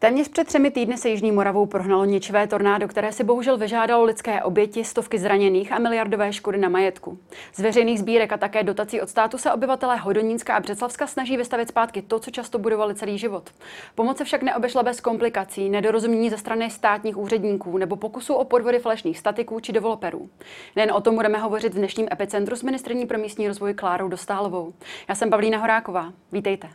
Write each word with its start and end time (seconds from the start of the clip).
Téměř 0.00 0.28
před 0.28 0.46
třemi 0.46 0.70
týdny 0.70 0.96
se 0.96 1.08
Jižní 1.08 1.32
Moravou 1.32 1.66
prohnalo 1.66 2.04
ničivé 2.04 2.46
tornádo, 2.46 2.88
které 2.88 3.12
si 3.12 3.24
bohužel 3.24 3.56
vyžádalo 3.56 4.04
lidské 4.04 4.42
oběti, 4.42 4.84
stovky 4.84 5.18
zraněných 5.18 5.72
a 5.72 5.78
miliardové 5.78 6.32
škody 6.32 6.58
na 6.58 6.68
majetku. 6.68 7.18
Z 7.54 7.60
veřejných 7.60 8.00
sbírek 8.00 8.32
a 8.32 8.36
také 8.36 8.62
dotací 8.62 9.00
od 9.00 9.08
státu 9.08 9.38
se 9.38 9.52
obyvatelé 9.52 9.96
Hodonínska 9.96 10.54
a 10.54 10.60
Břeclavska 10.60 11.06
snaží 11.06 11.36
vystavit 11.36 11.68
zpátky 11.68 12.02
to, 12.02 12.18
co 12.18 12.30
často 12.30 12.58
budovali 12.58 12.94
celý 12.94 13.18
život. 13.18 13.50
Pomoc 13.94 14.18
se 14.18 14.24
však 14.24 14.42
neobešla 14.42 14.82
bez 14.82 15.00
komplikací, 15.00 15.70
nedorozumění 15.70 16.30
ze 16.30 16.38
strany 16.38 16.70
státních 16.70 17.16
úředníků 17.16 17.78
nebo 17.78 17.96
pokusů 17.96 18.34
o 18.34 18.44
podvody 18.44 18.78
falešných 18.78 19.18
statiků 19.18 19.60
či 19.60 19.72
developerů. 19.72 20.30
Nejen 20.76 20.92
o 20.92 21.00
tom 21.00 21.14
budeme 21.14 21.38
hovořit 21.38 21.74
v 21.74 21.78
dnešním 21.78 22.08
epicentru 22.12 22.56
s 22.56 22.62
ministrní 22.62 23.06
pro 23.06 23.18
místní 23.18 23.48
rozvoj 23.48 23.74
Klárou 23.74 24.08
Dostálovou. 24.08 24.72
Já 25.08 25.14
jsem 25.14 25.30
Pavlína 25.30 25.58
Horáková. 25.58 26.12
Vítejte. 26.32 26.68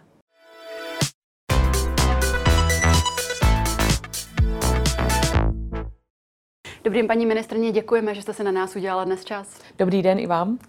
Dobrý 6.85 6.99
den, 6.99 7.07
paní 7.07 7.25
ministrně, 7.25 7.71
děkujeme, 7.71 8.15
že 8.15 8.21
jste 8.21 8.33
se 8.33 8.43
na 8.43 8.51
nás 8.51 8.75
udělala 8.75 9.03
dnes 9.03 9.25
čas. 9.25 9.61
Dobrý 9.77 10.01
den 10.01 10.19
i 10.19 10.27
vám. 10.27 10.59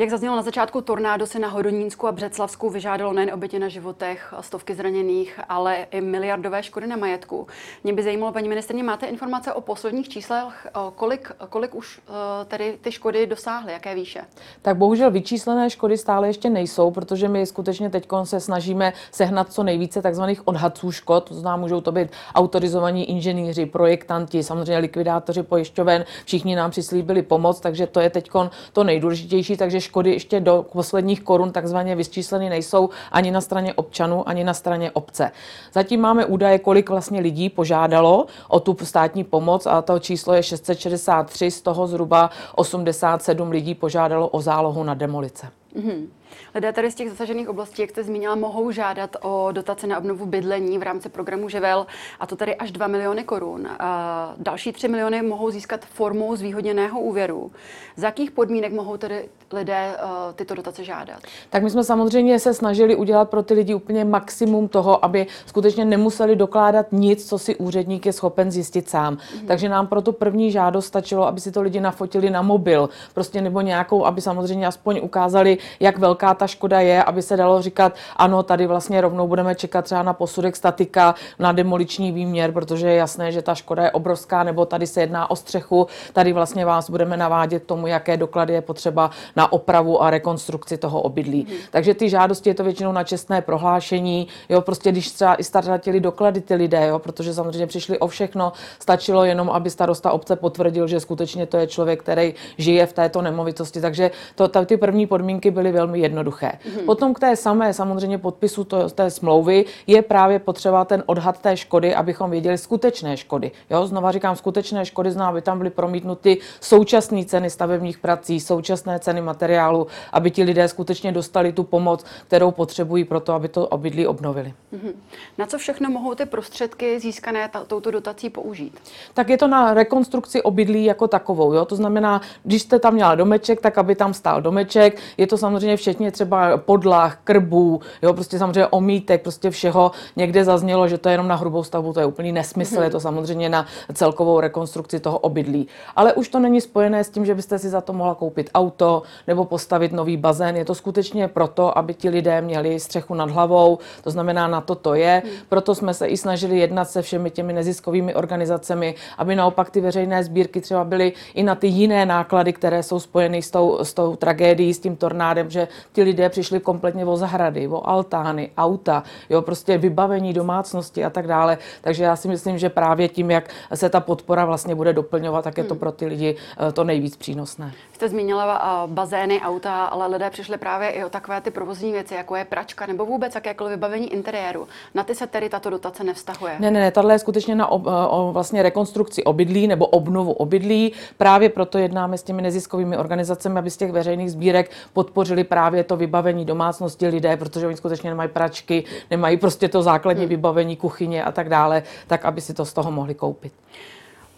Jak 0.00 0.10
zaznělo 0.10 0.36
na 0.36 0.42
začátku, 0.42 0.80
tornádo 0.80 1.26
se 1.26 1.38
na 1.38 1.48
Hodonínsku 1.48 2.06
a 2.06 2.12
Břeclavsku 2.12 2.70
vyžádalo 2.70 3.12
nejen 3.12 3.34
oběti 3.34 3.58
na 3.58 3.68
životech, 3.68 4.34
stovky 4.40 4.74
zraněných, 4.74 5.40
ale 5.48 5.86
i 5.90 6.00
miliardové 6.00 6.62
škody 6.62 6.86
na 6.86 6.96
majetku. 6.96 7.46
Mě 7.84 7.92
by 7.92 8.02
zajímalo, 8.02 8.32
paní 8.32 8.48
ministrně, 8.48 8.82
máte 8.82 9.06
informace 9.06 9.52
o 9.52 9.60
posledních 9.60 10.08
číslech, 10.08 10.66
kolik, 10.94 11.32
kolik 11.48 11.74
už 11.74 12.00
eh, 12.08 12.44
tedy 12.44 12.78
ty 12.80 12.92
škody 12.92 13.26
dosáhly, 13.26 13.72
jaké 13.72 13.94
výše? 13.94 14.20
Tak 14.62 14.76
bohužel 14.76 15.10
vyčíslené 15.10 15.70
škody 15.70 15.98
stále 15.98 16.28
ještě 16.28 16.50
nejsou, 16.50 16.90
protože 16.90 17.28
my 17.28 17.46
skutečně 17.46 17.90
teď 17.90 18.08
se 18.24 18.40
snažíme 18.40 18.92
sehnat 19.10 19.52
co 19.52 19.62
nejvíce 19.62 20.02
takzvaných 20.02 20.48
odhadců 20.48 20.92
škod. 20.92 21.28
To 21.28 21.34
znamená, 21.34 21.56
můžou 21.56 21.80
to 21.80 21.92
být 21.92 22.08
autorizovaní 22.34 23.10
inženýři, 23.10 23.66
projektanti, 23.66 24.42
samozřejmě 24.42 24.78
likvidátoři 24.78 25.42
pojišťoven, 25.42 26.04
všichni 26.24 26.56
nám 26.56 26.70
přislíbili 26.70 27.22
pomoc, 27.22 27.60
takže 27.60 27.86
to 27.86 28.00
je 28.00 28.10
teď 28.10 28.30
to 28.72 28.84
nejdůležitější. 28.84 29.56
Takže 29.56 29.87
škody 29.88 30.12
ještě 30.12 30.40
do 30.40 30.66
posledních 30.72 31.20
korun 31.20 31.52
takzvaně 31.52 31.96
vyčísleny 31.96 32.48
nejsou 32.48 32.90
ani 33.12 33.30
na 33.30 33.40
straně 33.40 33.74
občanů, 33.74 34.28
ani 34.28 34.44
na 34.44 34.54
straně 34.54 34.90
obce. 34.90 35.30
Zatím 35.72 36.00
máme 36.00 36.24
údaje, 36.24 36.58
kolik 36.58 36.90
vlastně 36.90 37.20
lidí 37.20 37.48
požádalo 37.48 38.26
o 38.48 38.60
tu 38.60 38.76
státní 38.82 39.24
pomoc 39.24 39.66
a 39.66 39.82
to 39.82 39.98
číslo 39.98 40.34
je 40.34 40.42
663, 40.42 41.50
z 41.50 41.60
toho 41.60 41.86
zhruba 41.86 42.30
87 42.56 43.50
lidí 43.50 43.74
požádalo 43.74 44.28
o 44.28 44.40
zálohu 44.40 44.84
na 44.84 44.94
demolice. 44.94 45.46
Mm-hmm. 45.76 46.17
Lidé 46.54 46.72
tady 46.72 46.90
z 46.90 46.94
těch 46.94 47.10
zasažených 47.10 47.48
oblastí, 47.48 47.82
jak 47.82 47.90
jste 47.90 48.04
zmínila, 48.04 48.34
mohou 48.34 48.70
žádat 48.70 49.16
o 49.22 49.48
dotace 49.52 49.86
na 49.86 49.98
obnovu 49.98 50.26
bydlení 50.26 50.78
v 50.78 50.82
rámci 50.82 51.08
programu 51.08 51.48
Živel, 51.48 51.86
a 52.20 52.26
to 52.26 52.36
tady 52.36 52.56
až 52.56 52.72
2 52.72 52.86
miliony 52.86 53.24
korun. 53.24 53.68
A 53.78 54.34
další 54.38 54.72
3 54.72 54.88
miliony 54.88 55.22
mohou 55.22 55.50
získat 55.50 55.84
formou 55.84 56.36
zvýhodněného 56.36 57.00
úvěru. 57.00 57.52
Z 57.96 58.02
jakých 58.02 58.30
podmínek 58.30 58.72
mohou 58.72 58.96
tedy 58.96 59.28
lidé 59.52 59.96
uh, 60.04 60.10
tyto 60.34 60.54
dotace 60.54 60.84
žádat? 60.84 61.18
Tak 61.50 61.62
my 61.62 61.70
jsme 61.70 61.84
samozřejmě 61.84 62.38
se 62.38 62.54
snažili 62.54 62.96
udělat 62.96 63.30
pro 63.30 63.42
ty 63.42 63.54
lidi 63.54 63.74
úplně 63.74 64.04
maximum 64.04 64.68
toho, 64.68 65.04
aby 65.04 65.26
skutečně 65.46 65.84
nemuseli 65.84 66.36
dokládat 66.36 66.86
nic, 66.92 67.28
co 67.28 67.38
si 67.38 67.56
úředník 67.56 68.06
je 68.06 68.12
schopen 68.12 68.50
zjistit 68.50 68.88
sám. 68.88 69.16
Mm-hmm. 69.16 69.46
Takže 69.46 69.68
nám 69.68 69.86
pro 69.86 70.02
tu 70.02 70.12
první 70.12 70.52
žádost 70.52 70.86
stačilo, 70.86 71.26
aby 71.26 71.40
si 71.40 71.52
to 71.52 71.62
lidi 71.62 71.80
nafotili 71.80 72.30
na 72.30 72.42
mobil, 72.42 72.88
prostě 73.14 73.40
nebo 73.40 73.60
nějakou, 73.60 74.04
aby 74.04 74.20
samozřejmě 74.20 74.66
aspoň 74.66 75.00
ukázali, 75.02 75.58
jak 75.80 75.98
velká 75.98 76.27
ta 76.34 76.46
škoda 76.46 76.80
je, 76.80 77.02
aby 77.02 77.22
se 77.22 77.36
dalo 77.36 77.62
říkat, 77.62 77.94
ano, 78.16 78.42
tady 78.42 78.66
vlastně 78.66 79.00
rovnou 79.00 79.28
budeme 79.28 79.54
čekat 79.54 79.84
třeba 79.84 80.02
na 80.02 80.12
posudek 80.12 80.56
statika, 80.56 81.14
na 81.38 81.52
demoliční 81.52 82.12
výměr, 82.12 82.52
protože 82.52 82.88
je 82.88 82.94
jasné, 82.94 83.32
že 83.32 83.42
ta 83.42 83.54
škoda 83.54 83.82
je 83.82 83.90
obrovská, 83.90 84.42
nebo 84.42 84.66
tady 84.66 84.86
se 84.86 85.00
jedná 85.00 85.30
o 85.30 85.36
střechu, 85.36 85.86
tady 86.12 86.32
vlastně 86.32 86.64
vás 86.64 86.90
budeme 86.90 87.16
navádět 87.16 87.62
k 87.62 87.66
tomu, 87.66 87.86
jaké 87.86 88.16
doklady 88.16 88.52
je 88.52 88.60
potřeba 88.60 89.10
na 89.36 89.52
opravu 89.52 90.02
a 90.02 90.10
rekonstrukci 90.10 90.76
toho 90.76 91.00
obydlí. 91.00 91.46
Hmm. 91.48 91.58
Takže 91.70 91.94
ty 91.94 92.08
žádosti 92.08 92.50
je 92.50 92.54
to 92.54 92.64
většinou 92.64 92.92
na 92.92 93.04
čestné 93.04 93.40
prohlášení, 93.42 94.28
jo, 94.48 94.60
prostě 94.60 94.92
když 94.92 95.10
třeba 95.10 95.34
i 95.34 95.44
ztratili 95.44 96.00
doklady 96.00 96.40
ty 96.40 96.54
lidé, 96.54 96.86
jo, 96.86 96.98
protože 96.98 97.34
samozřejmě 97.34 97.66
přišli 97.66 97.98
o 97.98 98.06
všechno, 98.08 98.52
stačilo 98.78 99.24
jenom, 99.24 99.50
aby 99.50 99.70
starosta 99.70 100.12
obce 100.12 100.36
potvrdil, 100.36 100.86
že 100.86 101.00
skutečně 101.00 101.46
to 101.46 101.56
je 101.56 101.66
člověk, 101.66 102.02
který 102.02 102.34
žije 102.58 102.86
v 102.86 102.92
této 102.92 103.22
nemovitosti. 103.22 103.80
Takže 103.80 104.10
to, 104.34 104.48
ty 104.48 104.76
první 104.76 105.06
podmínky 105.06 105.50
byly 105.50 105.72
velmi 105.72 105.98
jednoduché. 105.98 106.07
Mm-hmm. 106.14 106.84
Potom 106.86 107.14
k 107.14 107.20
té 107.20 107.36
samé 107.36 107.74
samozřejmě 107.74 108.18
podpisu 108.18 108.64
to, 108.64 108.88
té 108.88 109.10
smlouvy 109.10 109.64
je 109.86 110.02
právě 110.02 110.38
potřeba 110.38 110.84
ten 110.84 111.02
odhad 111.06 111.38
té 111.38 111.56
škody, 111.56 111.94
abychom 111.94 112.30
věděli 112.30 112.58
skutečné 112.58 113.16
škody. 113.16 113.50
Jo, 113.70 113.86
znova 113.86 114.12
říkám, 114.12 114.36
skutečné 114.36 114.84
škody 114.84 115.10
znamená, 115.10 115.28
aby 115.28 115.42
tam 115.42 115.58
byly 115.58 115.70
promítnuty 115.70 116.38
současné 116.60 117.24
ceny 117.24 117.50
stavebních 117.50 117.98
prací, 117.98 118.40
současné 118.40 118.98
ceny 118.98 119.20
materiálu, 119.20 119.86
aby 120.12 120.30
ti 120.30 120.42
lidé 120.42 120.68
skutečně 120.68 121.12
dostali 121.12 121.52
tu 121.52 121.62
pomoc, 121.62 122.04
kterou 122.26 122.50
potřebují 122.50 123.04
pro 123.04 123.20
to, 123.20 123.32
aby 123.32 123.48
to 123.48 123.68
obydlí 123.68 124.06
obnovili. 124.06 124.54
Mm-hmm. 124.72 124.92
Na 125.38 125.46
co 125.46 125.58
všechno 125.58 125.90
mohou 125.90 126.14
ty 126.14 126.26
prostředky 126.26 127.00
získané 127.00 127.50
touto 127.66 127.90
dotací 127.90 128.30
použít? 128.30 128.78
Tak 129.14 129.28
je 129.28 129.38
to 129.38 129.48
na 129.48 129.74
rekonstrukci 129.74 130.42
obydlí 130.42 130.84
jako 130.84 131.08
takovou. 131.08 131.52
Jo? 131.52 131.64
To 131.64 131.76
znamená, 131.76 132.20
když 132.44 132.62
jste 132.62 132.78
tam 132.78 132.94
měla 132.94 133.14
domeček, 133.14 133.60
tak 133.60 133.78
aby 133.78 133.94
tam 133.94 134.14
stál 134.14 134.42
domeček. 134.42 135.00
Je 135.16 135.26
to 135.26 135.38
samozřejmě 135.38 135.76
včetně 135.98 136.10
třeba 136.10 136.56
podlah, 136.56 137.18
krbů, 137.24 137.80
jo, 138.02 138.12
prostě 138.12 138.38
samozřejmě 138.38 138.66
omítek, 138.66 139.22
prostě 139.22 139.50
všeho. 139.50 139.90
Někde 140.16 140.44
zaznělo, 140.44 140.88
že 140.88 140.98
to 140.98 141.08
je 141.08 141.12
jenom 141.12 141.28
na 141.28 141.34
hrubou 141.34 141.62
stavbu, 141.62 141.92
to 141.92 142.00
je 142.00 142.06
úplný 142.06 142.32
nesmysl, 142.32 142.82
je 142.82 142.90
to 142.90 143.00
samozřejmě 143.00 143.48
na 143.48 143.66
celkovou 143.94 144.40
rekonstrukci 144.40 145.00
toho 145.00 145.18
obydlí. 145.18 145.68
Ale 145.96 146.12
už 146.12 146.28
to 146.28 146.38
není 146.38 146.60
spojené 146.60 147.04
s 147.04 147.10
tím, 147.10 147.26
že 147.26 147.34
byste 147.34 147.58
si 147.58 147.68
za 147.68 147.80
to 147.80 147.92
mohla 147.92 148.14
koupit 148.14 148.50
auto 148.54 149.02
nebo 149.26 149.44
postavit 149.44 149.92
nový 149.92 150.16
bazén. 150.16 150.56
Je 150.56 150.64
to 150.64 150.74
skutečně 150.74 151.28
proto, 151.28 151.78
aby 151.78 151.94
ti 151.94 152.08
lidé 152.08 152.40
měli 152.40 152.80
střechu 152.80 153.14
nad 153.14 153.30
hlavou, 153.30 153.78
to 154.04 154.10
znamená, 154.10 154.48
na 154.48 154.60
to 154.60 154.74
to 154.74 154.94
je. 154.94 155.22
Proto 155.48 155.74
jsme 155.74 155.94
se 155.94 156.06
i 156.06 156.16
snažili 156.16 156.58
jednat 156.58 156.90
se 156.90 157.02
všemi 157.02 157.30
těmi 157.30 157.52
neziskovými 157.52 158.14
organizacemi, 158.14 158.94
aby 159.18 159.34
naopak 159.34 159.70
ty 159.70 159.80
veřejné 159.80 160.24
sbírky 160.24 160.60
třeba 160.60 160.84
byly 160.84 161.12
i 161.34 161.42
na 161.42 161.54
ty 161.54 161.66
jiné 161.66 162.06
náklady, 162.06 162.52
které 162.52 162.82
jsou 162.82 163.00
spojeny 163.00 163.42
s 163.42 163.50
tou, 163.50 163.78
s 163.82 163.94
tou 163.94 164.16
tragédií, 164.16 164.74
s 164.74 164.78
tím 164.78 164.96
tornádem, 164.96 165.50
že 165.50 165.68
ti 165.92 166.02
lidé 166.02 166.28
přišli 166.28 166.60
kompletně 166.60 167.04
o 167.04 167.16
zahrady, 167.16 167.68
o 167.68 167.88
altány, 167.88 168.50
auta, 168.56 169.02
jo, 169.30 169.42
prostě 169.42 169.78
vybavení 169.78 170.32
domácnosti 170.32 171.04
a 171.04 171.10
tak 171.10 171.26
dále. 171.26 171.58
Takže 171.80 172.04
já 172.04 172.16
si 172.16 172.28
myslím, 172.28 172.58
že 172.58 172.68
právě 172.68 173.08
tím, 173.08 173.30
jak 173.30 173.50
se 173.74 173.88
ta 173.88 174.00
podpora 174.00 174.44
vlastně 174.44 174.74
bude 174.74 174.92
doplňovat, 174.92 175.44
tak 175.44 175.58
je 175.58 175.64
to 175.64 175.74
hmm. 175.74 175.78
pro 175.78 175.92
ty 175.92 176.06
lidi 176.06 176.36
eh, 176.68 176.72
to 176.72 176.84
nejvíc 176.84 177.16
přínosné. 177.16 177.72
Jste 177.92 178.08
zmínila 178.08 178.84
uh, 178.84 178.90
bazény, 178.90 179.40
auta, 179.40 179.84
ale 179.84 180.06
lidé 180.06 180.30
přišli 180.30 180.58
právě 180.58 180.88
i 180.88 181.04
o 181.04 181.08
takové 181.08 181.40
ty 181.40 181.50
provozní 181.50 181.92
věci, 181.92 182.14
jako 182.14 182.36
je 182.36 182.44
pračka 182.44 182.86
nebo 182.86 183.06
vůbec 183.06 183.34
jakékoliv 183.34 183.70
vybavení 183.70 184.12
interiéru. 184.12 184.68
Na 184.94 185.04
ty 185.04 185.14
se 185.14 185.26
tedy 185.26 185.48
tato 185.48 185.70
dotace 185.70 186.04
nevztahuje. 186.04 186.56
Ne, 186.58 186.70
ne, 186.70 186.80
ne, 186.80 186.90
tahle 186.90 187.14
je 187.14 187.18
skutečně 187.18 187.54
na 187.54 187.66
ob, 187.66 187.86
eh, 187.86 187.90
o 188.08 188.32
vlastně 188.32 188.62
rekonstrukci 188.62 189.24
obydlí 189.24 189.66
nebo 189.66 189.86
obnovu 189.86 190.32
obydlí. 190.32 190.92
Právě 191.16 191.48
proto 191.48 191.78
jednáme 191.78 192.18
s 192.18 192.22
těmi 192.22 192.42
neziskovými 192.42 192.96
organizacemi, 192.96 193.58
aby 193.58 193.70
z 193.70 193.76
těch 193.76 193.92
veřejných 193.92 194.32
sbírek 194.32 194.70
podpořili 194.92 195.44
právě 195.44 195.77
to 195.84 195.96
vybavení 195.96 196.44
domácnosti 196.44 197.08
lidé, 197.08 197.36
protože 197.36 197.66
oni 197.66 197.76
skutečně 197.76 198.10
nemají 198.10 198.28
pračky, 198.28 198.84
nemají 199.10 199.36
prostě 199.36 199.68
to 199.68 199.82
základní 199.82 200.22
hmm. 200.22 200.28
vybavení 200.28 200.76
kuchyně 200.76 201.24
a 201.24 201.32
tak 201.32 201.48
dále, 201.48 201.82
tak 202.06 202.24
aby 202.24 202.40
si 202.40 202.54
to 202.54 202.64
z 202.64 202.72
toho 202.72 202.90
mohli 202.90 203.14
koupit. 203.14 203.52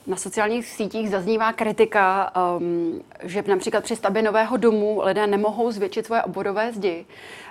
Na 0.07 0.17
sociálních 0.17 0.67
sítích 0.67 1.11
zaznívá 1.11 1.53
kritika, 1.53 2.33
um, 2.57 3.01
že 3.23 3.45
například 3.47 3.85
při 3.85 3.97
stavbě 3.97 4.23
nového 4.23 4.57
domu 4.57 5.01
lidé 5.05 5.27
nemohou 5.27 5.71
zvětšit 5.71 6.07
svoje 6.07 6.23
obvodové 6.23 6.73
zdi. 6.73 7.05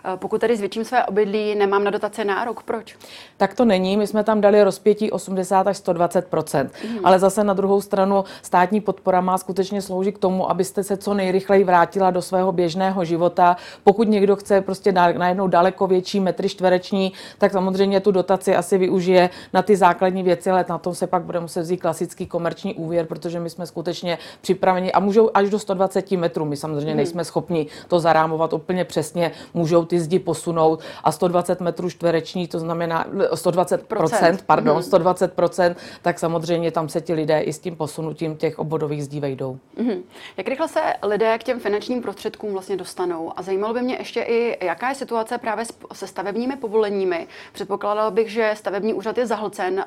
Uh, 0.06 0.16
pokud 0.20 0.42
tedy 0.42 0.58
zvětším 0.58 0.86
své 0.86 1.06
obydlí, 1.06 1.56
nemám 1.56 1.84
na 1.84 1.92
dotace 1.92 2.26
nárok. 2.26 2.64
Proč? 2.64 2.98
Tak 3.38 3.54
to 3.54 3.66
není. 3.66 3.98
My 3.98 4.08
jsme 4.08 4.24
tam 4.24 4.42
dali 4.42 4.64
rozpětí 4.64 5.12
80 5.12 5.68
až 5.68 5.78
120 5.78 6.34
mm. 6.34 7.00
Ale 7.04 7.20
zase 7.20 7.44
na 7.44 7.54
druhou 7.54 7.82
stranu 7.82 8.24
státní 8.42 8.82
podpora 8.82 9.22
má 9.22 9.38
skutečně 9.38 9.82
sloužit 9.82 10.16
k 10.16 10.20
tomu, 10.20 10.50
abyste 10.50 10.84
se 10.84 10.98
co 10.98 11.14
nejrychleji 11.14 11.64
vrátila 11.64 12.12
do 12.12 12.22
svého 12.22 12.52
běžného 12.52 13.06
života. 13.06 13.58
Pokud 13.84 14.08
někdo 14.08 14.36
chce 14.36 14.62
prostě 14.62 14.92
najednou 14.92 15.48
daleko 15.48 15.88
větší 15.88 16.20
metry 16.20 16.50
čtvereční, 16.50 17.14
tak 17.38 17.52
samozřejmě 17.52 18.00
tu 18.00 18.12
dotaci 18.12 18.56
asi 18.56 18.78
využije 18.78 19.30
na 19.54 19.62
ty 19.62 19.76
základní 19.76 20.24
věci, 20.24 20.50
ale 20.50 20.66
na 20.70 20.78
tom 20.78 20.96
se 20.96 21.08
pak 21.08 21.24
bude 21.24 21.40
muset 21.40 21.62
vzít 21.62 21.78
klasický 21.78 22.26
komerční 22.40 22.76
úvěr, 22.76 23.06
protože 23.06 23.40
my 23.40 23.50
jsme 23.50 23.68
skutečně 23.68 24.18
připraveni 24.42 24.92
a 24.92 25.00
můžou 25.00 25.30
až 25.34 25.50
do 25.50 25.60
120 25.60 26.12
metrů. 26.12 26.46
My 26.46 26.58
samozřejmě 26.58 26.92
hmm. 26.92 26.98
nejsme 26.98 27.26
schopni 27.26 27.68
to 27.88 28.00
zarámovat 28.00 28.54
úplně 28.54 28.86
přesně, 28.86 29.32
můžou 29.54 29.86
ty 29.86 30.00
zdi 30.00 30.20
posunout 30.20 30.80
a 31.04 31.12
120 31.12 31.62
metrů 31.62 31.90
čtvereční, 31.90 32.48
to 32.48 32.60
znamená 32.60 33.06
120 33.34 33.88
procent, 33.88 34.44
pardon, 34.46 34.74
hmm. 34.74 34.84
120 34.84 35.34
procent, 35.34 35.78
tak 36.02 36.20
samozřejmě 36.20 36.72
tam 36.72 36.90
se 36.90 37.02
ti 37.02 37.14
lidé 37.14 37.42
i 37.42 37.54
s 37.54 37.60
tím 37.60 37.76
posunutím 37.76 38.38
těch 38.38 38.60
obvodových 38.60 39.04
zdí 39.04 39.20
vejdou. 39.20 39.58
Hmm. 39.78 40.04
Jak 40.38 40.48
rychle 40.48 40.68
se 40.68 40.80
lidé 41.04 41.38
k 41.38 41.44
těm 41.44 41.60
finančním 41.60 42.02
prostředkům 42.02 42.54
vlastně 42.54 42.78
dostanou? 42.78 43.32
A 43.36 43.42
zajímalo 43.42 43.74
by 43.74 43.82
mě 43.82 43.96
ještě 44.00 44.22
i, 44.22 44.66
jaká 44.66 44.90
je 44.90 44.96
situace 44.96 45.38
právě 45.38 45.66
se 45.94 46.08
stavebními 46.08 46.56
povoleními. 46.56 47.28
Předpokládala 47.54 48.12
bych, 48.12 48.32
že 48.32 48.54
stavební 48.56 48.94
úřad 48.94 49.18
je 49.18 49.26
zahlcen. 49.26 49.86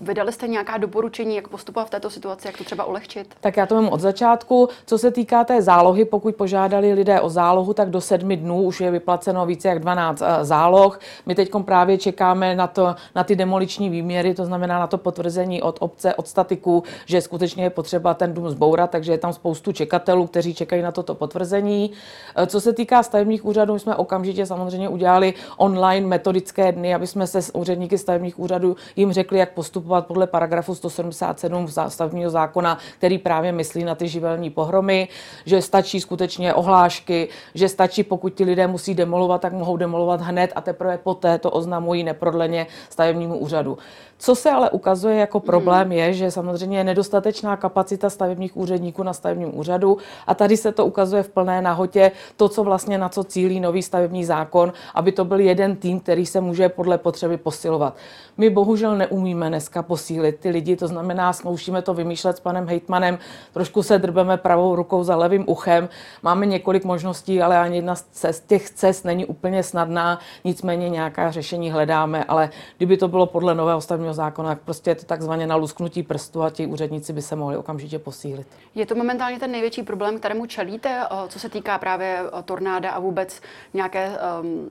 Vydali 0.00 0.32
jste 0.32 0.48
nějaká 0.48 0.76
doporučení, 0.76 1.36
jak 1.36 1.48
postupovat 1.48 1.79
v 1.84 1.90
této 1.90 2.10
situaci, 2.10 2.46
jak 2.48 2.58
to 2.58 2.64
třeba 2.64 2.84
ulehčit? 2.84 3.34
Tak 3.40 3.56
já 3.56 3.66
to 3.66 3.74
mám 3.74 3.88
od 3.88 4.00
začátku. 4.00 4.68
Co 4.86 4.98
se 4.98 5.10
týká 5.10 5.44
té 5.44 5.62
zálohy, 5.62 6.04
pokud 6.04 6.34
požádali 6.34 6.92
lidé 6.92 7.20
o 7.20 7.28
zálohu, 7.28 7.74
tak 7.74 7.90
do 7.90 8.00
sedmi 8.00 8.36
dnů 8.36 8.62
už 8.62 8.80
je 8.80 8.90
vyplaceno 8.90 9.46
více 9.46 9.68
jak 9.68 9.78
12 9.78 10.22
eh, 10.22 10.44
záloh. 10.44 11.00
My 11.26 11.34
teď 11.34 11.50
právě 11.64 11.98
čekáme 11.98 12.56
na, 12.56 12.66
to, 12.66 12.94
na 13.14 13.24
ty 13.24 13.36
demoliční 13.36 13.90
výměry, 13.90 14.34
to 14.34 14.44
znamená 14.44 14.78
na 14.78 14.86
to 14.86 14.98
potvrzení 14.98 15.62
od 15.62 15.76
obce, 15.80 16.14
od 16.14 16.28
statiku, 16.28 16.82
že 17.06 17.20
skutečně 17.20 17.64
je 17.64 17.70
potřeba 17.70 18.14
ten 18.14 18.34
dům 18.34 18.50
zbourat, 18.50 18.90
takže 18.90 19.12
je 19.12 19.18
tam 19.18 19.32
spoustu 19.32 19.72
čekatelů, 19.72 20.26
kteří 20.26 20.54
čekají 20.54 20.82
na 20.82 20.92
toto 20.92 21.14
potvrzení. 21.14 21.90
Eh, 22.36 22.46
co 22.46 22.60
se 22.60 22.72
týká 22.72 23.02
stavebních 23.02 23.44
úřadů, 23.44 23.78
jsme 23.78 23.96
okamžitě 23.96 24.46
samozřejmě 24.46 24.88
udělali 24.88 25.34
online 25.56 26.06
metodické 26.06 26.72
dny, 26.72 26.94
aby 26.94 27.06
jsme 27.06 27.26
se 27.26 27.42
s 27.42 27.54
úředníky 27.54 27.98
stavebních 27.98 28.38
úřadů 28.38 28.76
jim 28.96 29.12
řekli, 29.12 29.38
jak 29.38 29.52
postupovat 29.52 30.06
podle 30.06 30.26
paragrafu 30.26 30.74
177 30.74 31.66
stavebního 31.70 32.30
zákona, 32.30 32.78
který 32.98 33.18
právě 33.18 33.52
myslí 33.52 33.84
na 33.84 33.94
ty 33.94 34.08
živelní 34.08 34.50
pohromy, 34.50 35.08
že 35.46 35.62
stačí 35.62 36.00
skutečně 36.00 36.54
ohlášky, 36.54 37.28
že 37.54 37.68
stačí, 37.68 38.02
pokud 38.02 38.34
ti 38.34 38.44
lidé 38.44 38.66
musí 38.66 38.94
demolovat, 38.94 39.40
tak 39.40 39.52
mohou 39.52 39.76
demolovat 39.76 40.20
hned 40.20 40.52
a 40.54 40.60
teprve 40.60 40.98
poté 40.98 41.38
to 41.38 41.50
oznamují 41.50 42.04
neprodleně 42.04 42.66
stavebnímu 42.90 43.38
úřadu. 43.38 43.78
Co 44.20 44.34
se 44.34 44.50
ale 44.50 44.70
ukazuje 44.70 45.16
jako 45.16 45.40
problém 45.40 45.82
hmm. 45.82 45.92
je, 45.92 46.12
že 46.12 46.30
samozřejmě 46.30 46.78
je 46.78 46.84
nedostatečná 46.84 47.56
kapacita 47.56 48.10
stavebních 48.10 48.56
úředníků 48.56 49.02
na 49.02 49.12
stavebním 49.12 49.58
úřadu 49.58 49.98
a 50.26 50.34
tady 50.34 50.56
se 50.56 50.72
to 50.72 50.86
ukazuje 50.86 51.22
v 51.22 51.28
plné 51.28 51.62
nahotě 51.62 52.12
to, 52.36 52.48
co 52.48 52.64
vlastně 52.64 52.98
na 52.98 53.08
co 53.08 53.24
cílí 53.24 53.60
nový 53.60 53.82
stavební 53.82 54.24
zákon, 54.24 54.72
aby 54.94 55.12
to 55.12 55.24
byl 55.24 55.40
jeden 55.40 55.76
tým, 55.76 56.00
který 56.00 56.26
se 56.26 56.40
může 56.40 56.68
podle 56.68 56.98
potřeby 56.98 57.36
posilovat. 57.36 57.96
My 58.36 58.50
bohužel 58.50 58.96
neumíme 58.96 59.48
dneska 59.48 59.82
posílit 59.82 60.40
ty 60.40 60.50
lidi, 60.50 60.76
to 60.76 60.88
znamená, 60.88 61.32
zkoušíme 61.60 61.82
to 61.82 61.94
vymýšlet 61.94 62.36
s 62.36 62.40
panem 62.40 62.68
hejtmanem, 62.68 63.18
trošku 63.52 63.82
se 63.82 63.98
drbeme 63.98 64.36
pravou 64.36 64.76
rukou 64.76 65.04
za 65.04 65.16
levým 65.16 65.44
uchem. 65.46 65.88
Máme 66.22 66.46
několik 66.46 66.84
možností, 66.84 67.42
ale 67.42 67.58
ani 67.58 67.76
jedna 67.76 67.94
z 67.94 68.02
cest, 68.02 68.46
těch 68.46 68.70
cest 68.70 69.04
není 69.04 69.26
úplně 69.26 69.62
snadná, 69.62 70.18
nicméně 70.44 70.88
nějaká 70.88 71.30
řešení 71.30 71.70
hledáme, 71.70 72.24
ale 72.24 72.50
kdyby 72.76 72.96
to 72.96 73.08
bylo 73.08 73.26
podle 73.26 73.54
nového 73.54 73.80
stavebního 73.80 74.14
zákona, 74.14 74.48
tak 74.48 74.58
prostě 74.64 74.90
je 74.90 74.94
to 74.94 75.04
takzvaně 75.04 75.46
na 75.46 75.56
lusknutí 75.56 76.02
prstu 76.02 76.42
a 76.42 76.50
ti 76.50 76.66
úředníci 76.66 77.12
by 77.12 77.22
se 77.22 77.36
mohli 77.36 77.56
okamžitě 77.56 77.98
posílit. 77.98 78.46
Je 78.74 78.86
to 78.86 78.94
momentálně 78.94 79.38
ten 79.38 79.50
největší 79.52 79.82
problém, 79.82 80.18
kterému 80.18 80.46
čelíte, 80.46 81.02
co 81.28 81.38
se 81.38 81.48
týká 81.48 81.78
právě 81.78 82.22
tornáda 82.44 82.90
a 82.90 82.98
vůbec 82.98 83.40
nějaké, 83.74 84.10
um, 84.42 84.70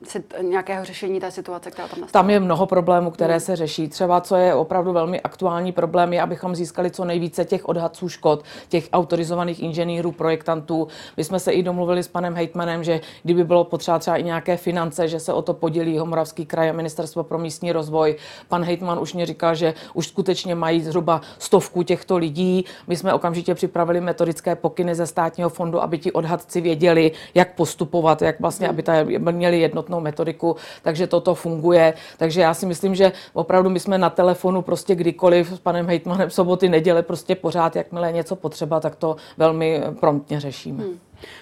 nějakého 0.50 0.86
řešení 0.86 1.20
té 1.20 1.32
situace, 1.32 1.72
která 1.72 1.88
tam 1.88 2.02
nastala? 2.02 2.24
Tam 2.24 2.30
je 2.30 2.40
mnoho 2.40 2.66
problémů, 2.66 3.12
které 3.12 3.34
hmm. 3.34 3.40
se 3.40 3.56
řeší. 3.56 3.88
Třeba, 3.88 4.22
co 4.22 4.36
je 4.36 4.54
opravdu 4.54 4.94
velmi 4.94 5.22
aktuální 5.22 5.72
problém, 5.72 6.14
je, 6.14 6.22
abychom 6.22 6.56
získali 6.56 6.79
co 6.90 7.06
nejvíce 7.06 7.46
těch 7.46 7.70
odhadců 7.70 8.10
škod, 8.10 8.44
těch 8.70 8.90
autorizovaných 8.94 9.60
inženýrů, 9.60 10.12
projektantů. 10.12 10.88
My 11.18 11.24
jsme 11.24 11.40
se 11.40 11.52
i 11.52 11.64
domluvili 11.64 12.04
s 12.04 12.08
panem 12.08 12.36
Hejtmanem, 12.36 12.84
že 12.84 13.02
kdyby 13.24 13.44
bylo 13.44 13.64
potřeba 13.64 14.00
třeba 14.00 14.18
i 14.18 14.24
nějaké 14.24 14.58
finance, 14.58 15.08
že 15.08 15.20
se 15.20 15.34
o 15.34 15.42
to 15.42 15.54
podělí 15.54 15.98
Homoravský 15.98 16.46
kraj 16.46 16.70
a 16.70 16.74
Ministerstvo 16.74 17.24
pro 17.24 17.38
místní 17.38 17.72
rozvoj. 17.72 18.16
Pan 18.48 18.64
Hejtman 18.64 19.00
už 19.00 19.14
mě 19.14 19.26
říkal, 19.26 19.56
že 19.56 19.74
už 19.94 20.08
skutečně 20.08 20.56
mají 20.56 20.82
zhruba 20.82 21.22
stovku 21.40 21.84
těchto 21.84 22.18
lidí. 22.18 22.66
My 22.88 22.96
jsme 22.96 23.14
okamžitě 23.14 23.56
připravili 23.56 24.02
metodické 24.02 24.56
pokyny 24.56 24.96
ze 24.96 25.08
státního 25.08 25.50
fondu, 25.50 25.82
aby 25.82 25.98
ti 25.98 26.12
odhadci 26.12 26.62
věděli, 26.62 27.12
jak 27.36 27.56
postupovat, 27.56 28.22
jak 28.22 28.40
vlastně, 28.40 28.70
aby 28.70 28.84
ta, 28.84 28.94
měli 29.32 29.60
jednotnou 29.60 30.00
metodiku. 30.00 30.56
Takže 30.82 31.08
toto 31.08 31.36
funguje. 31.36 31.94
Takže 32.18 32.42
já 32.42 32.54
si 32.54 32.66
myslím, 32.66 32.96
že 32.96 33.12
opravdu 33.34 33.70
my 33.70 33.80
jsme 33.80 33.98
na 33.98 34.10
telefonu 34.10 34.62
prostě 34.62 34.96
kdykoliv 34.96 35.52
s 35.52 35.60
panem 35.60 35.88
hejtmanem 35.88 36.30
soboty, 36.30 36.69
neděle 36.70 37.04
prostě 37.04 37.36
pořád, 37.36 37.76
jakmile 37.76 38.08
je 38.08 38.14
něco 38.14 38.36
potřeba, 38.36 38.80
tak 38.80 38.96
to 38.96 39.16
velmi 39.38 39.82
promptně 40.00 40.40
řešíme. 40.40 40.84
Hmm. 40.84 41.00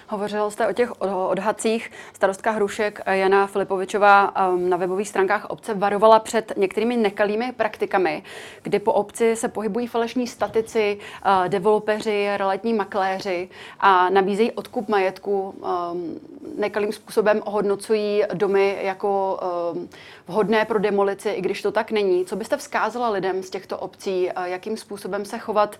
Hovořil 0.08 0.50
jste 0.50 0.68
o 0.68 0.72
těch 0.72 1.00
odhacích. 1.00 1.90
Starostka 2.12 2.50
Hrušek 2.50 3.00
Jana 3.06 3.46
Filipovičová 3.46 4.48
um, 4.48 4.70
na 4.70 4.76
webových 4.76 5.08
stránkách 5.08 5.44
obce 5.44 5.74
varovala 5.74 6.18
před 6.18 6.52
některými 6.56 6.96
nekalými 6.96 7.52
praktikami, 7.52 8.22
kdy 8.62 8.78
po 8.78 8.92
obci 8.92 9.36
se 9.36 9.48
pohybují 9.48 9.86
falešní 9.86 10.26
statici, 10.26 10.98
uh, 11.26 11.48
developeři, 11.48 12.28
realitní 12.36 12.74
makléři 12.74 13.48
a 13.80 14.10
nabízejí 14.10 14.52
odkup 14.52 14.88
majetku. 14.88 15.54
Um, 15.92 16.20
nekalým 16.58 16.92
způsobem 16.92 17.42
ohodnocují 17.44 18.22
domy 18.34 18.78
jako 18.82 19.40
um, 19.72 19.88
vhodné 20.28 20.64
pro 20.64 20.78
demolici, 20.78 21.28
i 21.28 21.40
když 21.40 21.62
to 21.62 21.72
tak 21.72 21.90
není. 21.90 22.24
Co 22.24 22.36
byste 22.36 22.56
vzkázala 22.56 23.10
lidem 23.10 23.42
z 23.42 23.50
těchto 23.50 23.78
obcí, 23.78 24.28
jakým 24.44 24.76
způsobem 24.76 25.24
se 25.24 25.38
chovat, 25.38 25.76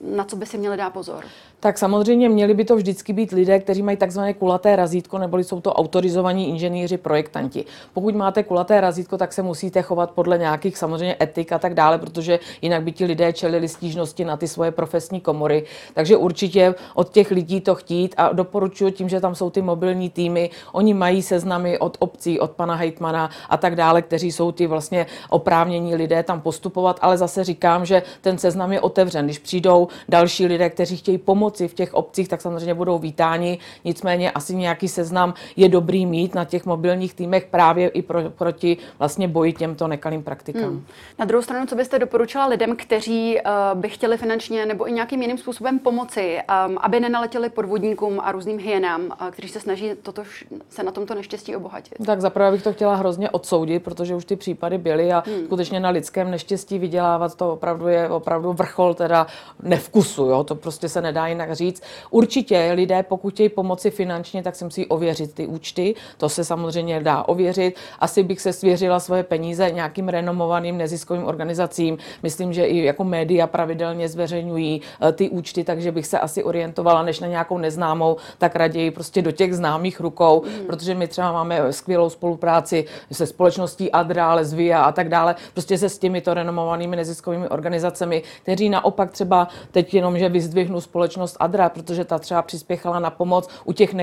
na 0.00 0.24
co 0.24 0.36
by 0.36 0.46
si 0.46 0.58
měli 0.58 0.76
dát 0.76 0.90
pozor? 0.90 1.24
Tak 1.60 1.78
samozřejmě 1.78 2.28
měli 2.28 2.54
by 2.54 2.64
to 2.64 2.76
vždycky 2.76 3.12
být 3.12 3.32
lidé, 3.32 3.58
kteří 3.60 3.82
mají 3.82 3.96
takzvané 3.96 4.34
kulaté 4.34 4.76
razítko, 4.76 5.18
nebo 5.18 5.38
jsou 5.38 5.60
to 5.60 5.72
autorizovaní 5.72 6.48
inženýři, 6.48 6.96
projektanti. 6.98 7.64
Pokud 7.92 8.14
máte 8.14 8.42
kulaté 8.42 8.80
razítko, 8.80 9.18
tak 9.18 9.32
se 9.32 9.42
musíte 9.42 9.82
chovat 9.82 10.10
podle 10.10 10.38
nějakých 10.38 10.78
samozřejmě 10.78 11.16
etik 11.20 11.52
a 11.52 11.58
tak 11.58 11.74
dále, 11.74 11.98
protože 11.98 12.38
jinak 12.62 12.82
by 12.82 12.92
ti 12.92 13.04
lidé 13.04 13.32
čelili 13.32 13.68
stížnosti 13.68 14.24
na 14.24 14.36
ty 14.36 14.48
svoje 14.48 14.70
profesní 14.70 15.20
komory. 15.20 15.64
Takže 15.94 16.16
určitě 16.16 16.74
od 16.94 17.10
těch 17.12 17.30
lidí 17.30 17.60
to 17.60 17.74
chtít 17.74 18.14
a 18.16 18.32
doporučuji 18.32 18.92
tím, 18.92 19.08
že 19.08 19.20
tam 19.20 19.34
jsou 19.34 19.50
ty 19.50 19.62
mobilní 19.62 20.10
týmy, 20.10 20.50
oni 20.72 20.94
mají 20.94 21.22
seznamy 21.22 21.78
od 21.78 21.96
obcí, 22.00 22.40
od 22.40 22.50
pana 22.50 22.74
hejtmana 22.74 23.30
a 23.48 23.56
tak 23.56 23.76
dále, 23.76 23.89
kteří 23.98 24.32
jsou 24.32 24.52
ty 24.52 24.66
vlastně 24.66 25.06
oprávnění 25.28 25.94
lidé 25.94 26.22
tam 26.22 26.40
postupovat, 26.40 26.98
ale 27.02 27.18
zase 27.18 27.44
říkám, 27.44 27.86
že 27.86 28.02
ten 28.20 28.38
seznam 28.38 28.72
je 28.72 28.80
otevřen. 28.80 29.24
Když 29.24 29.38
přijdou 29.38 29.88
další 30.08 30.46
lidé, 30.46 30.70
kteří 30.70 30.96
chtějí 30.96 31.18
pomoci 31.18 31.68
v 31.68 31.74
těch 31.74 31.94
obcích, 31.94 32.28
tak 32.28 32.40
samozřejmě 32.40 32.74
budou 32.74 32.98
vítáni. 32.98 33.58
Nicméně 33.84 34.30
asi 34.30 34.54
nějaký 34.56 34.88
seznam 34.88 35.34
je 35.56 35.68
dobrý 35.68 36.06
mít 36.06 36.34
na 36.34 36.44
těch 36.44 36.66
mobilních 36.66 37.14
týmech 37.14 37.46
právě 37.46 37.88
i 37.88 38.02
pro, 38.02 38.30
proti 38.30 38.76
vlastně 38.98 39.28
boji 39.28 39.52
těmto 39.52 39.88
nekalým 39.88 40.22
praktikám. 40.22 40.62
Hmm. 40.62 40.86
Na 41.18 41.24
druhou 41.24 41.42
stranu, 41.42 41.66
co 41.66 41.76
byste 41.76 41.98
doporučila 41.98 42.46
lidem, 42.46 42.76
kteří 42.76 43.36
uh, 43.36 43.80
by 43.80 43.88
chtěli 43.88 44.16
finančně 44.16 44.66
nebo 44.66 44.88
i 44.88 44.92
nějakým 44.92 45.22
jiným 45.22 45.38
způsobem 45.38 45.78
pomoci, 45.78 46.38
um, 46.68 46.78
aby 46.80 47.00
nenaletěli 47.00 47.50
podvodníkům 47.50 48.20
a 48.22 48.32
různým 48.32 48.58
hyenám, 48.58 49.02
uh, 49.02 49.30
kteří 49.30 49.48
se 49.48 49.60
snaží 49.60 49.90
toto, 50.02 50.22
se 50.68 50.82
na 50.82 50.92
tomto 50.92 51.14
neštěstí 51.14 51.56
obohatit? 51.56 51.94
Tak 52.06 52.20
zaprvé 52.20 52.50
bych 52.50 52.62
to 52.62 52.72
chtěla 52.72 52.94
hrozně 52.94 53.30
odsoudit, 53.30 53.79
protože 53.80 54.14
už 54.14 54.24
ty 54.24 54.36
případy 54.36 54.78
byly 54.78 55.12
a 55.12 55.22
hmm. 55.26 55.44
skutečně 55.44 55.80
na 55.80 55.90
lidském 55.90 56.30
neštěstí 56.30 56.78
vydělávat 56.78 57.34
to 57.34 57.52
opravdu 57.52 57.88
je 57.88 58.08
opravdu 58.08 58.52
vrchol 58.52 58.94
teda 58.94 59.26
nevkusu, 59.62 60.24
jo? 60.24 60.44
to 60.44 60.54
prostě 60.54 60.88
se 60.88 61.02
nedá 61.02 61.26
jinak 61.26 61.52
říct. 61.52 61.82
Určitě 62.10 62.72
lidé, 62.74 63.02
pokud 63.02 63.34
chtějí 63.34 63.48
pomoci 63.48 63.90
finančně, 63.90 64.42
tak 64.42 64.56
si 64.56 64.64
musí 64.64 64.86
ověřit 64.86 65.34
ty 65.34 65.46
účty, 65.46 65.94
to 66.16 66.28
se 66.28 66.44
samozřejmě 66.44 67.00
dá 67.00 67.22
ověřit. 67.22 67.76
Asi 67.98 68.22
bych 68.22 68.40
se 68.40 68.52
svěřila 68.52 69.00
svoje 69.00 69.22
peníze 69.22 69.70
nějakým 69.70 70.08
renomovaným 70.08 70.78
neziskovým 70.78 71.24
organizacím. 71.24 71.98
Myslím, 72.22 72.52
že 72.52 72.64
i 72.64 72.84
jako 72.84 73.04
média 73.04 73.46
pravidelně 73.46 74.08
zveřejňují 74.08 74.82
eh, 75.00 75.12
ty 75.12 75.28
účty, 75.28 75.64
takže 75.64 75.92
bych 75.92 76.06
se 76.06 76.18
asi 76.18 76.44
orientovala 76.44 77.02
než 77.02 77.20
na 77.20 77.26
nějakou 77.26 77.58
neznámou, 77.58 78.16
tak 78.38 78.56
raději 78.56 78.90
prostě 78.90 79.22
do 79.22 79.32
těch 79.32 79.54
známých 79.54 80.00
rukou, 80.00 80.42
mm. 80.44 80.66
protože 80.66 80.94
my 80.94 81.08
třeba 81.08 81.32
máme 81.32 81.72
skvělou 81.72 82.10
spolupráci 82.10 82.84
se 83.12 83.26
společností 83.26 83.69
Adra, 83.92 84.34
Lesvia 84.34 84.82
a 84.82 84.92
tak 84.92 85.08
dále, 85.08 85.34
prostě 85.52 85.78
se 85.78 85.88
s 85.88 85.98
těmito 85.98 86.34
renomovanými 86.34 86.96
neziskovými 86.96 87.48
organizacemi, 87.48 88.22
kteří 88.42 88.68
naopak 88.68 89.10
třeba 89.10 89.48
teď 89.70 89.94
jenom, 89.94 90.18
že 90.18 90.28
vyzdvihnu 90.28 90.80
společnost 90.80 91.36
Adra, 91.40 91.68
protože 91.68 92.04
ta 92.04 92.18
třeba 92.18 92.42
přispěchala 92.42 92.98
na 92.98 93.10
pomoc 93.10 93.48
u 93.64 93.72
těch 93.72 93.94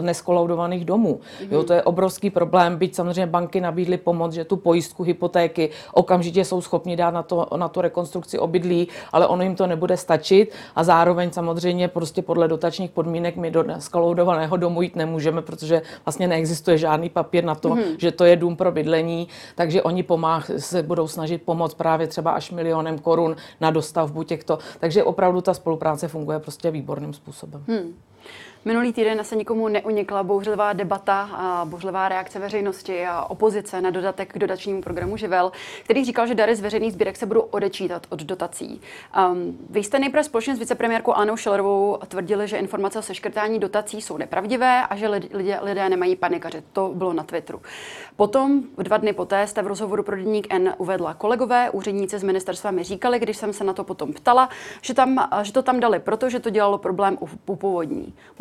neskolaudovaných 0.00 0.84
domů. 0.84 1.20
Mm-hmm. 1.20 1.48
Jo, 1.50 1.62
to 1.62 1.72
je 1.72 1.82
obrovský 1.82 2.30
problém, 2.30 2.76
byť 2.76 2.94
samozřejmě 2.94 3.26
banky 3.26 3.60
nabídly 3.60 3.96
pomoc, 3.96 4.32
že 4.32 4.44
tu 4.44 4.56
pojistku 4.56 5.02
hypotéky 5.02 5.70
okamžitě 5.92 6.44
jsou 6.44 6.60
schopni 6.60 6.96
dát 6.96 7.10
na, 7.10 7.22
to, 7.22 7.46
na 7.56 7.68
tu 7.68 7.80
rekonstrukci 7.80 8.38
obydlí, 8.38 8.88
ale 9.12 9.26
ono 9.26 9.42
jim 9.42 9.54
to 9.54 9.66
nebude 9.66 9.96
stačit 9.96 10.52
a 10.76 10.84
zároveň 10.84 11.30
samozřejmě 11.30 11.88
prostě 11.88 12.22
podle 12.22 12.48
dotačních 12.48 12.90
podmínek 12.90 13.36
my 13.36 13.50
do 13.50 13.64
skolaudovaného 13.78 14.56
domu 14.56 14.82
jít 14.82 14.96
nemůžeme, 14.96 15.42
protože 15.42 15.82
vlastně 16.04 16.28
neexistuje 16.28 16.78
žádný 16.78 17.08
papír 17.08 17.44
na 17.44 17.54
to, 17.54 17.68
mm-hmm. 17.68 17.96
že 17.98 18.12
to 18.12 18.24
je 18.24 18.36
dům 18.36 18.56
pro 18.56 18.72
bydlení, 18.72 18.97
takže 19.54 19.82
oni 19.82 20.02
pomáh, 20.02 20.50
se 20.58 20.82
budou 20.82 21.08
snažit 21.08 21.42
pomoct 21.42 21.74
právě 21.74 22.06
třeba 22.06 22.30
až 22.30 22.50
milionem 22.50 22.98
korun 22.98 23.36
na 23.60 23.70
dostavbu 23.70 24.22
těchto. 24.22 24.58
Takže 24.80 25.04
opravdu 25.04 25.40
ta 25.40 25.54
spolupráce 25.54 26.08
funguje 26.08 26.38
prostě 26.38 26.70
výborným 26.70 27.12
způsobem. 27.12 27.64
Hmm. 27.68 27.94
Minulý 28.64 28.92
týden 28.92 29.24
se 29.24 29.36
nikomu 29.36 29.68
neunikla 29.68 30.22
bouřlivá 30.22 30.72
debata 30.72 31.30
a 31.32 31.64
bouřlivá 31.64 32.08
reakce 32.08 32.38
veřejnosti 32.38 33.06
a 33.06 33.24
opozice 33.24 33.80
na 33.80 33.90
dodatek 33.90 34.32
k 34.32 34.38
dodačnímu 34.38 34.82
programu 34.82 35.16
Živel, 35.16 35.52
který 35.84 36.04
říkal, 36.04 36.26
že 36.26 36.34
dary 36.34 36.56
z 36.56 36.60
veřejných 36.60 36.92
sbírek 36.92 37.16
se 37.16 37.26
budou 37.26 37.40
odečítat 37.40 38.06
od 38.08 38.22
dotací. 38.22 38.80
Um, 39.30 39.58
vy 39.70 39.84
jste 39.84 39.98
nejprve 39.98 40.24
společně 40.24 40.56
s 40.56 40.58
vicepremiérkou 40.58 41.12
Anou 41.12 41.36
Šelerovou 41.36 41.98
tvrdili, 42.08 42.48
že 42.48 42.56
informace 42.56 42.98
o 42.98 43.02
seškrtání 43.02 43.58
dotací 43.58 44.02
jsou 44.02 44.16
nepravdivé 44.16 44.86
a 44.86 44.96
že 44.96 45.08
lidé, 45.08 45.58
lidé 45.62 45.88
nemají 45.88 46.16
panikařit. 46.16 46.64
To 46.72 46.92
bylo 46.94 47.12
na 47.12 47.22
Twitteru. 47.22 47.62
Potom, 48.16 48.62
dva 48.78 48.96
dny 48.96 49.12
poté, 49.12 49.46
jste 49.46 49.62
v 49.62 49.66
rozhovoru 49.66 50.02
pro 50.02 50.16
Deník 50.16 50.46
N 50.54 50.74
uvedla 50.78 51.14
kolegové, 51.14 51.70
úředníci 51.70 52.18
z 52.18 52.22
ministerstva 52.22 52.70
mi 52.70 52.84
říkali, 52.84 53.18
když 53.18 53.36
jsem 53.36 53.52
se 53.52 53.64
na 53.64 53.72
to 53.72 53.84
potom 53.84 54.12
ptala, 54.12 54.48
že, 54.82 54.94
tam, 54.94 55.28
že 55.42 55.52
to 55.52 55.62
tam 55.62 55.80
dali, 55.80 55.98
protože 55.98 56.40
to 56.40 56.50
dělalo 56.50 56.78
problém 56.78 57.18
u, 57.20 57.52
u 57.52 57.56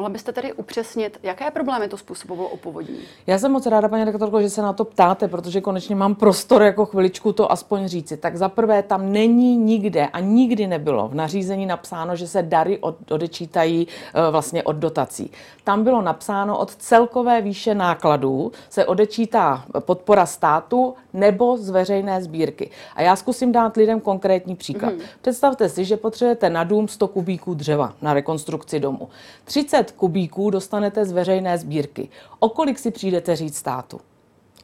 byste 0.10 0.32
tedy 0.32 0.54
upřesnit, 0.54 1.20
jaké 1.24 1.52
problémy 1.52 1.88
to 1.88 1.98
způsobovalo 1.98 2.50
u 2.50 2.58
povodní? 2.58 3.00
Já 3.28 3.40
jsem 3.40 3.52
moc 3.52 3.66
ráda, 3.66 3.90
paní 3.90 4.04
rektorko, 4.04 4.42
že 4.42 4.50
se 4.50 4.62
na 4.62 4.74
to 4.74 4.86
ptáte, 4.86 5.28
protože 5.28 5.62
konečně 5.62 5.96
mám 5.96 6.16
prostor 6.16 6.62
jako 6.62 6.86
chviličku 6.86 7.34
to 7.34 7.52
aspoň 7.52 7.88
říci. 7.88 8.18
Tak 8.18 8.38
za 8.38 8.50
prvé, 8.50 8.84
tam 8.84 9.12
není 9.12 9.58
nikde 9.58 10.08
a 10.08 10.20
nikdy 10.20 10.68
nebylo 10.68 11.08
v 11.08 11.16
nařízení 11.16 11.66
napsáno, 11.66 12.16
že 12.16 12.28
se 12.28 12.44
dary 12.44 12.78
od, 12.78 13.12
odečítají 13.12 13.88
e, 14.14 14.32
vlastně 14.32 14.64
od 14.64 14.76
dotací. 14.76 15.32
Tam 15.64 15.84
bylo 15.84 16.02
napsáno 16.02 16.58
od 16.58 16.76
celkové 16.76 17.42
výše 17.42 17.76
nákladů 17.76 18.52
se 18.70 18.86
odečítá 18.86 19.66
podpora 19.80 20.26
státu 20.26 20.96
nebo 21.14 21.58
z 21.58 21.70
veřejné 21.70 22.24
sbírky. 22.24 22.70
A 22.96 23.02
já 23.02 23.16
zkusím 23.16 23.52
dát 23.52 23.78
lidem 23.78 24.00
konkrétní 24.00 24.56
příklad. 24.56 24.94
Mm. 24.94 25.00
Představte 25.22 25.70
si, 25.70 25.86
že 25.86 25.98
potřebujete 25.98 26.50
na 26.50 26.64
dům 26.64 26.88
100 26.88 27.08
kubíků 27.08 27.54
dřeva 27.54 27.94
na 28.02 28.14
rekonstrukci 28.14 28.80
domu. 28.80 29.10
30 29.44 29.92
kubíků 29.98 30.50
dostanete 30.50 31.06
z 31.06 31.12
veřejné 31.12 31.58
sbírky. 31.58 32.10
O 32.40 32.50
kolik 32.50 32.80
si 32.80 32.92
přijdete 32.92 33.36
říct 33.36 33.58
státu? 33.58 34.00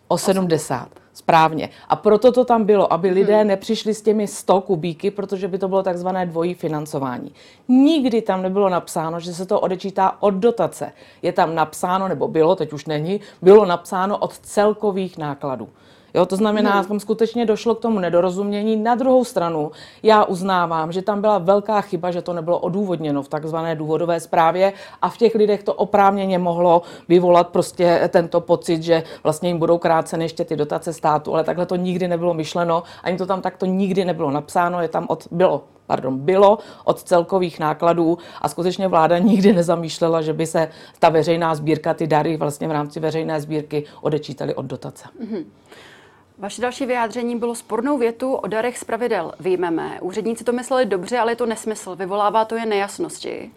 O 0.07 0.17
70. 0.17 0.89
Správně. 1.13 1.69
A 1.89 1.95
proto 1.95 2.31
to 2.31 2.45
tam 2.45 2.63
bylo, 2.63 2.93
aby 2.93 3.09
lidé 3.09 3.37
hmm. 3.37 3.47
nepřišli 3.47 3.93
s 3.93 4.01
těmi 4.01 4.27
100 4.27 4.61
kubíky, 4.61 5.11
protože 5.11 5.47
by 5.47 5.57
to 5.57 5.67
bylo 5.67 5.83
takzvané 5.83 6.25
dvojí 6.25 6.53
financování. 6.53 7.31
Nikdy 7.67 8.21
tam 8.21 8.41
nebylo 8.41 8.69
napsáno, 8.69 9.19
že 9.19 9.33
se 9.33 9.45
to 9.45 9.59
odečítá 9.59 10.17
od 10.19 10.33
dotace. 10.33 10.91
Je 11.21 11.33
tam 11.33 11.55
napsáno, 11.55 12.07
nebo 12.07 12.27
bylo, 12.27 12.55
teď 12.55 12.73
už 12.73 12.85
není, 12.85 13.21
bylo 13.41 13.65
napsáno 13.65 14.17
od 14.17 14.39
celkových 14.39 15.17
nákladů. 15.17 15.69
Jo, 16.13 16.25
to 16.25 16.35
znamená, 16.35 16.81
že 16.81 16.87
tam 16.87 16.99
skutečně 16.99 17.45
došlo 17.45 17.75
k 17.75 17.79
tomu 17.79 17.99
nedorozumění. 17.99 18.75
Na 18.75 18.95
druhou 18.95 19.23
stranu, 19.23 19.71
já 20.03 20.23
uznávám, 20.23 20.91
že 20.91 21.01
tam 21.01 21.21
byla 21.21 21.37
velká 21.37 21.81
chyba, 21.81 22.11
že 22.11 22.21
to 22.21 22.33
nebylo 22.33 22.59
odůvodněno 22.59 23.23
v 23.23 23.27
takzvané 23.27 23.75
důvodové 23.75 24.19
zprávě 24.19 24.73
a 25.01 25.09
v 25.09 25.17
těch 25.17 25.35
lidech 25.35 25.63
to 25.63 25.73
oprávněně 25.73 26.39
mohlo 26.39 26.81
vyvolat 27.07 27.47
prostě 27.49 28.09
tento 28.09 28.41
pocit, 28.41 28.83
že 28.83 29.03
vlastně 29.23 29.49
jim 29.49 29.57
budou 29.57 29.77
kráceny 29.77 30.25
ještě 30.25 30.45
ty 30.45 30.55
dotace 30.55 30.93
státu, 30.93 31.33
ale 31.33 31.43
takhle 31.43 31.65
to 31.65 31.75
nikdy 31.75 32.07
nebylo 32.07 32.33
myšleno, 32.33 32.83
ani 33.03 33.17
to 33.17 33.25
tam 33.25 33.41
takto 33.41 33.65
nikdy 33.65 34.05
nebylo 34.05 34.31
napsáno, 34.31 34.81
je 34.81 34.87
tam 34.87 35.05
od, 35.09 35.27
bylo 35.31 35.63
pardon, 35.87 36.19
bylo 36.19 36.57
od 36.83 37.03
celkových 37.03 37.59
nákladů 37.59 38.17
a 38.41 38.49
skutečně 38.49 38.87
vláda 38.87 39.17
nikdy 39.17 39.53
nezamýšlela, 39.53 40.21
že 40.21 40.33
by 40.33 40.47
se 40.47 40.69
ta 40.99 41.09
veřejná 41.09 41.55
sbírka, 41.55 41.93
ty 41.93 42.07
dary 42.07 42.37
vlastně 42.37 42.67
v 42.67 42.71
rámci 42.71 42.99
veřejné 42.99 43.41
sbírky 43.41 43.83
odečítaly 44.01 44.55
od 44.55 44.65
dotace. 44.65 45.05
Mm-hmm. 45.23 45.43
Vaše 46.37 46.61
další 46.61 46.85
vyjádření 46.85 47.35
bylo 47.35 47.55
spornou 47.55 47.97
větu 47.97 48.33
o 48.33 48.47
darech 48.47 48.77
z 48.77 48.83
pravidel 48.83 49.31
vyjmeme. 49.39 49.97
Úředníci 50.01 50.43
to 50.43 50.51
mysleli 50.51 50.85
dobře, 50.85 51.19
ale 51.19 51.31
je 51.31 51.35
to 51.35 51.45
nesmysl. 51.45 51.95
Vyvolává 51.95 52.45
to 52.45 52.55
je 52.55 52.65
nejasnosti. 52.65 53.51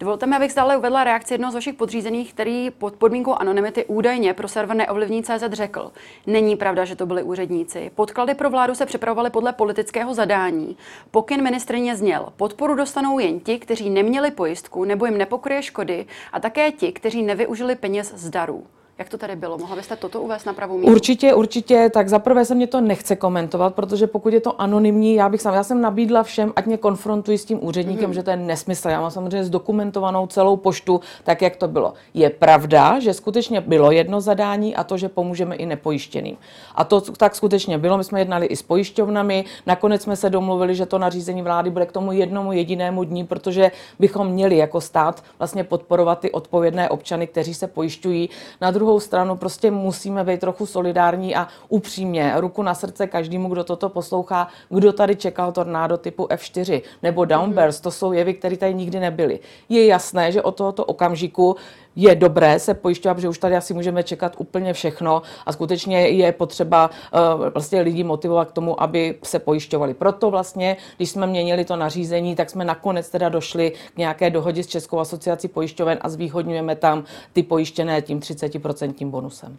Dovolte 0.00 0.26
mi, 0.26 0.36
abych 0.36 0.52
stále 0.52 0.76
uvedla 0.76 1.04
reakci 1.04 1.34
jednoho 1.34 1.50
z 1.50 1.54
vašich 1.54 1.74
podřízených, 1.74 2.34
který 2.34 2.70
pod 2.70 2.94
podmínkou 2.94 3.34
anonymity 3.34 3.84
údajně 3.84 4.34
pro 4.34 4.48
server 4.48 4.76
neovlivní 4.76 5.22
CZ 5.22 5.52
řekl. 5.52 5.92
Není 6.26 6.56
pravda, 6.56 6.84
že 6.84 6.96
to 6.96 7.06
byli 7.06 7.22
úředníci. 7.22 7.90
Podklady 7.94 8.34
pro 8.34 8.50
vládu 8.50 8.74
se 8.74 8.86
připravovaly 8.86 9.30
podle 9.30 9.52
politického 9.52 10.14
zadání. 10.14 10.76
Pokyn 11.10 11.42
ministrině 11.42 11.96
zněl. 11.96 12.32
Podporu 12.36 12.74
dostanou 12.74 13.18
jen 13.18 13.40
ti, 13.40 13.58
kteří 13.58 13.90
neměli 13.90 14.30
pojistku 14.30 14.84
nebo 14.84 15.06
jim 15.06 15.18
nepokryje 15.18 15.62
škody 15.62 16.06
a 16.32 16.40
také 16.40 16.72
ti, 16.72 16.92
kteří 16.92 17.22
nevyužili 17.22 17.76
peněz 17.76 18.12
z 18.14 18.30
darů. 18.30 18.66
Jak 18.98 19.08
to 19.08 19.18
tady 19.18 19.36
bylo? 19.36 19.58
Mohla 19.58 19.76
byste 19.76 19.96
toto 19.96 20.20
uvést 20.20 20.44
na 20.44 20.52
pravou 20.52 20.78
míru? 20.78 20.92
Určitě, 20.92 21.34
určitě. 21.34 21.90
Tak 21.94 22.08
zaprvé 22.08 22.44
se 22.44 22.54
mě 22.54 22.66
to 22.66 22.80
nechce 22.80 23.16
komentovat, 23.16 23.74
protože 23.74 24.06
pokud 24.06 24.32
je 24.32 24.40
to 24.40 24.60
anonymní, 24.60 25.14
já 25.14 25.28
bych 25.28 25.40
sam, 25.40 25.54
já 25.54 25.64
jsem 25.64 25.80
nabídla 25.80 26.22
všem, 26.22 26.52
ať 26.56 26.66
mě 26.66 26.76
konfrontují 26.76 27.38
s 27.38 27.44
tím 27.44 27.64
úředníkem, 27.64 28.10
mm. 28.10 28.14
že 28.14 28.22
to 28.22 28.30
je 28.30 28.36
nesmysl. 28.36 28.88
Já 28.88 29.00
mám 29.00 29.10
samozřejmě 29.10 29.44
zdokumentovanou 29.44 30.26
celou 30.26 30.56
poštu, 30.56 31.00
tak 31.24 31.42
jak 31.42 31.56
to 31.56 31.68
bylo. 31.68 31.94
Je 32.14 32.30
pravda, 32.30 33.00
že 33.00 33.14
skutečně 33.14 33.60
bylo 33.60 33.92
jedno 33.92 34.20
zadání 34.20 34.76
a 34.76 34.84
to, 34.84 34.96
že 34.96 35.08
pomůžeme 35.08 35.56
i 35.56 35.66
nepojištěným. 35.66 36.36
A 36.74 36.84
to 36.84 37.00
tak 37.00 37.34
skutečně 37.34 37.78
bylo. 37.78 37.98
My 37.98 38.04
jsme 38.04 38.20
jednali 38.20 38.46
i 38.46 38.56
s 38.56 38.62
pojišťovnami. 38.62 39.44
Nakonec 39.66 40.02
jsme 40.02 40.16
se 40.16 40.30
domluvili, 40.30 40.74
že 40.74 40.86
to 40.86 40.98
nařízení 40.98 41.42
vlády 41.42 41.70
bude 41.70 41.86
k 41.86 41.92
tomu 41.92 42.12
jednomu 42.12 42.52
jedinému 42.52 43.04
dní, 43.04 43.24
protože 43.26 43.70
bychom 43.98 44.26
měli 44.26 44.56
jako 44.56 44.80
stát 44.80 45.24
vlastně 45.38 45.64
podporovat 45.64 46.18
ty 46.18 46.30
odpovědné 46.30 46.88
občany, 46.88 47.26
kteří 47.26 47.54
se 47.54 47.66
pojišťují. 47.66 48.30
Na 48.60 48.70
druhou 48.70 48.83
stranu 49.00 49.36
prostě 49.36 49.70
musíme 49.70 50.24
být 50.24 50.40
trochu 50.40 50.66
solidární 50.66 51.36
a 51.36 51.48
upřímně, 51.68 52.32
ruku 52.36 52.62
na 52.62 52.74
srdce 52.74 53.06
každému, 53.06 53.48
kdo 53.48 53.64
toto 53.64 53.88
poslouchá, 53.88 54.48
kdo 54.68 54.92
tady 54.92 55.16
čekal 55.16 55.52
tornádo 55.52 55.96
typu 55.96 56.24
F4 56.24 56.82
nebo 57.02 57.24
downburst, 57.24 57.82
to 57.82 57.90
jsou 57.90 58.12
jevy, 58.12 58.34
které 58.34 58.56
tady 58.56 58.74
nikdy 58.74 59.00
nebyly. 59.00 59.40
Je 59.68 59.86
jasné, 59.86 60.32
že 60.32 60.42
od 60.42 60.56
tohoto 60.56 60.84
okamžiku 60.84 61.56
je 61.96 62.14
dobré 62.14 62.58
se 62.58 62.74
pojišťovat, 62.74 63.18
že 63.18 63.28
už 63.28 63.38
tady 63.38 63.56
asi 63.56 63.74
můžeme 63.74 64.02
čekat 64.02 64.34
úplně 64.38 64.72
všechno 64.72 65.22
a 65.46 65.52
skutečně 65.52 66.08
je 66.08 66.32
potřeba 66.32 66.90
uh, 66.90 67.48
vlastně 67.48 67.80
lidi 67.80 68.04
motivovat 68.04 68.48
k 68.48 68.52
tomu, 68.52 68.82
aby 68.82 69.18
se 69.22 69.38
pojišťovali. 69.38 69.94
Proto 69.94 70.30
vlastně, 70.30 70.76
když 70.96 71.10
jsme 71.10 71.26
měnili 71.26 71.64
to 71.64 71.76
nařízení, 71.76 72.36
tak 72.36 72.50
jsme 72.50 72.64
nakonec 72.64 73.10
teda 73.10 73.28
došli 73.28 73.72
k 73.94 73.98
nějaké 73.98 74.30
dohodě 74.30 74.62
s 74.62 74.66
Českou 74.66 74.98
asociací 74.98 75.48
pojišťoven 75.48 75.98
a 76.00 76.08
zvýhodňujeme 76.08 76.76
tam 76.76 77.04
ty 77.32 77.42
pojištěné 77.42 78.02
tím 78.02 78.20
30% 78.20 79.10
bonusem. 79.10 79.58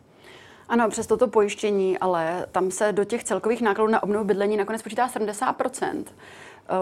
Ano, 0.69 0.89
přes 0.89 1.07
toto 1.07 1.27
pojištění, 1.27 1.97
ale 1.97 2.45
tam 2.51 2.71
se 2.71 2.91
do 2.91 3.03
těch 3.03 3.23
celkových 3.23 3.61
nákladů 3.61 3.91
na 3.91 4.03
obnovu 4.03 4.25
bydlení 4.25 4.57
nakonec 4.57 4.81
počítá 4.81 5.07
70 5.07 5.55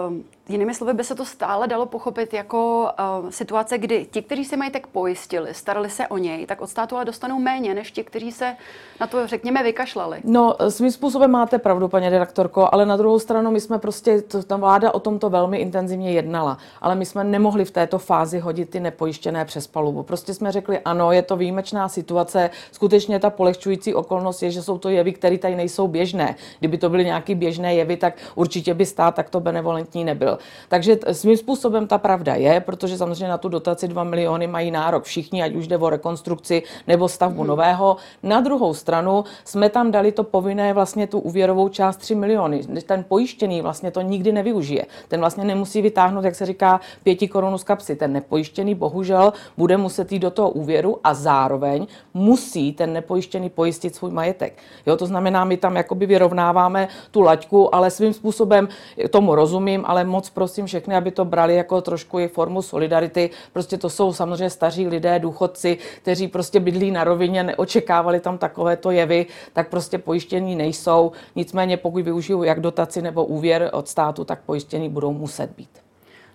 Um, 0.08 0.24
jinými 0.50 0.74
slovy 0.74 0.94
by 0.94 1.04
se 1.04 1.16
to 1.16 1.26
stále 1.26 1.68
dalo 1.68 1.86
pochopit 1.86 2.34
jako 2.34 2.90
uh, 3.24 3.30
situace, 3.30 3.78
kdy 3.78 4.08
ti, 4.12 4.22
kteří 4.22 4.46
si 4.46 4.58
majetek 4.58 4.88
pojistili, 4.88 5.54
starali 5.54 5.90
se 5.90 6.08
o 6.08 6.18
něj, 6.18 6.46
tak 6.46 6.62
od 6.62 6.70
státu 6.70 6.96
ale 6.96 7.06
dostanou 7.06 7.40
méně, 7.40 7.74
než 7.74 7.92
ti, 7.92 8.04
kteří 8.04 8.32
se 8.32 8.56
na 9.00 9.08
to, 9.08 9.28
řekněme, 9.28 9.64
vykašlali. 9.64 10.20
No, 10.24 10.56
svým 10.70 10.92
způsobem 10.92 11.32
máte 11.32 11.60
pravdu, 11.60 11.88
paní 11.88 12.10
redaktorko, 12.10 12.70
ale 12.72 12.86
na 12.86 12.98
druhou 12.98 13.20
stranu 13.20 13.52
my 13.52 13.62
jsme 13.62 13.80
prostě, 13.80 14.22
to, 14.22 14.44
ta 14.44 14.58
vláda 14.58 14.94
o 14.94 15.00
tomto 15.00 15.30
velmi 15.30 15.58
intenzivně 15.58 16.12
jednala, 16.12 16.58
ale 16.82 16.96
my 16.96 17.06
jsme 17.06 17.24
nemohli 17.24 17.66
v 17.66 17.72
této 17.72 18.00
fázi 18.00 18.40
hodit 18.40 18.70
ty 18.70 18.80
nepojištěné 18.80 19.46
přes 19.46 19.68
palubu. 19.68 20.04
Prostě 20.04 20.34
jsme 20.34 20.52
řekli, 20.52 20.80
ano, 20.80 21.12
je 21.12 21.22
to 21.22 21.36
výjimečná 21.36 21.90
situace, 21.90 22.50
skutečně 22.72 23.20
ta 23.20 23.30
polehčující 23.30 23.94
okolnost 23.94 24.44
je, 24.44 24.52
že 24.52 24.64
jsou 24.64 24.78
to 24.78 24.90
jevy, 24.90 25.14
které 25.14 25.38
tady 25.38 25.56
nejsou 25.56 25.88
běžné. 25.88 26.36
Kdyby 26.60 26.78
to 26.78 26.90
byly 26.90 27.06
nějaké 27.06 27.36
běžné 27.36 27.76
jevy, 27.76 27.98
tak 27.98 28.14
určitě 28.36 28.74
by 28.74 28.86
stát 28.86 29.16
takto 29.16 29.40
benevolentní 29.40 30.04
nebyl. 30.04 30.33
Takže 30.70 30.98
svým 31.12 31.38
způsobem 31.38 31.88
ta 31.88 31.98
pravda 31.98 32.36
je, 32.36 32.60
protože 32.60 32.98
samozřejmě 32.98 33.28
na 33.28 33.38
tu 33.38 33.50
dotaci 33.50 33.88
2 33.88 34.04
miliony 34.04 34.48
mají 34.48 34.72
nárok 34.72 35.04
všichni, 35.04 35.44
ať 35.44 35.56
už 35.56 35.68
jde 35.68 35.78
o 35.78 35.90
rekonstrukci 35.90 36.64
nebo 36.88 37.10
stavbu 37.10 37.42
hmm. 37.42 37.48
nového. 37.48 37.98
Na 38.24 38.42
druhou 38.42 38.74
stranu 38.74 39.24
jsme 39.46 39.70
tam 39.70 39.92
dali 39.92 40.12
to 40.12 40.24
povinné 40.24 40.74
vlastně 40.74 41.08
tu 41.08 41.20
úvěrovou 41.20 41.70
část 41.70 41.98
3 41.98 42.16
miliony. 42.16 42.62
Ten 42.86 43.06
pojištěný 43.08 43.62
vlastně 43.62 43.92
to 43.92 44.02
nikdy 44.02 44.32
nevyužije. 44.32 44.86
Ten 45.08 45.20
vlastně 45.20 45.44
nemusí 45.44 45.82
vytáhnout, 45.82 46.26
jak 46.26 46.36
se 46.36 46.46
říká, 46.46 46.80
pěti 47.04 47.28
korun 47.28 47.58
z 47.58 47.64
kapsy. 47.64 47.96
Ten 47.96 48.14
nepojištěný 48.14 48.76
bohužel 48.76 49.34
bude 49.58 49.78
muset 49.78 50.12
jít 50.12 50.20
do 50.20 50.32
toho 50.32 50.50
úvěru 50.50 51.00
a 51.04 51.14
zároveň 51.14 51.88
musí 52.14 52.74
ten 52.74 52.94
nepojištěný 52.94 53.50
pojistit 53.50 53.96
svůj 53.96 54.12
majetek. 54.12 54.58
Jo, 54.86 54.98
to 54.98 55.06
znamená, 55.06 55.46
my 55.46 55.58
tam 55.58 55.76
jakoby 55.76 56.06
vyrovnáváme 56.06 56.88
tu 57.12 57.22
laťku, 57.22 57.76
ale 57.76 57.92
svým 57.92 58.14
způsobem 58.14 58.68
tomu 59.10 59.36
rozumím 59.36 59.54
rozumím, 59.54 59.84
ale 59.86 60.04
moc 60.04 60.23
moc 60.24 60.30
prosím 60.30 60.66
všechny, 60.66 60.96
aby 60.96 61.12
to 61.12 61.26
brali 61.26 61.56
jako 61.56 61.82
trošku 61.82 62.20
i 62.20 62.28
formu 62.28 62.62
solidarity. 62.62 63.30
Prostě 63.54 63.78
to 63.78 63.90
jsou 63.90 64.14
samozřejmě 64.14 64.50
staří 64.50 64.88
lidé, 64.88 65.20
důchodci, 65.20 65.78
kteří 66.02 66.28
prostě 66.28 66.60
bydlí 66.60 66.92
na 66.92 67.04
rovině, 67.04 67.44
neočekávali 67.44 68.20
tam 68.20 68.38
takovéto 68.38 68.92
jevy, 68.92 69.26
tak 69.54 69.70
prostě 69.70 69.98
pojištění 69.98 70.56
nejsou. 70.56 71.12
Nicméně 71.36 71.78
pokud 71.78 72.04
využijou 72.04 72.44
jak 72.44 72.60
dotaci 72.60 73.02
nebo 73.02 73.26
úvěr 73.26 73.70
od 73.74 73.88
státu, 73.88 74.24
tak 74.24 74.42
pojištění 74.46 74.90
budou 74.90 75.12
muset 75.14 75.50
být. 75.58 75.84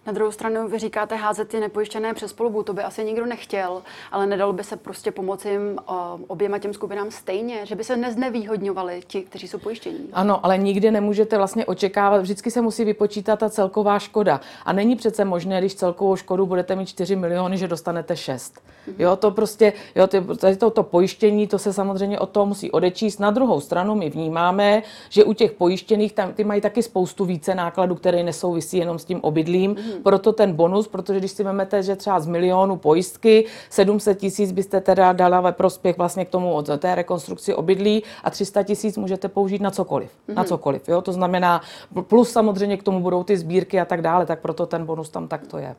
Na 0.09 0.13
druhou 0.13 0.31
stranu 0.31 0.69
vy 0.69 0.79
říkáte 0.79 1.17
házet 1.17 1.49
ty 1.49 1.61
nepojištěné 1.61 2.15
přes 2.15 2.33
polubu, 2.33 2.63
to 2.63 2.73
by 2.73 2.83
asi 2.83 3.05
nikdo 3.05 3.27
nechtěl, 3.27 3.83
ale 4.13 4.27
nedalo 4.27 4.53
by 4.53 4.65
se 4.65 4.77
prostě 4.77 5.11
pomoci 5.11 5.49
jim 5.49 5.79
oběma 6.27 6.59
těm 6.59 6.75
skupinám 6.75 7.11
stejně, 7.11 7.67
že 7.67 7.75
by 7.75 7.85
se 7.85 7.97
neznevýhodňovali 7.97 9.03
ti, 9.07 9.23
kteří 9.23 9.49
jsou 9.49 9.59
pojištění. 9.59 9.99
Ano, 10.13 10.45
ale 10.45 10.59
nikdy 10.59 10.91
nemůžete 10.91 11.37
vlastně 11.37 11.67
očekávat, 11.67 12.19
vždycky 12.19 12.51
se 12.51 12.61
musí 12.61 12.85
vypočítat 12.85 13.39
ta 13.39 13.51
celková 13.51 13.99
škoda. 13.99 14.41
A 14.65 14.73
není 14.73 14.97
přece 14.97 15.25
možné, 15.25 15.61
když 15.61 15.75
celkovou 15.75 16.17
škodu 16.17 16.47
budete 16.47 16.77
mít 16.77 16.87
4 16.87 17.17
miliony, 17.17 17.59
že 17.59 17.69
dostanete 17.69 18.17
6. 18.17 18.55
Mm-hmm. 18.55 18.95
Jo, 18.99 19.17
to 19.17 19.31
prostě, 19.31 19.73
jo, 19.95 20.07
ty, 20.07 20.23
to, 20.59 20.71
to 20.71 20.83
pojištění, 20.83 21.47
to 21.47 21.59
se 21.59 21.73
samozřejmě 21.73 22.19
od 22.19 22.31
toho 22.31 22.47
musí 22.47 22.71
odečíst. 22.71 23.19
Na 23.19 23.31
druhou 23.31 23.61
stranu 23.61 23.95
my 23.95 24.11
vnímáme, 24.11 24.83
že 25.11 25.25
u 25.25 25.33
těch 25.33 25.53
pojištěných 25.53 26.13
tam, 26.13 26.33
ty 26.33 26.45
mají 26.45 26.61
taky 26.61 26.83
spoustu 26.83 27.25
více 27.25 27.55
nákladů, 27.55 27.95
které 27.95 28.23
nesouvisí 28.23 28.77
jenom 28.79 28.99
s 28.99 29.05
tím 29.05 29.21
obydlím. 29.23 29.77
Mm-hmm 29.99 30.03
proto 30.03 30.33
ten 30.33 30.53
bonus, 30.53 30.89
protože 30.89 31.19
když 31.19 31.31
si 31.31 31.45
vezmete, 31.45 31.83
že 31.83 31.97
třeba 31.97 32.21
z 32.21 32.27
milionu 32.27 32.77
pojistky 32.77 33.45
700 33.71 34.19
tisíc 34.19 34.53
byste 34.53 34.81
teda 34.81 35.13
dala 35.13 35.41
ve 35.41 35.53
prospěch 35.53 35.99
vlastně 35.99 36.25
k 36.25 36.29
tomu 36.29 36.53
od 36.53 36.71
té 36.79 36.95
rekonstrukci 36.95 37.55
obydlí 37.55 38.03
a 38.25 38.31
300 38.31 38.63
tisíc 38.63 38.97
můžete 38.97 39.29
použít 39.29 39.63
na 39.63 39.71
cokoliv. 39.71 40.11
Mm-hmm. 40.11 40.35
Na 40.35 40.45
cokoliv. 40.45 40.89
Jo? 40.89 41.03
To 41.03 41.13
znamená, 41.13 41.61
plus 42.03 42.33
samozřejmě 42.33 42.77
k 42.77 42.83
tomu 42.83 43.01
budou 43.01 43.25
ty 43.25 43.37
sbírky 43.37 43.81
a 43.81 43.85
tak 43.85 44.03
dále, 44.03 44.27
tak 44.27 44.41
proto 44.41 44.67
ten 44.67 44.87
bonus 44.87 45.11
tam 45.11 45.29
takto 45.29 45.59
je. 45.59 45.77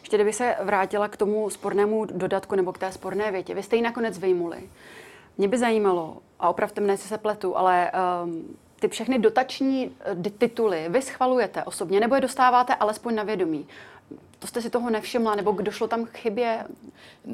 Ještě 0.00 0.16
kdyby 0.16 0.32
se 0.32 0.54
vrátila 0.62 1.08
k 1.08 1.16
tomu 1.16 1.50
spornému 1.50 2.04
dodatku 2.04 2.54
nebo 2.54 2.72
k 2.72 2.78
té 2.78 2.92
sporné 2.92 3.32
větě. 3.32 3.54
Vy 3.54 3.62
jste 3.62 3.76
ji 3.76 3.82
nakonec 3.82 4.18
vyjmuli. 4.18 4.58
Mě 5.38 5.48
by 5.48 5.58
zajímalo, 5.58 6.16
a 6.40 6.48
opravdu 6.48 6.82
mne, 6.82 6.96
si 6.96 7.08
se 7.08 7.18
pletu, 7.18 7.56
ale 7.56 7.90
um, 8.24 8.56
ty 8.80 8.88
všechny 8.88 9.18
dotační 9.18 9.96
eh, 10.00 10.30
tituly 10.30 10.86
vy 10.88 11.02
schvalujete 11.02 11.64
osobně 11.64 12.00
nebo 12.00 12.14
je 12.14 12.20
dostáváte 12.20 12.74
alespoň 12.74 13.14
na 13.14 13.22
vědomí? 13.22 13.66
To 14.38 14.46
jste 14.46 14.62
si 14.62 14.70
toho 14.70 14.90
nevšimla, 14.90 15.34
nebo 15.34 15.52
došlo 15.52 15.88
tam 15.88 16.04
k 16.04 16.16
chybě? 16.16 16.64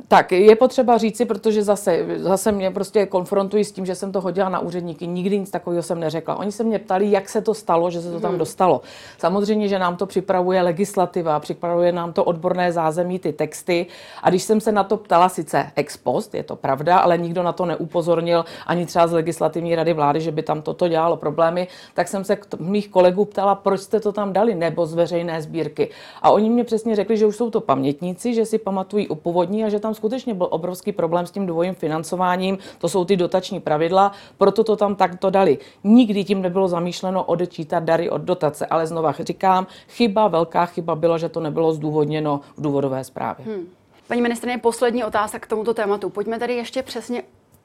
Tak, 0.08 0.32
je 0.32 0.56
potřeba 0.56 0.99
říci, 0.99 1.25
protože 1.25 1.62
zase, 1.62 2.06
zase 2.16 2.52
mě 2.52 2.70
prostě 2.70 3.06
konfrontují 3.06 3.64
s 3.64 3.73
tím, 3.73 3.87
že 3.87 3.94
jsem 3.94 4.12
to 4.12 4.20
hodila 4.20 4.49
na 4.49 4.58
úředníky. 4.61 5.06
Nikdy 5.06 5.38
nic 5.38 5.50
takového 5.50 5.82
jsem 5.82 6.00
neřekla. 6.00 6.37
Oni 6.37 6.52
se 6.52 6.64
mě 6.64 6.78
ptali, 6.78 7.11
jak 7.11 7.28
se 7.28 7.40
to 7.42 7.54
stalo, 7.54 7.90
že 7.90 8.00
se 8.00 8.11
to 8.12 8.20
tam 8.20 8.30
hmm. 8.30 8.38
dostalo. 8.38 8.80
Samozřejmě, 9.18 9.68
že 9.68 9.78
nám 9.78 9.96
to 9.96 10.06
připravuje 10.06 10.62
legislativa, 10.62 11.40
připravuje 11.40 11.92
nám 11.92 12.12
to 12.12 12.25
odborné 12.25 12.73
zázemí, 12.73 13.18
ty 13.18 13.32
texty. 13.32 13.87
A 14.23 14.30
když 14.30 14.42
jsem 14.42 14.61
se 14.61 14.73
na 14.73 14.84
to 14.84 14.96
ptala, 14.96 15.28
sice 15.28 15.70
ex 15.76 15.96
post, 15.96 16.34
je 16.34 16.42
to 16.42 16.56
pravda, 16.56 16.99
ale 16.99 17.18
nikdo 17.18 17.42
na 17.42 17.52
to 17.52 17.66
neupozornil, 17.66 18.44
ani 18.66 18.87
třeba 18.87 19.06
z 19.06 19.12
legislativní 19.12 19.75
rady 19.75 19.92
vlády, 19.92 20.20
že 20.20 20.32
by 20.32 20.42
tam 20.42 20.62
toto 20.62 20.88
dělalo 20.88 21.16
problémy, 21.16 21.68
tak 21.94 22.08
jsem 22.08 22.25
se 22.25 22.37
k 22.37 22.46
mých 22.58 22.88
kolegů 22.88 23.25
ptala, 23.25 23.54
proč 23.54 23.80
jste 23.80 24.00
to 24.00 24.12
tam 24.12 24.32
dali, 24.32 24.54
nebo 24.54 24.87
z 24.87 24.94
veřejné 24.94 25.42
sbírky. 25.42 25.90
A 26.23 26.30
oni 26.30 26.50
mě 26.50 26.64
přesně 26.64 26.94
řekli, 26.97 27.17
že 27.17 27.27
už 27.27 27.37
jsou 27.37 27.51
to 27.51 27.61
pamětníci, 27.61 28.35
že 28.35 28.47
si 28.47 28.59
pamatují 28.59 29.09
u 29.09 29.15
původní 29.15 29.65
a 29.65 29.69
že 29.69 29.81
tam 29.81 29.95
skutečně 29.95 30.35
byl 30.35 30.49
obrovský 30.51 30.93
problém 30.93 31.27
s 31.27 31.31
tím 31.31 31.47
dvojím 31.47 31.75
financováním. 31.75 32.59
To 32.79 32.89
jsou 32.89 33.05
ty 33.05 33.17
dotační 33.17 33.61
pravidla, 33.61 34.13
proto 34.39 34.65
to 34.65 34.77
tam 34.77 34.95
takto 34.95 35.31
dali. 35.31 35.59
Nikdy 35.85 36.25
tím 36.25 36.43
nebylo 36.43 36.69
zamýšleno 36.69 37.25
odečítat 37.25 37.85
dary 37.85 38.11
od 38.11 38.23
dotace, 38.23 38.67
ale 38.67 38.87
znova 38.87 39.15
říkám, 39.21 39.67
chyba, 39.89 40.29
velká 40.29 40.67
chyba 40.67 40.95
byla, 40.95 41.19
že 41.19 41.29
to 41.29 41.41
nebylo 41.41 41.73
zdůvodněno 41.73 42.41
v 42.57 42.63
důvodové 42.63 43.05
zprávě. 43.05 43.47
Hmm. 43.47 43.67
Paní 44.09 44.23
ministrině, 44.23 44.59
poslední 44.59 45.05
otázka 45.05 45.39
k 45.39 45.47
tomuto 45.47 45.75
tématu. 45.75 46.11
Pojďme 46.11 46.39
tady 46.39 46.55
ještě 46.55 46.83
přesně 46.83 47.23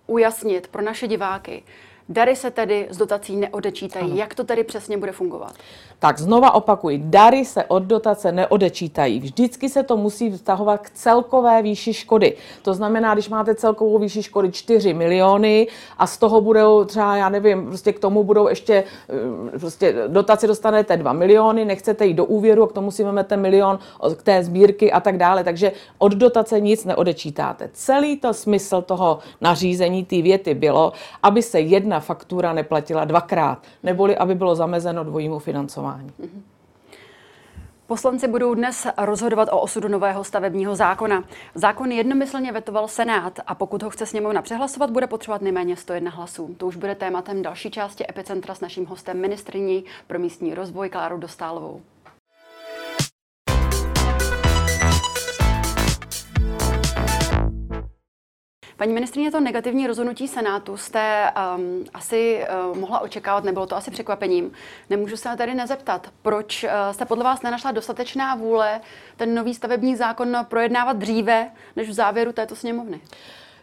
ujasnit 0.08 0.68
pro 0.68 0.82
naše 0.82 1.08
diváky. 1.08 1.64
Dary 2.10 2.36
se 2.36 2.52
tedy 2.52 2.88
z 2.90 2.98
dotací 2.98 3.36
neodečítají. 3.36 4.06
Ano. 4.06 4.16
Jak 4.16 4.36
to 4.36 4.44
tedy 4.44 4.64
přesně 4.64 4.98
bude 4.98 5.12
fungovat? 5.12 5.54
Tak 6.00 6.20
znova 6.20 6.54
opakuji, 6.54 7.02
dary 7.04 7.46
se 7.46 7.64
od 7.64 7.84
dotace 7.84 8.32
neodečítají. 8.32 9.20
Vždycky 9.20 9.70
se 9.70 9.84
to 9.84 9.98
musí 9.98 10.32
vztahovat 10.32 10.82
k 10.82 10.90
celkové 10.90 11.62
výši 11.62 11.94
škody. 11.94 12.36
To 12.62 12.74
znamená, 12.74 13.14
když 13.14 13.30
máte 13.30 13.56
celkovou 13.56 14.00
výši 14.00 14.24
škody 14.24 14.52
4 14.52 14.94
miliony 14.94 15.68
a 15.98 16.08
z 16.08 16.18
toho 16.18 16.42
budou 16.42 16.84
třeba, 16.84 17.16
já 17.16 17.30
nevím, 17.30 17.66
prostě 17.66 17.94
k 17.94 18.00
tomu 18.00 18.24
budou 18.24 18.48
ještě, 18.48 18.84
eh, 19.54 19.60
prostě 19.60 19.96
dotaci 20.08 20.48
dostanete 20.48 20.98
2 20.98 21.14
miliony, 21.14 21.66
nechcete 21.66 22.06
jít 22.06 22.14
do 22.14 22.26
úvěru, 22.26 22.68
k 22.68 22.74
tomu 22.74 22.92
si 22.92 23.04
vezmete 23.04 23.38
milion 23.38 23.80
k 24.16 24.24
té 24.24 24.44
sbírky 24.44 24.92
a 24.92 25.00
tak 25.00 25.18
dále. 25.18 25.44
Takže 25.44 25.72
od 25.98 26.14
dotace 26.14 26.60
nic 26.60 26.86
neodečítáte. 26.86 27.70
Celý 27.74 28.18
to 28.18 28.34
smysl 28.34 28.82
toho 28.82 29.20
nařízení, 29.42 30.06
té 30.06 30.22
věty 30.22 30.54
bylo, 30.54 30.94
aby 31.24 31.42
se 31.42 31.60
jedna 31.60 31.99
faktura 32.00 32.54
neplatila 32.54 33.06
dvakrát, 33.06 33.60
neboli 33.84 34.18
aby 34.18 34.36
bylo 34.36 34.56
zamezeno 34.56 35.04
dvojímu 35.04 35.40
financování. 35.40 36.12
Poslanci 37.88 38.28
budou 38.28 38.54
dnes 38.54 38.88
rozhodovat 38.98 39.50
o 39.52 39.60
osudu 39.60 39.88
nového 39.88 40.24
stavebního 40.24 40.76
zákona. 40.76 41.24
Zákon 41.56 41.92
jednomyslně 41.92 42.52
vetoval 42.52 42.88
Senát 42.88 43.40
a 43.48 43.56
pokud 43.56 43.84
ho 43.84 43.90
chce 43.90 44.06
sněmovna 44.06 44.42
přehlasovat, 44.42 44.90
bude 44.90 45.08
potřebovat 45.08 45.42
nejméně 45.42 45.76
101 45.76 46.12
hlasů. 46.12 46.56
To 46.58 46.68
už 46.68 46.76
bude 46.76 46.96
tématem 46.96 47.42
další 47.42 47.72
části 47.72 48.06
Epicentra 48.10 48.56
s 48.56 48.62
naším 48.62 48.86
hostem 48.86 49.22
ministriní 49.22 49.86
pro 50.08 50.20
místní 50.20 50.54
rozvoj 50.54 50.90
Klárou 50.90 51.18
Dostálovou. 51.18 51.82
Paní 58.80 58.94
ministrině, 58.94 59.32
to 59.32 59.40
negativní 59.40 59.88
rozhodnutí 59.88 60.28
Senátu 60.28 60.78
jste 60.78 61.32
um, 61.58 61.86
asi 61.94 62.46
uh, 62.72 62.78
mohla 62.78 63.00
očekávat, 63.00 63.44
nebylo 63.44 63.66
to 63.66 63.76
asi 63.76 63.92
překvapením. 63.92 64.52
Nemůžu 64.90 65.18
se 65.18 65.30
tady 65.38 65.54
nezeptat, 65.54 66.08
proč 66.22 66.64
uh, 66.64 66.70
jste 66.92 67.06
podle 67.06 67.24
vás 67.24 67.42
nenašla 67.42 67.72
dostatečná 67.72 68.36
vůle 68.36 68.82
ten 69.18 69.36
nový 69.36 69.54
stavební 69.54 69.96
zákon 69.96 70.38
projednávat 70.50 70.98
dříve, 70.98 71.52
než 71.76 71.90
v 71.90 71.94
závěru 71.94 72.32
této 72.32 72.56
sněmovny? 72.56 73.02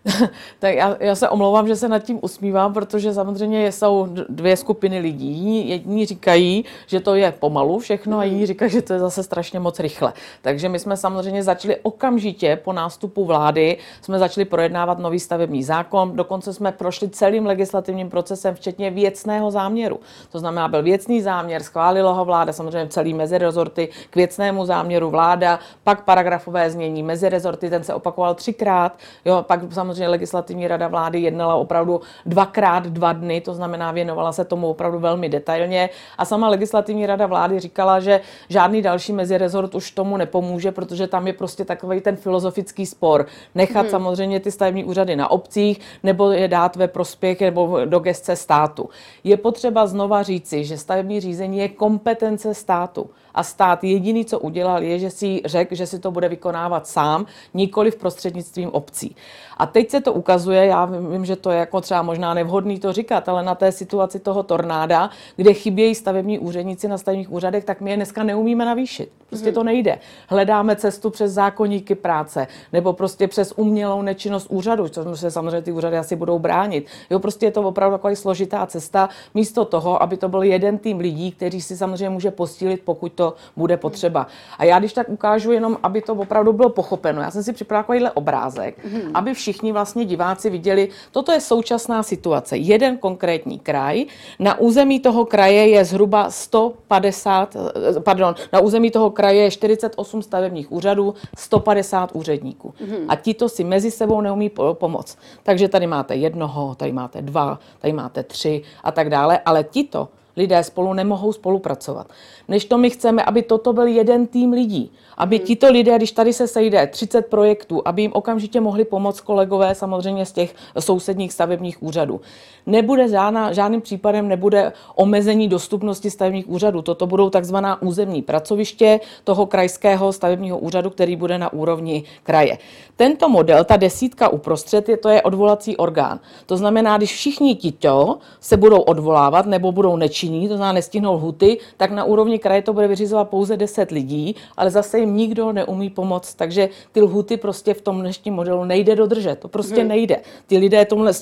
tak 0.59 0.75
já, 0.75 0.97
já 1.01 1.15
se 1.15 1.29
omlouvám, 1.29 1.69
že 1.69 1.77
se 1.77 1.89
nad 1.89 1.99
tím 1.99 2.19
usmívám, 2.23 2.73
protože 2.73 3.15
samozřejmě 3.15 3.73
jsou 3.73 4.09
dvě 4.29 4.57
skupiny 4.57 4.99
lidí. 4.99 5.69
Jedni 5.69 6.07
říkají, 6.07 6.65
že 6.87 7.01
to 7.01 7.15
je 7.15 7.33
pomalu 7.33 7.79
všechno 7.79 8.19
a 8.19 8.25
jiní 8.25 8.47
říkají, 8.47 8.71
že 8.71 8.83
to 8.83 8.93
je 8.93 8.99
zase 8.99 9.23
strašně 9.23 9.61
moc 9.61 9.81
rychle. 9.81 10.13
Takže 10.43 10.69
my 10.69 10.79
jsme 10.79 10.97
samozřejmě 10.97 11.43
začali 11.43 11.77
okamžitě 11.83 12.61
po 12.65 12.73
nástupu 12.73 13.25
vlády, 13.25 13.77
jsme 14.03 14.19
začali 14.19 14.45
projednávat 14.45 14.99
nový 14.99 15.21
stavební 15.21 15.63
zákon, 15.63 16.17
dokonce 16.17 16.53
jsme 16.53 16.73
prošli 16.73 17.09
celým 17.09 17.47
legislativním 17.47 18.11
procesem, 18.11 18.55
včetně 18.55 18.91
věcného 18.91 19.51
záměru. 19.51 20.01
To 20.33 20.39
znamená, 20.39 20.69
byl 20.69 20.83
věcný 20.83 21.23
záměr, 21.23 21.63
schválila 21.63 22.13
ho 22.13 22.25
vláda, 22.25 22.53
samozřejmě 22.53 22.89
celý 22.89 23.15
mezirezorty 23.15 23.89
k 24.11 24.17
věcnému 24.17 24.65
záměru 24.65 25.11
vláda, 25.11 25.59
pak 25.85 26.05
paragrafové 26.05 26.71
změní 26.71 27.03
mezirezorty, 27.03 27.71
ten 27.71 27.85
se 27.85 27.95
opakoval 27.95 28.35
třikrát, 28.35 28.99
jo, 29.25 29.45
pak 29.49 29.61
samozřejmě 29.73 29.96
samozřejmě 29.97 30.09
legislativní 30.09 30.69
rada 30.69 30.89
vlády 30.89 31.21
jednala 31.21 31.55
opravdu 31.55 32.01
dvakrát 32.27 32.87
dva 32.87 33.13
dny, 33.13 33.41
to 33.41 33.55
znamená 33.55 33.93
věnovala 33.93 34.33
se 34.33 34.45
tomu 34.45 34.69
opravdu 34.69 34.99
velmi 34.99 35.29
detailně. 35.29 35.91
A 36.19 36.25
sama 36.25 36.49
legislativní 36.49 37.07
rada 37.07 37.27
vlády 37.27 37.61
říkala, 37.61 38.01
že 38.01 38.21
žádný 38.49 38.83
další 38.83 39.13
mezirezort 39.13 39.75
už 39.75 39.91
tomu 39.91 40.17
nepomůže, 40.17 40.73
protože 40.73 41.07
tam 41.07 41.27
je 41.27 41.33
prostě 41.33 41.65
takový 41.65 42.01
ten 42.01 42.17
filozofický 42.17 42.87
spor. 42.87 43.27
Nechat 43.55 43.83
hmm. 43.83 43.91
samozřejmě 43.91 44.41
ty 44.41 44.51
stavební 44.51 44.85
úřady 44.85 45.17
na 45.17 45.31
obcích 45.31 45.81
nebo 46.03 46.31
je 46.31 46.49
dát 46.49 46.77
ve 46.77 46.89
prospěch 46.89 47.41
nebo 47.41 47.85
do 47.85 47.99
gestce 47.99 48.37
státu. 48.37 48.89
Je 49.25 49.37
potřeba 49.37 49.87
znova 49.87 50.23
říci, 50.23 50.65
že 50.65 50.79
stavební 50.79 51.21
řízení 51.21 51.59
je 51.59 51.69
kompetence 51.69 52.55
státu 52.55 53.11
a 53.37 53.43
stát 53.43 53.85
jediný, 53.85 54.25
co 54.25 54.39
udělal, 54.39 54.83
je, 54.83 54.99
že 54.99 55.11
si 55.11 55.43
řekl, 55.45 55.75
že 55.75 55.87
si 55.87 55.99
to 55.99 56.11
bude 56.11 56.29
vykonávat 56.29 56.87
sám, 56.87 57.27
nikoli 57.55 57.91
v 57.91 57.97
prostřednictvím 57.97 58.71
obcí. 58.73 59.17
A 59.57 59.67
teď 59.67 59.91
se 59.91 60.01
to 60.01 60.13
ukazuje, 60.13 60.67
já 60.67 60.85
vím, 60.85 61.25
že 61.25 61.37
to 61.37 61.51
je 61.51 61.59
jako 61.59 61.81
třeba 61.81 62.03
možná 62.03 62.35
nevhodný 62.35 62.81
to 62.81 62.93
říkat, 62.93 63.29
ale 63.29 63.43
na 63.43 63.55
té 63.55 63.73
situaci 63.73 64.19
toho 64.19 64.43
tornáda, 64.43 65.11
kde 65.37 65.55
chybějí 65.55 65.95
stavební 65.95 66.39
úředníci 66.39 66.89
na 66.89 66.99
stavebních 66.99 67.33
úřadech, 67.33 67.65
tak 67.65 67.81
my 67.81 67.91
je 67.91 67.97
dneska 67.97 68.23
neumíme 68.23 68.65
navýšit. 68.65 69.11
Prostě 69.29 69.53
to 69.53 69.63
nejde. 69.63 69.99
Hledáme 70.29 70.77
cestu 70.77 71.11
přes 71.11 71.33
zákonníky 71.33 71.95
práce 71.95 72.47
nebo 72.73 72.93
prostě 72.93 73.29
přes 73.29 73.53
umělou 73.57 74.03
nečinnost 74.03 74.47
úřadu, 74.51 74.89
což 74.89 75.21
se 75.21 75.31
samozřejmě 75.31 75.63
ty 75.63 75.73
úřady 75.73 75.99
asi 75.99 76.17
budou 76.17 76.39
bránit. 76.39 76.87
Jo, 77.11 77.19
prostě 77.19 77.47
je 77.47 77.53
to 77.53 77.63
opravdu 77.63 77.97
taková 77.97 78.15
složitá 78.15 78.67
cesta, 78.67 79.09
místo 79.35 79.65
toho, 79.65 80.03
aby 80.03 80.17
to 80.17 80.29
byl 80.29 80.43
jeden 80.43 80.79
tým 80.79 80.99
lidí, 80.99 81.33
kteří 81.33 81.61
si 81.61 81.77
samozřejmě 81.77 82.11
může 82.11 82.31
postílit, 82.31 82.81
pokud 82.85 83.13
to 83.13 83.26
to 83.27 83.37
bude 83.57 83.77
potřeba. 83.77 84.27
A 84.59 84.65
já 84.65 84.79
když 84.79 84.93
tak 84.93 85.09
ukážu 85.09 85.53
jenom, 85.53 85.79
aby 85.83 86.03
to 86.03 86.15
opravdu 86.15 86.53
bylo 86.53 86.69
pochopeno. 86.69 87.23
Já 87.23 87.31
jsem 87.31 87.43
si 87.43 87.53
připravila 87.53 87.83
takovýhle 87.83 88.11
obrázek, 88.11 88.85
hmm. 88.85 89.11
aby 89.15 89.35
všichni 89.35 89.73
vlastně 89.73 90.05
diváci 90.05 90.51
viděli, 90.51 90.89
toto 91.13 91.33
je 91.33 91.41
současná 91.41 92.03
situace. 92.03 92.57
Jeden 92.57 92.99
konkrétní 92.99 93.59
kraj, 93.59 94.05
na 94.39 94.59
území 94.59 95.01
toho 95.01 95.25
kraje 95.25 95.69
je 95.69 95.85
zhruba 95.85 96.31
150, 96.31 97.57
eh, 97.57 98.01
pardon, 98.01 98.35
na 98.53 98.61
území 98.61 98.91
toho 98.91 99.11
kraje 99.11 99.43
je 99.43 99.51
48 99.51 100.23
stavebních 100.23 100.73
úřadů, 100.73 101.15
150 101.37 102.11
úředníků. 102.13 102.75
Hmm. 102.81 103.07
A 103.09 103.17
tito 103.17 103.49
si 103.49 103.65
mezi 103.65 103.91
sebou 103.91 104.21
neumí 104.21 104.51
pomoct. 104.73 105.19
Takže 105.43 105.69
tady 105.69 105.87
máte 105.87 106.15
jednoho, 106.15 106.75
tady 106.75 106.93
máte 106.93 107.23
dva, 107.23 107.59
tady 107.79 107.93
máte 107.93 108.23
tři 108.23 108.63
a 108.85 108.93
tak 108.93 109.11
dále, 109.11 109.41
ale 109.45 109.65
tito 109.65 110.09
lidé 110.37 110.65
spolu 110.65 110.93
nemohou 110.93 111.33
spolupracovat. 111.33 112.07
Než 112.49 112.65
to 112.65 112.79
my 112.79 112.91
chceme, 112.91 113.23
aby 113.23 113.43
toto 113.43 113.73
byl 113.73 113.87
jeden 113.87 114.27
tým 114.27 114.53
lidí. 114.53 114.93
Aby 115.17 115.37
hmm. 115.37 115.47
tito 115.47 115.71
lidé, 115.71 115.97
když 115.97 116.13
tady 116.13 116.33
se 116.33 116.47
sejde 116.47 116.87
30 116.87 117.27
projektů, 117.27 117.83
aby 117.85 118.03
jim 118.03 118.13
okamžitě 118.15 118.61
mohli 118.61 118.85
pomoct 118.85 119.21
kolegové 119.21 119.75
samozřejmě 119.75 120.27
z 120.27 120.33
těch 120.33 120.55
sousedních 120.79 121.33
stavebních 121.33 121.83
úřadů. 121.83 122.21
Nebude 122.67 123.09
žádná, 123.09 123.53
žádným 123.53 123.81
případem 123.81 124.29
nebude 124.29 124.73
omezení 124.95 125.49
dostupnosti 125.49 126.11
stavebních 126.11 126.49
úřadů. 126.49 126.83
Toto 126.83 127.07
budou 127.07 127.31
takzvaná 127.31 127.83
územní 127.83 128.23
pracoviště 128.23 129.01
toho 129.25 129.47
krajského 129.47 130.13
stavebního 130.13 130.59
úřadu, 130.59 130.91
který 130.91 131.17
bude 131.17 131.39
na 131.39 131.53
úrovni 131.53 132.05
kraje. 132.23 132.59
Tento 132.97 133.29
model, 133.29 133.65
ta 133.65 133.77
desítka 133.77 134.29
uprostřed, 134.29 134.89
je, 134.89 134.97
to 134.97 135.09
je 135.09 135.23
odvolací 135.23 135.77
orgán. 135.77 136.21
To 136.47 136.57
znamená, 136.57 136.97
když 136.97 137.13
všichni 137.13 137.55
tito 137.55 138.19
se 138.41 138.57
budou 138.57 138.81
odvolávat 138.81 139.47
nebo 139.47 139.73
budou 139.73 139.97
nečinní, 140.27 140.49
to 140.49 140.57
znamená 140.57 140.73
nestihnou 140.73 141.19
huty, 141.19 141.59
tak 141.77 141.91
na 141.91 142.05
úrovni 142.05 142.39
kraje 142.39 142.63
to 142.63 142.73
bude 142.73 142.89
vyřizovat 142.89 143.29
pouze 143.29 143.57
10 143.57 143.91
lidí, 143.91 144.37
ale 144.57 144.71
zase 144.71 144.99
jim 144.99 145.17
nikdo 145.17 145.53
neumí 145.53 145.91
pomoct. 145.91 146.35
Takže 146.35 146.69
ty 146.93 147.01
lhuty 147.01 147.37
prostě 147.37 147.75
v 147.75 147.81
tom 147.81 148.01
dnešním 148.01 148.35
modelu 148.35 148.65
nejde 148.65 148.97
dodržet. 148.97 149.39
To 149.39 149.49
prostě 149.49 149.81
hmm. 149.81 149.89
nejde. 149.89 150.21
Ty 150.47 150.59
lidé 150.59 150.85
tomhle 150.85 151.13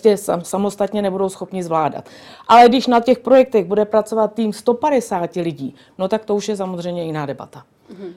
samostatně 0.42 1.02
nebudou 1.02 1.28
schopni 1.28 1.62
zvládat. 1.62 2.08
Ale 2.48 2.68
když 2.68 2.86
na 2.86 3.00
těch 3.00 3.18
projektech 3.18 3.64
bude 3.64 3.84
pracovat 3.84 4.34
tým 4.34 4.52
150 4.52 5.36
lidí, 5.36 5.74
no 5.98 6.08
tak 6.08 6.24
to 6.24 6.34
už 6.34 6.48
je 6.48 6.56
samozřejmě 6.56 7.04
jiná 7.04 7.26
debata. 7.26 7.64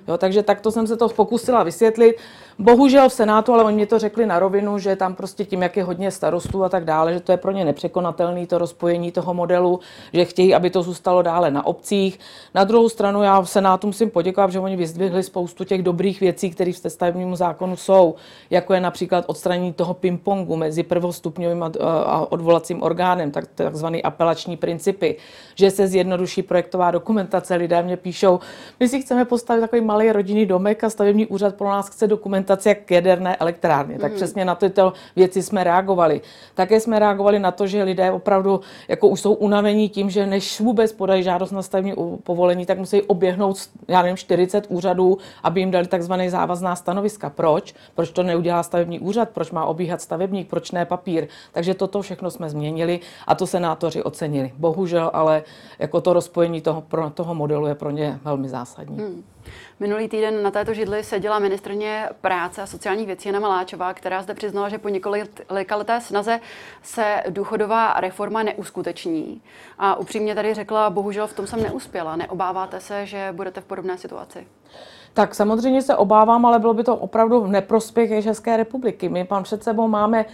Jo, 0.07 0.17
takže 0.17 0.43
takto 0.43 0.71
jsem 0.71 0.87
se 0.87 0.97
to 0.97 1.09
pokusila 1.09 1.63
vysvětlit. 1.63 2.15
Bohužel 2.59 3.09
v 3.09 3.13
Senátu, 3.13 3.53
ale 3.53 3.63
oni 3.63 3.75
mě 3.75 3.85
to 3.85 3.99
řekli 3.99 4.25
na 4.25 4.39
rovinu, 4.39 4.77
že 4.77 4.95
tam 4.95 5.15
prostě 5.15 5.45
tím, 5.45 5.61
jak 5.61 5.77
je 5.77 5.83
hodně 5.83 6.11
starostů 6.11 6.63
a 6.63 6.69
tak 6.69 6.85
dále, 6.85 7.13
že 7.13 7.19
to 7.19 7.31
je 7.31 7.37
pro 7.37 7.51
ně 7.51 7.65
nepřekonatelné 7.65 8.47
to 8.47 8.57
rozpojení 8.57 9.11
toho 9.11 9.33
modelu, 9.33 9.79
že 10.13 10.25
chtějí, 10.25 10.55
aby 10.55 10.69
to 10.69 10.81
zůstalo 10.81 11.21
dále 11.21 11.51
na 11.51 11.65
obcích. 11.65 12.19
Na 12.55 12.63
druhou 12.63 12.89
stranu 12.89 13.23
já 13.23 13.41
v 13.41 13.49
Senátu 13.49 13.87
musím 13.87 14.09
poděkovat, 14.09 14.51
že 14.51 14.59
oni 14.59 14.75
vyzdvihli 14.75 15.23
spoustu 15.23 15.63
těch 15.63 15.83
dobrých 15.83 16.19
věcí, 16.19 16.49
které 16.49 16.71
v 16.73 16.77
stavebním 16.87 17.35
zákonu 17.35 17.75
jsou, 17.75 18.15
jako 18.49 18.73
je 18.73 18.81
například 18.81 19.25
odstranění 19.27 19.73
toho 19.73 19.93
pingpongu 19.93 20.55
mezi 20.55 20.83
prvostupňovým 20.83 21.63
a 21.83 22.31
odvolacím 22.31 22.83
orgánem, 22.83 23.31
tak, 23.31 23.47
takzvaný 23.55 24.03
apelační 24.03 24.57
principy, 24.57 25.15
že 25.55 25.71
se 25.71 25.87
zjednoduší 25.87 26.41
projektová 26.41 26.91
dokumentace. 26.91 27.55
Lidé 27.55 27.83
mě 27.83 27.97
píšou, 27.97 28.39
my 28.79 28.87
si 28.87 29.01
chceme 29.01 29.25
postavit 29.25 29.61
takový 29.61 29.81
malý 29.81 30.11
rodinný 30.11 30.45
domek 30.45 30.83
a 30.83 30.89
stavební 30.89 31.27
úřad 31.27 31.55
pro 31.55 31.69
nás 31.69 31.89
chce 31.89 32.07
dokumentaci 32.07 32.46
jak 32.65 32.79
k 32.85 32.91
jaderné 32.91 33.35
elektrárně. 33.35 33.99
Tak 33.99 34.11
mm. 34.11 34.15
přesně 34.15 34.45
na 34.45 34.55
tyto 34.55 34.93
věci 35.15 35.43
jsme 35.43 35.63
reagovali. 35.63 36.21
Také 36.55 36.79
jsme 36.79 36.99
reagovali 36.99 37.39
na 37.39 37.51
to, 37.51 37.67
že 37.67 37.83
lidé 37.83 38.11
opravdu 38.11 38.61
jako 38.87 39.07
už 39.07 39.21
jsou 39.21 39.33
unavení 39.33 39.89
tím, 39.89 40.09
že 40.09 40.25
než 40.25 40.59
vůbec 40.59 40.93
podají 40.93 41.23
žádost 41.23 41.51
na 41.51 41.61
stavební 41.61 41.93
povolení, 42.23 42.65
tak 42.65 42.77
musí 42.77 43.01
oběhnout, 43.01 43.57
já 43.87 44.01
nevím, 44.01 44.17
40 44.17 44.65
úřadů, 44.69 45.17
aby 45.43 45.59
jim 45.59 45.71
dali 45.71 45.87
takzvané 45.87 46.29
závazná 46.29 46.75
stanoviska. 46.75 47.29
Proč? 47.29 47.73
Proč 47.95 48.09
to 48.09 48.23
neudělá 48.23 48.63
stavební 48.63 48.99
úřad? 48.99 49.29
Proč 49.29 49.51
má 49.51 49.65
obíhat 49.65 50.01
stavebník? 50.01 50.49
Proč 50.49 50.71
ne 50.71 50.85
papír? 50.85 51.27
Takže 51.51 51.73
toto 51.73 52.01
všechno 52.01 52.31
jsme 52.31 52.49
změnili 52.49 52.99
a 53.27 53.35
to 53.35 53.47
senátoři 53.47 54.03
ocenili. 54.03 54.51
Bohužel, 54.57 55.11
ale 55.13 55.43
jako 55.79 56.01
to 56.01 56.13
rozpojení 56.13 56.61
toho, 56.61 56.83
toho 57.13 57.35
modelu 57.35 57.67
je 57.67 57.75
pro 57.75 57.91
ně 57.91 58.19
velmi 58.23 58.49
zásadní. 58.49 58.97
Hmm. 58.97 59.23
Minulý 59.79 60.07
týden 60.07 60.43
na 60.43 60.51
této 60.51 60.73
židli 60.73 61.03
seděla 61.03 61.39
ministrně 61.39 62.09
práce 62.21 62.61
a 62.61 62.65
sociálních 62.65 63.07
věcí 63.07 63.29
Jana 63.29 63.39
Maláčová, 63.39 63.93
která 63.93 64.21
zde 64.21 64.33
přiznala, 64.33 64.69
že 64.69 64.77
po 64.77 64.89
několika 64.89 65.75
leté 65.75 66.01
snaze 66.01 66.39
se 66.81 67.23
důchodová 67.29 67.93
reforma 67.99 68.43
neuskuteční. 68.43 69.41
A 69.79 69.95
upřímně 69.95 70.35
tady 70.35 70.53
řekla, 70.53 70.89
bohužel 70.89 71.27
v 71.27 71.33
tom 71.33 71.47
jsem 71.47 71.63
neuspěla. 71.63 72.15
Neobáváte 72.15 72.79
se, 72.79 73.05
že 73.05 73.29
budete 73.31 73.61
v 73.61 73.65
podobné 73.65 73.97
situaci? 73.97 74.47
Tak 75.13 75.35
samozřejmě 75.35 75.81
se 75.81 75.95
obávám, 75.95 76.45
ale 76.45 76.59
bylo 76.59 76.73
by 76.73 76.83
to 76.83 76.95
opravdu 76.95 77.41
v 77.41 77.47
neprospěch 77.47 78.23
České 78.23 78.57
republiky. 78.57 79.09
My 79.09 79.25
pan 79.25 79.43
před 79.43 79.63
sebou 79.63 79.87
máme 79.87 80.25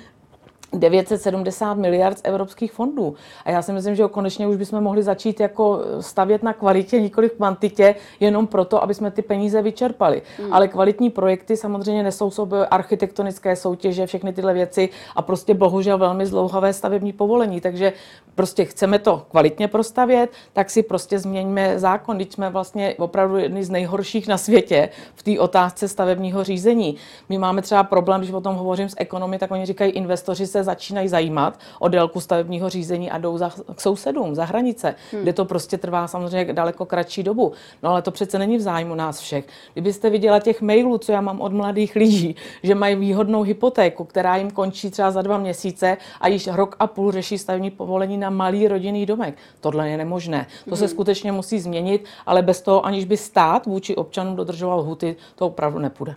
970 0.73 1.73
miliard 1.73 2.17
z 2.17 2.21
evropských 2.23 2.71
fondů. 2.71 3.15
A 3.45 3.51
já 3.51 3.61
si 3.61 3.73
myslím, 3.73 3.95
že 3.95 4.03
konečně 4.07 4.47
už 4.47 4.55
bychom 4.55 4.81
mohli 4.81 5.03
začít 5.03 5.39
jako 5.39 5.79
stavět 5.99 6.43
na 6.43 6.53
kvalitě, 6.53 7.01
nikoli 7.01 7.29
v 7.29 7.33
kvantitě, 7.33 7.95
jenom 8.19 8.47
proto, 8.47 8.83
aby 8.83 8.93
jsme 8.93 9.11
ty 9.11 9.21
peníze 9.21 9.61
vyčerpali. 9.61 10.21
Hmm. 10.39 10.53
Ale 10.53 10.67
kvalitní 10.67 11.09
projekty 11.09 11.57
samozřejmě 11.57 12.03
nesou 12.03 12.31
sobě 12.31 12.65
architektonické 12.65 13.55
soutěže, 13.55 14.05
všechny 14.05 14.33
tyhle 14.33 14.53
věci 14.53 14.89
a 15.15 15.21
prostě 15.21 15.53
bohužel 15.53 15.97
velmi 15.97 16.25
zlouhavé 16.25 16.73
stavební 16.73 17.13
povolení. 17.13 17.61
Takže 17.61 17.93
prostě 18.35 18.65
chceme 18.65 18.99
to 18.99 19.25
kvalitně 19.31 19.67
prostavět, 19.67 20.31
tak 20.53 20.69
si 20.69 20.83
prostě 20.83 21.19
změňme 21.19 21.79
zákon. 21.79 22.17
Teď 22.17 22.33
jsme 22.33 22.49
vlastně 22.49 22.95
opravdu 22.97 23.37
jedni 23.37 23.63
z 23.63 23.69
nejhorších 23.69 24.27
na 24.27 24.37
světě 24.37 24.89
v 25.15 25.23
té 25.23 25.39
otázce 25.39 25.87
stavebního 25.87 26.43
řízení. 26.43 26.95
My 27.29 27.37
máme 27.37 27.61
třeba 27.61 27.83
problém, 27.83 28.21
když 28.21 28.31
o 28.31 28.41
tom 28.41 28.55
hovořím 28.55 28.89
s 28.89 28.95
ekonomy, 28.97 29.37
tak 29.37 29.51
oni 29.51 29.65
říkají, 29.65 29.91
investoři 29.91 30.47
se 30.47 30.63
začínají 30.63 31.07
zajímat 31.07 31.59
o 31.79 31.87
délku 31.87 32.19
stavebního 32.19 32.69
řízení 32.69 33.11
a 33.11 33.17
jdou 33.17 33.37
za, 33.37 33.51
k 33.75 33.81
sousedům, 33.81 34.35
za 34.35 34.45
hranice, 34.45 34.95
hmm. 35.11 35.21
kde 35.21 35.33
to 35.33 35.45
prostě 35.45 35.77
trvá 35.77 36.07
samozřejmě 36.07 36.53
daleko 36.53 36.85
kratší 36.85 37.23
dobu. 37.23 37.51
No 37.83 37.89
ale 37.89 38.01
to 38.01 38.11
přece 38.11 38.39
není 38.39 38.57
v 38.57 38.61
zájmu 38.61 38.95
nás 38.95 39.19
všech. 39.19 39.45
Kdybyste 39.73 40.09
viděla 40.09 40.39
těch 40.39 40.61
mailů, 40.61 40.97
co 40.97 41.11
já 41.11 41.21
mám 41.21 41.41
od 41.41 41.53
mladých 41.53 41.95
lidí, 41.95 42.35
že 42.63 42.75
mají 42.75 42.95
výhodnou 42.95 43.41
hypotéku, 43.41 44.03
která 44.03 44.35
jim 44.35 44.51
končí 44.51 44.89
třeba 44.91 45.11
za 45.11 45.21
dva 45.21 45.37
měsíce 45.37 45.97
a 46.21 46.27
již 46.27 46.47
rok 46.47 46.75
a 46.79 46.87
půl 46.87 47.11
řeší 47.11 47.37
stavební 47.37 47.71
povolení 47.71 48.17
na 48.23 48.29
malý 48.29 48.67
rodinný 48.67 49.05
domek. 49.05 49.35
Tohle 49.59 49.89
je 49.89 49.97
nemožné. 49.97 50.47
To 50.63 50.75
hmm. 50.75 50.77
se 50.77 50.87
skutečně 50.87 51.31
musí 51.31 51.59
změnit, 51.59 52.05
ale 52.25 52.41
bez 52.41 52.61
toho, 52.61 52.85
aniž 52.85 53.05
by 53.05 53.17
stát 53.17 53.65
vůči 53.65 53.95
občanům 53.95 54.35
dodržoval 54.35 54.83
huty, 54.83 55.15
to 55.35 55.47
opravdu 55.47 55.79
nepůjde. 55.79 56.15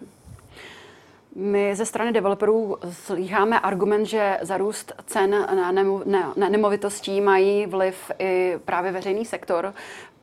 My 1.39 1.77
ze 1.77 1.87
strany 1.87 2.13
developerů 2.13 2.77
slýcháme 2.91 3.61
argument, 3.61 4.07
že 4.07 4.39
za 4.43 4.57
růst 4.57 4.93
cen 5.07 5.31
na, 5.31 5.73
nemo, 5.73 6.03
na, 6.05 6.33
na 6.37 6.49
nemovitostí 6.49 7.21
mají 7.21 7.67
vliv 7.67 8.11
i 8.19 8.59
právě 8.65 8.93
veřejný 8.93 9.25
sektor. 9.25 9.75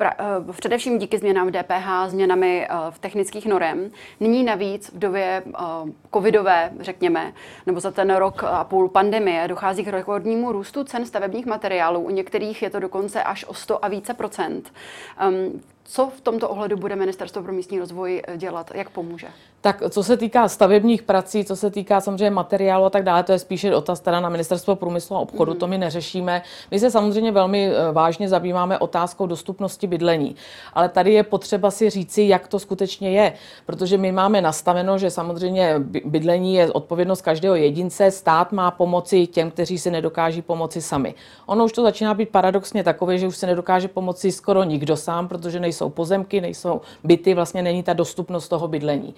Pra, 0.04 0.40
uh, 0.40 0.52
především 0.52 0.98
díky 0.98 1.18
změnám 1.18 1.52
DPH, 1.52 2.08
změnami 2.08 2.68
uh, 2.70 2.92
v 2.92 3.00
technických 3.00 3.46
norem. 3.46 3.92
Nyní 4.20 4.44
navíc 4.44 4.90
v 4.94 5.00
době 5.00 5.44
uh, 5.46 5.90
covidové, 6.14 6.72
řekněme, 6.80 7.34
nebo 7.66 7.80
za 7.80 7.92
ten 7.92 8.16
rok 8.16 8.44
a 8.44 8.64
půl 8.64 8.90
pandemie, 8.90 9.48
dochází 9.48 9.84
k 9.84 9.88
rekordnímu 9.88 10.52
růstu 10.52 10.84
cen 10.84 11.06
stavebních 11.06 11.46
materiálů. 11.46 12.00
U 12.00 12.10
některých 12.10 12.62
je 12.62 12.70
to 12.70 12.80
dokonce 12.80 13.24
až 13.24 13.46
o 13.46 13.54
100 13.54 13.86
a 13.86 13.88
více 13.88 14.14
procent. 14.14 14.74
Co 15.86 16.12
v 16.18 16.22
tomto 16.22 16.50
ohledu 16.50 16.78
bude 16.78 16.96
Ministerstvo 16.96 17.44
pro 17.44 17.54
místní 17.54 17.80
rozvoj 17.80 18.22
dělat? 18.38 18.72
Jak 18.76 18.90
pomůže? 18.90 19.28
Tak 19.62 19.84
co 19.90 20.04
se 20.04 20.18
týká 20.18 20.48
stavebních 20.48 21.04
prací, 21.04 21.46
co 21.46 21.56
se 21.56 21.72
týká 21.72 22.02
samozřejmě 22.02 22.30
materiálu 22.30 22.86
a 22.86 22.90
tak 22.90 23.04
dále, 23.04 23.24
to 23.24 23.32
je 23.32 23.40
spíše 23.40 23.70
dotaz 23.70 24.00
teda 24.00 24.20
na 24.20 24.30
Ministerstvo 24.30 24.76
průmyslu 24.76 25.16
a 25.16 25.20
obchodu, 25.20 25.54
mm. 25.54 25.60
to 25.60 25.68
my 25.68 25.78
neřešíme. 25.78 26.42
My 26.72 26.80
se 26.80 26.92
samozřejmě 26.92 27.32
velmi 27.32 27.68
eh, 27.68 27.92
vážně 27.92 28.30
zabýváme 28.30 28.78
otázkou 28.78 29.28
dostupnosti 29.28 29.88
bydlení, 29.88 30.36
ale 30.74 30.90
tady 30.90 31.14
je 31.14 31.24
potřeba 31.24 31.72
si 31.72 31.90
říci, 31.90 32.22
jak 32.22 32.48
to 32.48 32.60
skutečně 32.60 33.12
je, 33.12 33.34
protože 33.66 33.98
my 33.98 34.12
máme 34.12 34.42
nastaveno, 34.42 34.98
že 34.98 35.10
samozřejmě 35.10 35.76
bydlení 36.06 36.56
je 36.56 36.72
odpovědnost 36.72 37.22
každého 37.22 37.56
jedince, 37.56 38.12
stát 38.12 38.52
má 38.52 38.72
pomoci 38.72 39.28
těm, 39.28 39.52
kteří 39.52 39.78
si 39.78 39.92
nedokáží 39.92 40.42
pomoci 40.42 40.82
sami. 40.82 41.16
Ono 41.46 41.66
už 41.66 41.72
to 41.72 41.84
začíná 41.84 42.14
být 42.14 42.30
paradoxně 42.30 42.84
takové, 42.84 43.18
že 43.18 43.28
už 43.28 43.38
se 43.38 43.48
nedokáže 43.48 43.88
pomoci 43.88 44.32
skoro 44.32 44.64
nikdo 44.64 44.98
sám, 44.98 45.28
protože 45.28 45.60
nejsou 45.60 45.73
pozemky, 45.90 46.42
nejsou 46.42 46.82
byty, 47.04 47.34
vlastně 47.34 47.62
není 47.62 47.84
ta 47.84 47.94
dostupnost 47.94 48.48
toho 48.48 48.68
bydlení. 48.68 49.16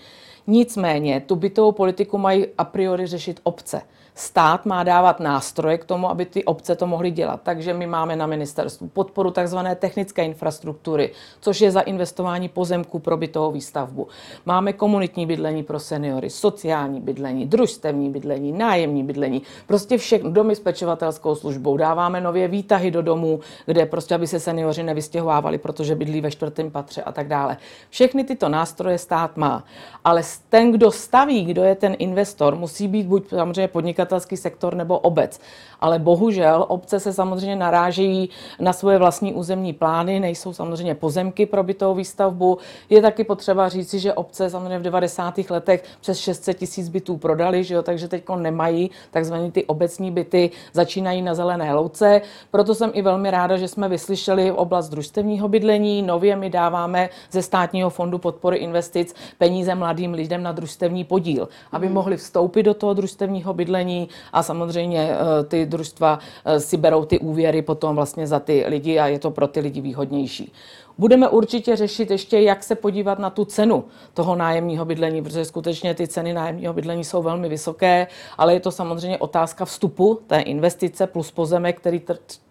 Nicméně 0.48 1.20
tu 1.20 1.36
bytovou 1.36 1.72
politiku 1.72 2.18
mají 2.18 2.46
a 2.58 2.63
priori 2.63 3.08
řešit 3.08 3.39
obce 3.44 3.82
stát 4.15 4.65
má 4.65 4.84
dávat 4.84 5.19
nástroje 5.19 5.78
k 5.78 5.86
tomu, 5.86 6.10
aby 6.10 6.25
ty 6.25 6.43
obce 6.43 6.75
to 6.75 6.88
mohly 6.88 7.12
dělat. 7.12 7.39
Takže 7.43 7.73
my 7.73 7.88
máme 7.88 8.15
na 8.15 8.28
ministerstvu 8.28 8.88
podporu 8.88 9.32
tzv. 9.32 9.58
technické 9.75 10.25
infrastruktury, 10.25 11.12
což 11.41 11.62
je 11.62 11.71
za 11.71 11.82
investování 11.82 12.49
pozemků 12.49 12.99
pro 12.99 13.17
bytovou 13.17 13.51
výstavbu. 13.51 14.08
Máme 14.45 14.73
komunitní 14.73 15.25
bydlení 15.25 15.63
pro 15.63 15.80
seniory, 15.80 16.30
sociální 16.30 17.01
bydlení, 17.01 17.45
družstevní 17.45 18.10
bydlení, 18.10 18.51
nájemní 18.51 19.04
bydlení, 19.04 19.41
prostě 19.67 19.97
všechno, 19.97 20.30
domy 20.30 20.56
s 20.56 20.60
pečovatelskou 20.60 21.36
službou. 21.36 21.78
Dáváme 21.78 22.21
nově 22.21 22.47
výtahy 22.47 22.91
do 22.91 23.01
domů, 23.01 23.39
kde 23.65 23.86
prostě, 23.86 24.15
aby 24.15 24.28
se 24.28 24.39
seniori 24.39 24.84
nevystěhovávali, 24.84 25.58
protože 25.58 25.95
bydlí 25.95 26.21
ve 26.21 26.32
čtvrtém 26.32 26.71
patře 26.71 27.01
a 27.01 27.12
tak 27.12 27.28
dále. 27.28 27.58
Všechny 27.89 28.23
tyto 28.23 28.49
nástroje 28.49 28.97
stát 28.97 29.38
má. 29.38 29.63
Ale 30.04 30.21
ten, 30.49 30.71
kdo 30.71 30.91
staví, 30.91 31.45
kdo 31.45 31.63
je 31.63 31.75
ten 31.75 31.95
investor, 31.99 32.56
musí 32.56 32.88
být 32.88 33.08
buď 33.08 33.30
samozřejmě 33.30 33.67
podnikatel, 33.67 34.05
podnikatelský 34.06 34.38
sektor 34.38 34.76
nebo 34.76 35.00
obec. 35.00 35.39
Ale 35.81 35.99
bohužel 35.99 36.65
obce 36.67 36.99
se 36.99 37.13
samozřejmě 37.13 37.55
narážejí 37.55 38.29
na 38.59 38.73
svoje 38.73 38.97
vlastní 38.97 39.33
územní 39.33 39.73
plány, 39.73 40.19
nejsou 40.19 40.53
samozřejmě 40.53 40.95
pozemky 40.95 41.45
pro 41.45 41.63
bytovou 41.63 41.95
výstavbu. 41.95 42.57
Je 42.89 43.01
taky 43.01 43.23
potřeba 43.23 43.69
říci, 43.69 43.99
že 43.99 44.13
obce 44.13 44.49
samozřejmě 44.49 44.79
v 44.79 44.81
90. 44.81 45.38
letech 45.49 45.83
přes 46.01 46.19
600 46.19 46.57
tisíc 46.57 46.89
bytů 46.89 47.17
prodali, 47.17 47.63
že 47.63 47.75
jo, 47.75 47.83
takže 47.83 48.07
teď 48.07 48.23
nemají 48.35 48.91
takzvané 49.11 49.51
ty 49.51 49.65
obecní 49.65 50.11
byty, 50.11 50.51
začínají 50.73 51.21
na 51.21 51.33
zelené 51.33 51.73
louce. 51.73 52.21
Proto 52.51 52.75
jsem 52.75 52.91
i 52.93 53.01
velmi 53.01 53.31
ráda, 53.31 53.57
že 53.57 53.67
jsme 53.67 53.89
vyslyšeli 53.89 54.51
oblast 54.51 54.89
družstevního 54.89 55.47
bydlení. 55.47 56.01
Nově 56.01 56.35
my 56.35 56.49
dáváme 56.49 57.09
ze 57.31 57.41
státního 57.41 57.89
fondu 57.89 58.17
podpory 58.17 58.57
investic 58.57 59.15
peníze 59.38 59.75
mladým 59.75 60.13
lidem 60.13 60.43
na 60.43 60.51
družstevní 60.51 61.03
podíl, 61.03 61.47
aby 61.71 61.85
hmm. 61.85 61.95
mohli 61.95 62.17
vstoupit 62.17 62.63
do 62.63 62.73
toho 62.73 62.93
družstevního 62.93 63.53
bydlení 63.53 64.09
a 64.33 64.43
samozřejmě 64.43 65.09
eh, 65.11 65.43
ty 65.65 65.71
družstva 65.71 66.19
eh, 66.45 66.60
si 66.60 66.78
berou 66.78 67.06
ty 67.06 67.19
úvěry 67.19 67.62
potom 67.62 67.95
vlastně 67.95 68.28
za 68.28 68.39
ty 68.39 68.65
lidi 68.67 68.99
a 68.99 69.08
je 69.08 69.19
to 69.19 69.32
pro 69.32 69.47
ty 69.47 69.60
lidi 69.60 69.82
výhodnější. 69.82 70.54
Budeme 70.97 71.30
určitě 71.30 71.75
řešit 71.75 72.12
ještě, 72.12 72.39
jak 72.39 72.63
se 72.63 72.75
podívat 72.75 73.19
na 73.19 73.30
tu 73.30 73.45
cenu 73.45 73.84
toho 74.13 74.36
nájemního 74.36 74.86
bydlení, 74.86 75.21
protože 75.21 75.45
skutečně 75.45 75.95
ty 75.95 76.08
ceny 76.08 76.34
nájemního 76.34 76.73
bydlení 76.73 77.04
jsou 77.04 77.21
velmi 77.21 77.49
vysoké, 77.49 78.08
ale 78.38 78.54
je 78.54 78.60
to 78.60 78.71
samozřejmě 78.71 79.17
otázka 79.17 79.65
vstupu 79.65 80.19
té 80.28 80.39
investice 80.39 81.08
plus 81.08 81.32
pozemek, 81.32 81.78
který 81.78 82.01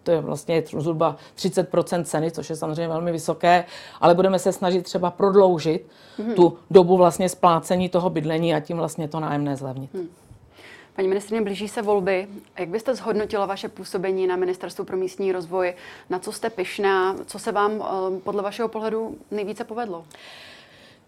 to 0.03 0.11
je 0.11 0.21
vlastně 0.21 0.63
zhruba 0.77 1.15
30% 1.37 2.03
ceny, 2.03 2.31
což 2.31 2.49
je 2.49 2.55
samozřejmě 2.55 2.87
velmi 2.87 3.11
vysoké, 3.11 3.65
ale 4.01 4.15
budeme 4.15 4.39
se 4.39 4.51
snažit 4.51 4.83
třeba 4.83 5.11
prodloužit 5.11 5.87
mm-hmm. 6.19 6.33
tu 6.33 6.57
dobu 6.71 6.97
vlastně 6.97 7.29
splácení 7.29 7.89
toho 7.89 8.09
bydlení 8.09 8.55
a 8.55 8.59
tím 8.59 8.77
vlastně 8.77 9.07
to 9.07 9.19
nájemné 9.19 9.55
zlevnit. 9.55 9.93
Mm. 9.93 10.07
Paní 10.95 11.07
ministrině, 11.07 11.41
blíží 11.41 11.67
se 11.67 11.81
volby. 11.81 12.27
Jak 12.59 12.69
byste 12.69 12.95
zhodnotila 12.95 13.45
vaše 13.45 13.69
působení 13.69 14.27
na 14.27 14.35
Ministerstvu 14.35 14.85
pro 14.85 14.97
místní 14.97 15.31
rozvoj? 15.31 15.73
Na 16.09 16.19
co 16.19 16.31
jste 16.31 16.49
pyšná? 16.49 17.15
Co 17.25 17.39
se 17.39 17.51
vám 17.51 17.71
eh, 17.71 18.19
podle 18.19 18.43
vašeho 18.43 18.67
pohledu 18.67 19.17
nejvíce 19.31 19.63
povedlo? 19.63 20.05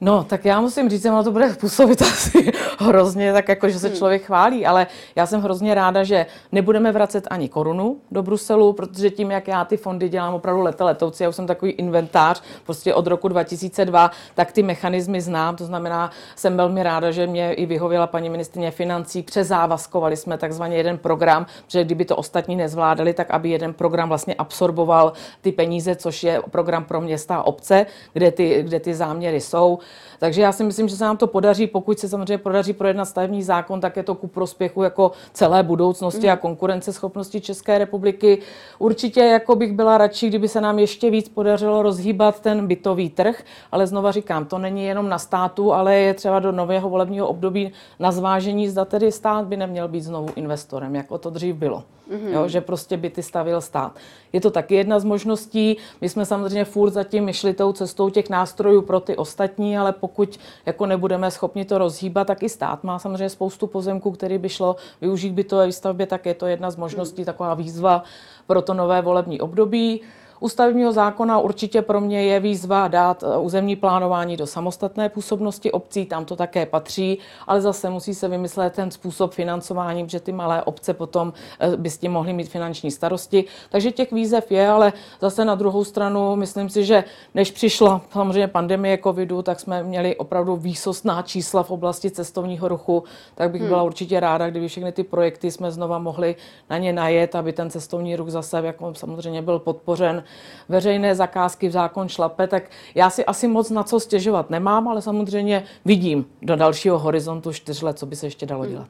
No, 0.01 0.23
tak 0.23 0.45
já 0.45 0.61
musím 0.61 0.89
říct, 0.89 1.03
že 1.03 1.09
to 1.23 1.31
bude 1.31 1.49
působit 1.49 2.01
asi 2.01 2.51
hrozně, 2.79 3.33
tak 3.33 3.49
jako, 3.49 3.69
že 3.69 3.79
se 3.79 3.87
hmm. 3.87 3.97
člověk 3.97 4.25
chválí, 4.25 4.65
ale 4.65 4.87
já 5.15 5.25
jsem 5.25 5.41
hrozně 5.41 5.73
ráda, 5.73 6.03
že 6.03 6.25
nebudeme 6.51 6.91
vracet 6.91 7.27
ani 7.29 7.49
korunu 7.49 7.97
do 8.11 8.23
Bruselu, 8.23 8.73
protože 8.73 9.09
tím, 9.09 9.31
jak 9.31 9.47
já 9.47 9.65
ty 9.65 9.77
fondy 9.77 10.09
dělám 10.09 10.33
opravdu 10.33 10.61
lete 10.61 10.83
letoucí, 10.83 11.23
já 11.23 11.29
už 11.29 11.35
jsem 11.35 11.47
takový 11.47 11.71
inventář 11.71 12.43
prostě 12.65 12.93
od 12.93 13.07
roku 13.07 13.27
2002, 13.27 14.11
tak 14.35 14.51
ty 14.51 14.63
mechanismy 14.63 15.21
znám, 15.21 15.55
to 15.55 15.65
znamená, 15.65 16.11
jsem 16.35 16.57
velmi 16.57 16.83
ráda, 16.83 17.11
že 17.11 17.27
mě 17.27 17.53
i 17.53 17.65
vyhověla 17.65 18.07
paní 18.07 18.29
ministrině 18.29 18.71
financí, 18.71 19.23
přezávazkovali 19.23 20.17
jsme 20.17 20.37
takzvaně 20.37 20.77
jeden 20.77 20.97
program, 20.97 21.45
že 21.67 21.83
kdyby 21.83 22.05
to 22.05 22.15
ostatní 22.15 22.55
nezvládali, 22.55 23.13
tak 23.13 23.31
aby 23.31 23.49
jeden 23.49 23.73
program 23.73 24.09
vlastně 24.09 24.35
absorboval 24.35 25.13
ty 25.41 25.51
peníze, 25.51 25.95
což 25.95 26.23
je 26.23 26.41
program 26.51 26.85
pro 26.85 27.01
města 27.01 27.35
a 27.35 27.43
obce, 27.43 27.85
kde 28.13 28.31
ty, 28.31 28.63
kde 28.63 28.79
ty 28.79 28.93
záměry 28.93 29.41
jsou. 29.41 29.79
Takže 30.19 30.41
já 30.41 30.51
si 30.51 30.63
myslím, 30.63 30.87
že 30.87 30.95
se 30.95 31.03
nám 31.03 31.17
to 31.17 31.27
podaří, 31.27 31.67
pokud 31.67 31.99
se 31.99 32.09
samozřejmě 32.09 32.37
podaří 32.37 32.73
projednat 32.73 33.05
stavební 33.05 33.43
zákon, 33.43 33.81
tak 33.81 33.97
je 33.97 34.03
to 34.03 34.15
ku 34.15 34.27
prospěchu 34.27 34.83
jako 34.83 35.11
celé 35.33 35.63
budoucnosti 35.63 36.29
a 36.29 36.33
mhm. 36.33 36.41
konkurenceschopnosti 36.41 37.41
České 37.41 37.77
republiky. 37.77 38.37
Určitě 38.79 39.19
jako 39.19 39.55
bych 39.55 39.73
byla 39.73 39.97
radši, 39.97 40.27
kdyby 40.27 40.47
se 40.47 40.61
nám 40.61 40.79
ještě 40.79 41.09
víc 41.09 41.29
podařilo 41.29 41.81
rozhýbat 41.81 42.39
ten 42.39 42.67
bytový 42.67 43.09
trh, 43.09 43.43
ale 43.71 43.87
znova 43.87 44.11
říkám, 44.11 44.45
to 44.45 44.57
není 44.57 44.85
jenom 44.85 45.09
na 45.09 45.19
státu, 45.19 45.73
ale 45.73 45.95
je 45.95 46.13
třeba 46.13 46.39
do 46.39 46.51
nového 46.51 46.89
volebního 46.89 47.27
období 47.27 47.71
na 47.99 48.11
zvážení, 48.11 48.69
zda 48.69 48.85
tedy 48.85 49.11
stát 49.11 49.45
by 49.45 49.57
neměl 49.57 49.87
být 49.87 50.01
znovu 50.01 50.29
investorem, 50.35 50.95
jako 50.95 51.17
to 51.17 51.29
dřív 51.29 51.55
bylo. 51.55 51.83
Mm-hmm. 52.11 52.33
Jo, 52.33 52.47
že 52.47 52.61
prostě 52.61 52.97
by 52.97 53.09
ty 53.09 53.23
stavil 53.23 53.61
stát. 53.61 53.95
Je 54.33 54.41
to 54.41 54.51
taky 54.51 54.75
jedna 54.75 54.99
z 54.99 55.03
možností. 55.03 55.77
My 56.01 56.09
jsme 56.09 56.25
samozřejmě 56.25 56.65
furt 56.65 56.89
zatím 56.89 57.25
myšli 57.25 57.53
tou 57.53 57.73
cestou 57.73 58.09
těch 58.09 58.29
nástrojů 58.29 58.81
pro 58.81 58.99
ty 58.99 59.15
ostatní, 59.15 59.77
ale 59.77 59.91
pokud 59.91 60.39
jako 60.65 60.85
nebudeme 60.85 61.31
schopni 61.31 61.65
to 61.65 61.77
rozhýbat, 61.77 62.27
tak 62.27 62.43
i 62.43 62.49
stát 62.49 62.83
má 62.83 62.99
samozřejmě 62.99 63.29
spoustu 63.29 63.67
pozemků, 63.67 64.11
který 64.11 64.37
by 64.37 64.49
šlo 64.49 64.75
využít 65.01 65.33
bytové 65.33 65.65
výstavbě, 65.65 66.05
tak 66.05 66.25
je 66.25 66.33
to 66.33 66.45
jedna 66.45 66.71
z 66.71 66.75
možností, 66.75 67.21
mm. 67.21 67.25
taková 67.25 67.53
výzva 67.53 68.03
pro 68.47 68.61
to 68.61 68.73
nové 68.73 69.01
volební 69.01 69.41
období 69.41 70.01
ústavního 70.39 70.91
zákona 70.91 71.39
určitě 71.39 71.81
pro 71.81 72.01
mě 72.01 72.23
je 72.23 72.39
výzva 72.39 72.87
dát 72.87 73.23
eh, 73.23 73.37
územní 73.37 73.75
plánování 73.75 74.37
do 74.37 74.47
samostatné 74.47 75.09
působnosti 75.09 75.71
obcí, 75.71 76.05
tam 76.05 76.25
to 76.25 76.35
také 76.35 76.65
patří, 76.65 77.17
ale 77.47 77.61
zase 77.61 77.89
musí 77.89 78.13
se 78.13 78.27
vymyslet 78.27 78.73
ten 78.73 78.91
způsob 78.91 79.33
financování, 79.33 80.09
že 80.09 80.19
ty 80.19 80.31
malé 80.31 80.63
obce 80.63 80.93
potom 80.93 81.33
eh, 81.59 81.77
by 81.77 81.89
s 81.89 81.97
tím 81.97 82.11
mohly 82.11 82.33
mít 82.33 82.49
finanční 82.49 82.91
starosti. 82.91 83.45
Takže 83.69 83.91
těch 83.91 84.11
výzev 84.11 84.51
je, 84.51 84.67
ale 84.67 84.93
zase 85.21 85.45
na 85.45 85.55
druhou 85.55 85.83
stranu 85.83 86.35
myslím 86.35 86.69
si, 86.69 86.85
že 86.85 87.03
než 87.35 87.51
přišla 87.51 88.01
samozřejmě 88.11 88.47
pandemie 88.47 88.97
covidu, 89.03 89.41
tak 89.41 89.59
jsme 89.59 89.83
měli 89.83 90.15
opravdu 90.15 90.55
výsostná 90.55 91.21
čísla 91.21 91.63
v 91.63 91.71
oblasti 91.71 92.11
cestovního 92.11 92.67
ruchu, 92.67 93.03
tak 93.35 93.51
bych 93.51 93.61
hmm. 93.61 93.69
byla 93.69 93.83
určitě 93.83 94.19
ráda, 94.19 94.49
kdyby 94.49 94.67
všechny 94.67 94.91
ty 94.91 95.03
projekty 95.03 95.51
jsme 95.51 95.71
znova 95.71 95.99
mohli 95.99 96.35
na 96.69 96.77
ně 96.77 96.93
najet, 96.93 97.35
aby 97.35 97.53
ten 97.53 97.69
cestovní 97.69 98.15
ruch 98.15 98.29
zase 98.29 98.57
jako 98.63 98.93
samozřejmě 98.93 99.41
byl 99.41 99.59
podpořen 99.59 100.23
veřejné 100.69 101.15
zakázky 101.15 101.67
v 101.67 101.71
zákon 101.71 102.09
šlape, 102.09 102.47
tak 102.47 102.63
já 102.95 103.09
si 103.09 103.25
asi 103.25 103.47
moc 103.47 103.69
na 103.69 103.83
co 103.83 103.99
stěžovat 103.99 104.49
nemám, 104.49 104.87
ale 104.87 105.01
samozřejmě 105.01 105.63
vidím 105.85 106.25
do 106.41 106.55
dalšího 106.55 106.99
horizontu 106.99 107.53
čtyř 107.53 107.81
let, 107.81 107.99
co 107.99 108.05
by 108.05 108.15
se 108.15 108.25
ještě 108.25 108.45
dalo 108.45 108.63
hmm. 108.63 108.71
dělat. 108.71 108.89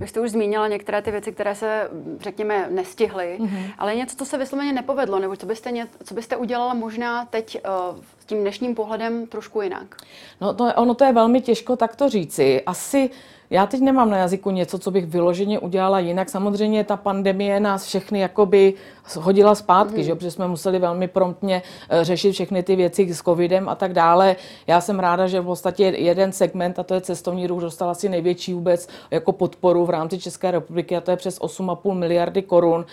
Vy 0.00 0.06
jste 0.06 0.20
už 0.20 0.30
zmínila 0.30 0.68
některé 0.68 1.02
ty 1.02 1.10
věci, 1.10 1.32
které 1.32 1.54
se, 1.54 1.90
řekněme, 2.20 2.68
nestihly, 2.70 3.38
mm-hmm. 3.40 3.72
ale 3.78 3.96
něco, 3.96 4.16
co 4.16 4.24
se 4.24 4.38
vysloveně 4.38 4.72
nepovedlo, 4.72 5.18
nebo 5.18 5.36
co 5.36 5.46
byste, 5.46 5.70
ně, 5.70 5.86
co 6.04 6.14
byste 6.14 6.36
udělala 6.36 6.74
možná 6.74 7.24
teď 7.24 7.58
uh, 7.90 7.96
tím 8.26 8.40
dnešním 8.40 8.74
pohledem 8.74 9.26
trošku 9.26 9.62
jinak? 9.62 9.96
No 10.40 10.54
to, 10.54 10.72
ono 10.76 10.94
to 10.94 11.04
je 11.04 11.12
velmi 11.12 11.40
těžko 11.40 11.76
takto 11.76 12.08
říci. 12.08 12.62
Asi 12.66 13.10
já 13.50 13.66
teď 13.66 13.80
nemám 13.80 14.10
na 14.10 14.16
jazyku 14.16 14.50
něco, 14.50 14.78
co 14.78 14.90
bych 14.90 15.06
vyloženě 15.06 15.58
udělala 15.58 15.98
jinak. 15.98 16.28
Samozřejmě 16.28 16.84
ta 16.84 16.96
pandemie 16.96 17.60
nás 17.60 17.86
všechny 17.86 18.20
jakoby 18.20 18.74
hodila 19.18 19.54
zpátky, 19.54 19.96
mm. 19.96 20.02
že? 20.02 20.14
protože 20.14 20.30
jsme 20.30 20.48
museli 20.48 20.78
velmi 20.78 21.08
promptně 21.08 21.62
eh, 21.88 22.04
řešit 22.04 22.32
všechny 22.32 22.62
ty 22.62 22.76
věci 22.76 23.14
s 23.14 23.22
covidem 23.22 23.68
a 23.68 23.74
tak 23.74 23.92
dále. 23.92 24.36
Já 24.66 24.80
jsem 24.80 24.98
ráda, 24.98 25.26
že 25.26 25.40
v 25.40 25.44
podstatě 25.44 25.84
jeden 25.84 26.32
segment, 26.32 26.78
a 26.78 26.82
to 26.82 26.94
je 26.94 27.00
cestovní 27.00 27.46
ruch, 27.46 27.60
dostal 27.60 27.90
asi 27.90 28.08
největší 28.08 28.54
vůbec 28.54 28.88
jako 29.10 29.32
podporu 29.32 29.86
v 29.86 29.90
rámci 29.90 30.18
České 30.18 30.50
republiky 30.50 30.96
a 30.96 31.00
to 31.00 31.10
je 31.10 31.16
přes 31.16 31.40
8,5 31.40 31.94
miliardy 31.94 32.42
korun. 32.42 32.86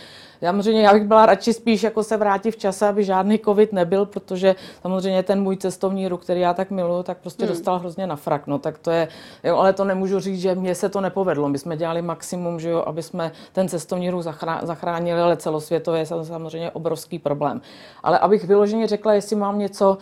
Samozřejmě 0.44 0.82
já 0.82 0.94
bych 0.94 1.04
byla 1.04 1.26
radši 1.26 1.54
spíš 1.54 1.84
jako 1.84 2.04
se 2.04 2.18
vrátit 2.18 2.52
v 2.52 2.58
čase, 2.58 2.88
aby 2.88 3.04
žádný 3.04 3.40
covid 3.40 3.74
nebyl, 3.74 4.06
protože 4.06 4.56
samozřejmě 4.82 5.24
ten 5.24 5.42
můj 5.42 5.58
cestovní 5.58 6.08
ruch, 6.08 6.24
který 6.24 6.40
já 6.40 6.54
tak 6.54 6.72
miluju, 6.72 7.04
tak 7.04 7.18
prostě 7.18 7.46
hmm. 7.46 7.54
dostal 7.54 7.80
hrozně 7.80 8.08
na 8.08 8.16
frak. 8.16 8.48
No, 8.48 8.60
tak 8.60 8.78
to 8.78 8.92
je, 8.92 9.08
jo, 9.44 9.58
ale 9.58 9.74
to 9.74 9.86
nemůžu 9.86 10.20
říct, 10.20 10.42
že 10.42 10.56
mně 10.56 10.76
se 10.76 10.90
to 10.90 11.02
nepovedlo. 11.02 11.50
My 11.50 11.58
jsme 11.58 11.78
dělali 11.78 12.02
maximum, 12.02 12.60
že 12.60 12.70
jo, 12.70 12.84
aby 12.86 13.04
jsme 13.04 13.32
ten 13.54 13.68
cestovní 13.68 14.10
ruch 14.10 14.24
zachránili, 14.62 15.22
ale 15.22 15.38
celosvětově 15.38 16.02
je 16.02 16.06
samozřejmě 16.06 16.72
obrovský 16.72 17.20
problém. 17.20 17.62
Ale 18.04 18.20
abych 18.20 18.44
vyloženě 18.44 18.88
řekla, 18.88 19.14
jestli 19.14 19.36
mám 19.36 19.60
něco, 19.60 19.98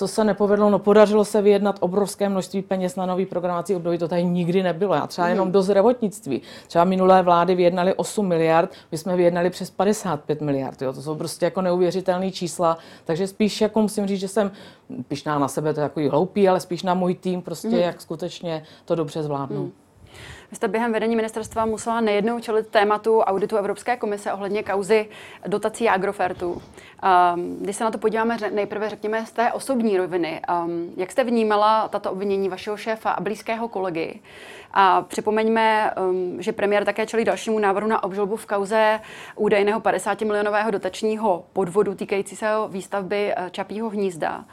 co 0.00 0.08
se 0.08 0.24
nepovedlo, 0.24 0.70
no 0.70 0.78
podařilo 0.78 1.24
se 1.24 1.42
vyjednat 1.42 1.76
obrovské 1.80 2.28
množství 2.28 2.62
peněz 2.62 2.96
na 2.96 3.06
nový 3.06 3.26
programovací 3.26 3.76
období, 3.76 3.98
to 3.98 4.08
tady 4.08 4.24
nikdy 4.24 4.62
nebylo. 4.62 4.94
Já 4.94 5.06
třeba 5.06 5.28
jenom 5.28 5.48
mhm. 5.48 5.52
do 5.52 5.62
zdravotnictví. 5.62 6.42
Třeba 6.66 6.84
minulé 6.84 7.22
vlády 7.22 7.54
vyjednali 7.54 7.94
8 7.94 8.28
miliard, 8.28 8.70
my 8.92 8.98
jsme 8.98 9.16
vyjednali 9.16 9.50
přes 9.50 9.70
55 9.70 10.40
miliard. 10.40 10.82
Jo. 10.82 10.92
To 10.92 11.02
jsou 11.02 11.14
prostě 11.14 11.44
jako 11.44 11.62
neuvěřitelné 11.62 12.30
čísla. 12.30 12.78
Takže 13.04 13.26
spíš 13.26 13.60
jako 13.60 13.82
musím 13.82 14.06
říct, 14.06 14.20
že 14.20 14.28
jsem 14.28 14.50
pišná 15.08 15.38
na 15.38 15.48
sebe, 15.48 15.74
to 15.74 15.80
je 15.80 15.88
takový 15.88 16.08
hloupý, 16.08 16.48
ale 16.48 16.60
spíš 16.60 16.82
na 16.82 16.94
můj 16.94 17.14
tým, 17.14 17.42
prostě 17.42 17.68
mm. 17.68 17.74
jak 17.74 18.00
skutečně 18.00 18.62
to 18.84 18.94
dobře 18.94 19.22
zvládnu. 19.22 19.62
Mm. 19.62 19.72
Vy 20.50 20.56
jste 20.56 20.68
během 20.68 20.92
vedení 20.92 21.16
ministerstva 21.16 21.66
musela 21.66 22.00
nejednou 22.00 22.40
čelit 22.40 22.66
tématu 22.66 23.20
auditu 23.20 23.56
Evropské 23.56 23.96
komise 23.96 24.32
ohledně 24.32 24.62
kauzy 24.62 25.08
dotací 25.46 25.88
Agrofertu. 25.88 26.50
Um, 26.52 27.56
když 27.60 27.76
se 27.76 27.84
na 27.84 27.90
to 27.90 27.98
podíváme 27.98 28.36
nejprve, 28.50 28.88
řekněme, 28.88 29.26
z 29.26 29.32
té 29.32 29.52
osobní 29.52 29.96
roviny, 29.96 30.40
um, 30.64 30.92
jak 30.96 31.12
jste 31.12 31.24
vnímala 31.24 31.88
tato 31.88 32.10
obvinění 32.10 32.48
vašeho 32.48 32.76
šéfa 32.76 33.10
a 33.10 33.20
blízkého 33.20 33.68
kolegy? 33.68 34.20
A 34.72 35.02
připomeňme, 35.02 35.94
um, 36.10 36.42
že 36.42 36.52
premiér 36.52 36.84
také 36.84 37.06
čelí 37.06 37.24
dalšímu 37.24 37.58
návrhu 37.58 37.88
na 37.88 38.02
obžalobu 38.02 38.36
v 38.36 38.46
kauze 38.46 39.00
údajného 39.36 39.80
50 39.80 40.20
milionového 40.20 40.70
dotačního 40.70 41.44
podvodu 41.52 41.94
týkající 41.94 42.36
se 42.36 42.46
výstavby 42.68 43.32
eh, 43.36 43.50
Čapího 43.50 43.90
hnízda. 43.90 44.44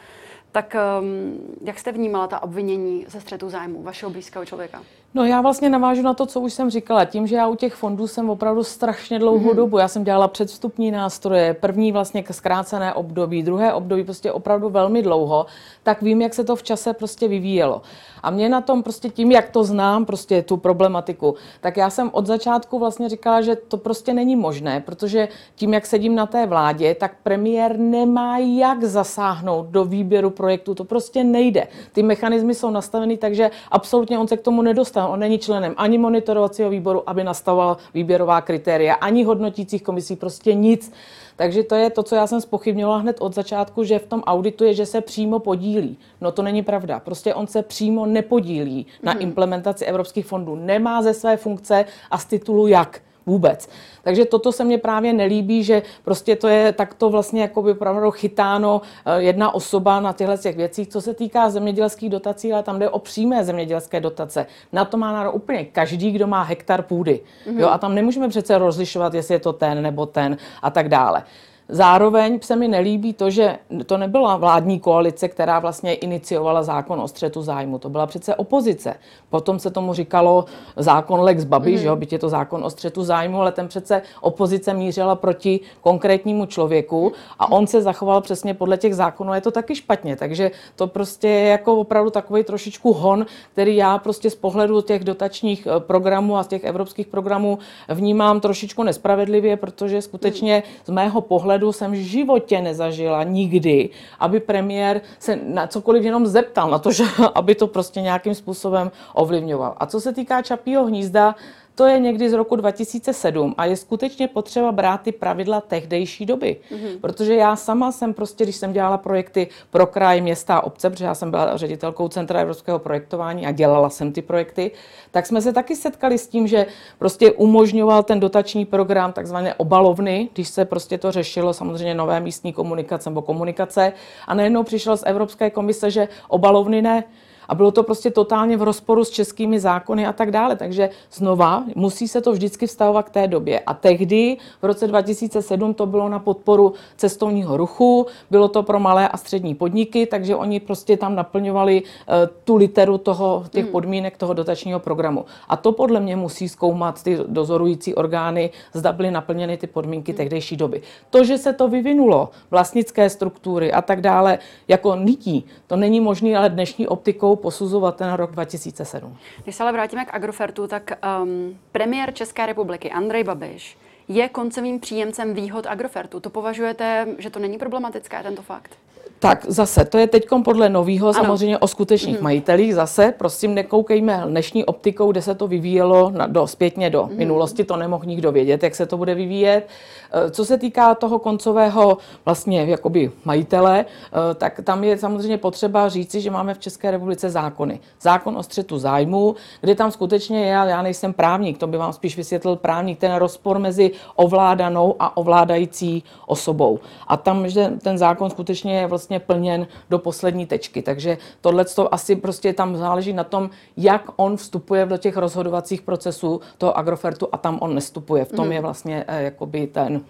Tak 0.52 0.76
um, 1.02 1.58
jak 1.62 1.80
jste 1.80 1.92
vnímala 1.92 2.28
ta 2.28 2.44
obvinění 2.44 3.06
ze 3.08 3.22
střetu 3.22 3.50
zájmu 3.50 3.84
vašeho 3.84 4.10
blízkého 4.10 4.46
člověka? 4.46 4.84
No 5.18 5.26
já 5.26 5.42
vlastně 5.42 5.70
navážu 5.70 6.02
na 6.02 6.14
to, 6.14 6.26
co 6.26 6.40
už 6.40 6.54
jsem 6.54 6.70
říkala. 6.70 7.06
Tím, 7.06 7.28
že 7.28 7.36
já 7.36 7.48
u 7.48 7.56
těch 7.56 7.74
fondů 7.74 8.08
jsem 8.08 8.30
opravdu 8.30 8.64
strašně 8.64 9.20
dlouhou 9.20 9.52
mm-hmm. 9.52 9.56
dobu. 9.56 9.78
Já 9.78 9.88
jsem 9.88 10.04
dělala 10.04 10.28
předstupní 10.28 10.92
nástroje, 10.92 11.54
první 11.54 11.92
vlastně 11.92 12.24
k 12.24 12.34
zkrácené 12.34 12.94
období, 12.94 13.44
druhé 13.44 13.74
období 13.74 14.04
prostě 14.04 14.32
opravdu 14.32 14.70
velmi 14.70 15.02
dlouho, 15.02 15.46
tak 15.84 16.02
vím, 16.02 16.22
jak 16.22 16.34
se 16.34 16.44
to 16.44 16.56
v 16.56 16.64
čase 16.64 16.94
prostě 16.94 17.28
vyvíjelo. 17.28 17.82
A 18.24 18.30
mě 18.30 18.50
na 18.50 18.62
tom 18.62 18.84
prostě 18.84 19.10
tím, 19.10 19.32
jak 19.32 19.50
to 19.50 19.64
znám, 19.64 20.06
prostě 20.06 20.42
tu 20.42 20.58
problematiku, 20.58 21.36
tak 21.62 21.78
já 21.78 21.90
jsem 21.90 22.10
od 22.14 22.26
začátku 22.26 22.80
vlastně 22.80 23.10
říkala, 23.10 23.42
že 23.42 23.56
to 23.56 23.78
prostě 23.78 24.14
není 24.14 24.36
možné, 24.36 24.80
protože 24.82 25.28
tím, 25.56 25.74
jak 25.74 25.86
sedím 25.86 26.16
na 26.16 26.26
té 26.26 26.46
vládě, 26.46 26.96
tak 26.96 27.16
premiér 27.24 27.80
nemá 27.80 28.38
jak 28.38 28.84
zasáhnout 28.84 29.66
do 29.66 29.86
výběru 29.86 30.30
projektu. 30.30 30.76
To 30.76 30.84
prostě 30.84 31.24
nejde. 31.24 31.68
Ty 31.92 32.04
mechanismy 32.04 32.56
jsou 32.56 32.70
nastaveny 32.70 33.18
tak, 33.18 33.36
že 33.36 33.52
absolutně 33.72 34.20
on 34.20 34.28
se 34.28 34.38
k 34.38 34.42
tomu 34.42 34.62
nedostane. 34.62 35.08
On 35.08 35.20
není 35.20 35.40
členem 35.40 35.74
ani 35.78 35.98
monitorovacího 35.98 36.70
výboru, 36.70 37.10
aby 37.10 37.24
nastavoval 37.24 37.78
výběrová 37.94 38.42
kritéria, 38.42 38.94
ani 38.94 39.24
hodnotících 39.24 39.84
komisí, 39.84 40.16
prostě 40.16 40.54
nic. 40.54 40.92
Takže 41.38 41.64
to 41.64 41.76
je 41.76 41.90
to, 41.90 42.04
co 42.04 42.16
já 42.16 42.28
jsem 42.28 42.42
spochybnila 42.42 42.98
hned 42.98 43.18
od 43.20 43.36
začátku, 43.36 43.84
že 43.84 44.00
v 44.00 44.08
tom 44.08 44.24
auditu 44.26 44.64
je, 44.64 44.74
že 44.74 44.86
se 44.86 45.02
přímo 45.02 45.40
podílí. 45.40 45.98
No 46.22 46.32
to 46.32 46.42
není 46.42 46.64
pravda. 46.64 47.00
Prostě 47.00 47.34
on 47.34 47.48
se 47.48 47.62
přímo 47.62 48.06
nepodílí 48.08 48.86
mm-hmm. 48.86 49.06
na 49.06 49.14
mhm. 49.14 49.22
implementaci 49.22 49.86
evropských 49.86 50.26
fondů. 50.26 50.56
Nemá 50.56 51.02
ze 51.02 51.14
své 51.14 51.38
funkce 51.38 51.86
a 52.12 52.18
z 52.18 52.26
titulu 52.26 52.68
jak 52.68 53.02
vůbec. 53.28 53.70
Takže 54.04 54.26
toto 54.26 54.52
se 54.52 54.64
mně 54.64 54.78
právě 54.78 55.14
nelíbí, 55.14 55.64
že 55.64 55.82
prostě 56.04 56.36
to 56.36 56.48
je 56.48 56.74
takto 56.74 57.10
vlastně 57.10 57.42
jako 57.42 57.62
by 57.62 57.72
opravdu 57.72 58.12
chytáno 58.12 58.82
eh, 59.06 59.22
jedna 59.22 59.56
osoba 59.56 60.00
na 60.00 60.14
těchto 60.14 60.38
těch 60.38 60.58
věcích, 60.58 60.88
co 60.88 61.02
se 61.02 61.14
týká 61.14 61.50
zemědělských 61.50 62.10
dotací, 62.10 62.54
ale 62.54 62.64
tam 62.64 62.80
jde 62.80 62.90
o 62.90 63.00
přímé 63.00 63.44
zemědělské 63.44 64.00
dotace. 64.00 64.46
Na 64.74 64.86
to 64.86 64.98
má 64.98 65.12
nárok 65.12 65.36
úplně 65.36 65.66
každý, 65.66 66.12
kdo 66.12 66.28
má 66.28 66.44
hektar 66.44 66.82
půdy. 66.82 67.20
Mm-hmm. 67.48 67.60
Jo, 67.60 67.68
a 67.68 67.78
tam 67.78 67.96
nemůžeme 67.96 68.30
přece 68.30 68.58
rozlišovat, 68.58 69.14
jestli 69.14 69.36
je 69.36 69.40
to 69.40 69.54
ten 69.54 69.82
nebo 69.82 70.06
ten 70.06 70.38
a 70.62 70.70
tak 70.70 70.90
dále. 70.90 71.24
Zároveň 71.70 72.40
se 72.42 72.56
mi 72.56 72.68
nelíbí 72.68 73.14
to, 73.14 73.30
že 73.30 73.58
to 73.86 73.98
nebyla 73.98 74.38
vládní 74.38 74.80
koalice, 74.80 75.28
která 75.28 75.60
vlastně 75.60 75.94
iniciovala 75.94 76.64
zákon 76.64 77.02
o 77.02 77.08
střetu 77.08 77.42
zájmu. 77.42 77.80
To 77.80 77.90
byla 77.90 78.06
přece 78.06 78.36
opozice. 78.36 78.96
Potom 79.30 79.60
se 79.60 79.72
tomu 79.72 79.94
říkalo 79.94 80.46
zákon 80.76 81.20
Lex 81.20 81.44
Babi, 81.44 81.72
mm. 81.72 81.78
že 81.78 81.88
jo, 81.88 81.96
byť 81.96 82.12
je 82.12 82.20
to 82.20 82.30
zákon 82.30 82.64
o 82.64 82.70
střetu 82.70 83.04
zájmu, 83.04 83.42
ale 83.42 83.52
ten 83.52 83.68
přece 83.68 84.02
opozice 84.22 84.74
mířila 84.74 85.16
proti 85.16 85.60
konkrétnímu 85.82 86.46
člověku 86.46 87.12
a 87.40 87.52
on 87.52 87.68
se 87.68 87.82
zachoval 87.82 88.22
přesně 88.22 88.54
podle 88.54 88.78
těch 88.78 88.96
zákonů. 88.96 89.34
Je 89.34 89.42
to 89.42 89.52
taky 89.52 89.76
špatně, 89.76 90.16
takže 90.16 90.52
to 90.76 90.88
prostě 90.88 91.28
je 91.28 91.50
jako 91.50 91.76
opravdu 91.76 92.10
takový 92.10 92.44
trošičku 92.44 92.94
hon, 92.94 93.26
který 93.54 93.76
já 93.76 93.98
prostě 93.98 94.30
z 94.30 94.36
pohledu 94.36 94.82
těch 94.82 95.04
dotačních 95.04 95.68
eh, 95.68 95.80
programů 95.80 96.38
a 96.38 96.44
z 96.44 96.48
těch 96.48 96.64
evropských 96.64 97.08
programů 97.08 97.60
vnímám 97.90 98.40
trošičku 98.40 98.84
nespravedlivě, 98.84 99.58
protože 99.58 100.02
skutečně 100.02 100.64
z 100.86 100.90
mého 100.90 101.22
pohledu 101.22 101.57
pohledu 101.58 101.74
jsem 101.74 101.92
v 101.92 102.06
životě 102.06 102.62
nezažila 102.62 103.24
nikdy, 103.24 103.90
aby 104.20 104.40
premiér 104.40 105.02
se 105.20 105.36
na 105.36 105.68
cokoliv 105.68 106.04
jenom 106.04 106.28
zeptal 106.28 106.70
na 106.70 106.80
to, 106.80 106.92
že 106.92 107.04
aby 107.34 107.56
to 107.56 107.68
prostě 107.68 108.02
nějakým 108.02 108.36
způsobem 108.36 108.92
ovlivňoval. 109.14 109.76
A 109.78 109.86
co 109.86 110.02
se 110.02 110.14
týká 110.14 110.42
Čapího 110.42 110.86
hnízda, 110.86 111.36
to 111.78 111.86
je 111.86 112.00
někdy 112.00 112.30
z 112.30 112.34
roku 112.34 112.56
2007 112.56 113.56
a 113.58 113.66
je 113.66 113.78
skutečně 113.78 114.28
potřeba 114.28 114.72
brát 114.72 115.02
ty 115.02 115.12
pravidla 115.12 115.62
tehdejší 115.62 116.26
doby. 116.26 116.58
Mm-hmm. 116.72 117.00
Protože 117.02 117.36
já 117.36 117.56
sama 117.56 117.92
jsem 117.92 118.14
prostě, 118.14 118.44
když 118.44 118.56
jsem 118.56 118.74
dělala 118.74 118.98
projekty 118.98 119.48
pro 119.70 119.88
kraj, 119.88 120.22
města 120.22 120.58
a 120.58 120.62
obce, 120.62 120.90
protože 120.90 121.06
já 121.06 121.16
jsem 121.16 121.32
byla 121.32 121.58
ředitelkou 121.58 122.08
Centra 122.08 122.40
evropského 122.40 122.80
projektování 122.80 123.46
a 123.46 123.52
dělala 123.52 123.90
jsem 123.90 124.12
ty 124.12 124.22
projekty, 124.22 124.72
tak 125.12 125.26
jsme 125.26 125.42
se 125.42 125.54
taky 125.54 125.76
setkali 125.76 126.18
s 126.18 126.28
tím, 126.28 126.48
že 126.48 126.66
prostě 127.00 127.32
umožňoval 127.32 128.04
ten 128.04 128.20
dotační 128.20 128.66
program 128.66 129.14
takzvané 129.14 129.54
obalovny, 129.54 130.30
když 130.34 130.48
se 130.48 130.66
prostě 130.66 130.98
to 130.98 131.12
řešilo, 131.12 131.54
samozřejmě 131.54 131.94
nové 131.94 132.20
místní 132.20 132.54
komunikace 132.54 133.10
nebo 133.10 133.22
komunikace. 133.22 133.94
A 134.28 134.34
najednou 134.34 134.64
přišel 134.64 134.98
z 134.98 135.04
Evropské 135.06 135.50
komise, 135.50 135.92
že 135.92 136.08
obalovny 136.28 136.82
ne, 136.82 137.04
a 137.48 137.56
bylo 137.56 137.72
to 137.72 137.84
prostě 137.84 138.12
totálně 138.12 138.58
v 138.58 138.64
rozporu 138.64 139.04
s 139.04 139.10
českými 139.10 139.60
zákony 139.60 140.08
a 140.08 140.14
tak 140.14 140.32
dále. 140.32 140.56
Takže 140.56 140.90
znova 141.12 141.64
musí 141.76 142.08
se 142.08 142.22
to 142.22 142.32
vždycky 142.32 142.68
vztahovat 142.68 143.10
k 143.10 143.10
té 143.10 143.28
době. 143.28 143.60
A 143.60 143.74
tehdy, 143.74 144.38
v 144.62 144.66
roce 144.66 144.88
2007, 144.88 145.74
to 145.74 145.86
bylo 145.86 146.10
na 146.10 146.20
podporu 146.20 146.74
cestovního 146.98 147.58
ruchu, 147.58 148.06
bylo 148.32 148.48
to 148.48 148.64
pro 148.64 148.80
malé 148.80 149.10
a 149.10 149.18
střední 149.18 149.56
podniky, 149.56 150.06
takže 150.06 150.36
oni 150.36 150.60
prostě 150.60 150.98
tam 150.98 151.16
naplňovali 151.16 151.84
uh, 151.84 152.14
tu 152.44 152.56
literu 152.56 152.98
toho, 152.98 153.46
těch 153.50 153.64
hmm. 153.64 153.72
podmínek 153.72 154.18
toho 154.18 154.34
dotačního 154.34 154.80
programu. 154.80 155.26
A 155.50 155.58
to 155.58 155.72
podle 155.72 156.00
mě 156.00 156.16
musí 156.16 156.50
zkoumat 156.50 157.04
ty 157.04 157.18
dozorující 157.28 157.96
orgány, 157.96 158.50
zda 158.74 158.92
byly 158.92 159.12
naplněny 159.12 159.58
ty 159.58 159.68
podmínky 159.68 160.12
hmm. 160.12 160.18
tehdejší 160.18 160.58
doby. 160.58 160.82
To, 161.10 161.24
že 161.24 161.38
se 161.38 161.54
to 161.54 161.68
vyvinulo, 161.68 162.30
vlastnické 162.52 163.10
struktury 163.10 163.72
a 163.72 163.82
tak 163.82 164.02
dále, 164.02 164.40
jako 164.68 164.96
nití, 164.96 165.46
to 165.68 165.76
není 165.76 166.00
možné, 166.00 166.38
ale 166.38 166.50
dnešní 166.50 166.88
optikou 166.88 167.37
posuzovat 167.38 167.96
ten 167.96 168.14
rok 168.14 168.32
2007. 168.32 169.18
Když 169.44 169.56
se 169.56 169.64
ale 169.64 169.72
vrátíme 169.72 170.06
k 170.06 170.14
Agrofertu, 170.14 170.68
tak 170.68 170.92
um, 171.22 171.60
premiér 171.72 172.14
České 172.14 172.46
republiky 172.46 172.92
Andrej 172.92 173.24
Babiš 173.24 173.78
je 174.08 174.30
koncovým 174.30 174.80
příjemcem 174.80 175.34
výhod 175.34 175.66
Agrofertu. 175.66 176.20
To 176.20 176.30
považujete, 176.30 177.08
že 177.18 177.30
to 177.30 177.40
není 177.40 177.58
problematické, 177.58 178.24
tento 178.24 178.42
fakt? 178.42 178.78
Tak 179.20 179.46
zase, 179.48 179.86
to 179.86 179.98
je 179.98 180.08
teď 180.08 180.28
podle 180.44 180.70
nového 180.70 181.14
samozřejmě 181.14 181.58
o 181.58 181.68
skutečných 181.68 182.18
mm. 182.18 182.24
majitelích. 182.24 182.76
Zase, 182.76 183.14
prosím, 183.18 183.54
nekoukejme 183.54 184.24
dnešní 184.28 184.66
optikou, 184.66 185.12
kde 185.12 185.22
se 185.22 185.36
to 185.36 185.48
vyvíjelo 185.48 186.10
na, 186.10 186.28
do, 186.28 186.48
zpětně 186.48 186.90
do 186.90 187.10
mm. 187.12 187.18
minulosti, 187.18 187.64
to 187.64 187.78
nemohl 187.78 188.06
nikdo 188.06 188.32
vědět, 188.32 188.64
jak 188.64 188.76
se 188.76 188.86
to 188.86 188.98
bude 188.98 189.16
vyvíjet. 189.16 189.68
Eh, 190.12 190.32
co 190.32 190.46
se 190.46 190.58
týká 190.58 190.96
toho 190.96 191.20
koncového 191.20 191.98
vlastně 192.26 192.66
jakoby 192.66 193.12
majitele, 193.26 193.86
eh, 193.86 194.34
tak 194.36 194.60
tam 194.64 194.84
je 194.84 194.98
samozřejmě 194.98 195.38
potřeba 195.38 195.90
říci, 195.90 196.22
že 196.22 196.32
máme 196.32 196.54
v 196.54 196.60
České 196.60 196.92
republice 196.92 197.30
zákony. 197.30 197.80
Zákon 198.02 198.38
o 198.38 198.44
střetu 198.44 198.80
zájmu, 198.80 199.36
kde 199.62 199.76
tam 199.76 199.92
skutečně 199.92 200.40
je, 200.40 200.48
já 200.48 200.82
nejsem 200.82 201.14
právník, 201.14 201.58
to 201.58 201.68
by 201.68 201.78
vám 201.78 201.94
spíš 201.94 202.18
vysvětlil 202.18 202.56
právník, 202.56 203.00
ten 203.00 203.16
rozpor 203.16 203.60
mezi 203.60 203.92
ovládanou 204.16 204.96
a 205.00 205.18
ovládající 205.18 206.04
osobou. 206.26 206.80
A 207.08 207.18
tam, 207.18 207.50
že 207.50 207.72
ten 207.82 207.98
zákon 207.98 208.30
skutečně 208.30 208.80
je 208.80 208.87
vlastně 208.88 209.08
vlastně 209.08 209.20
plněn 209.20 209.68
do 209.90 210.00
poslední 210.00 210.46
tečky. 210.46 210.82
Takže 210.82 211.18
tohle 211.42 211.66
asi 211.92 212.16
prostě 212.16 212.54
tam 212.54 212.78
záleží 212.78 213.14
na 213.14 213.24
tom, 213.24 213.50
jak 213.78 214.10
on 214.16 214.38
vstupuje 214.38 214.86
do 214.86 214.98
těch 214.98 215.18
rozhodovacích 215.18 215.82
procesů 215.82 216.42
toho 216.58 216.78
Agrofertu 216.78 217.28
a 217.32 217.38
tam 217.38 217.58
on 217.62 217.76
nestupuje. 217.76 218.26
V 218.26 218.32
tom 218.32 218.46
mm. 218.46 218.52
je 218.52 218.62
vlastně 218.62 219.06
eh, 219.08 219.24
jakoby 219.24 219.68
ten 219.68 220.02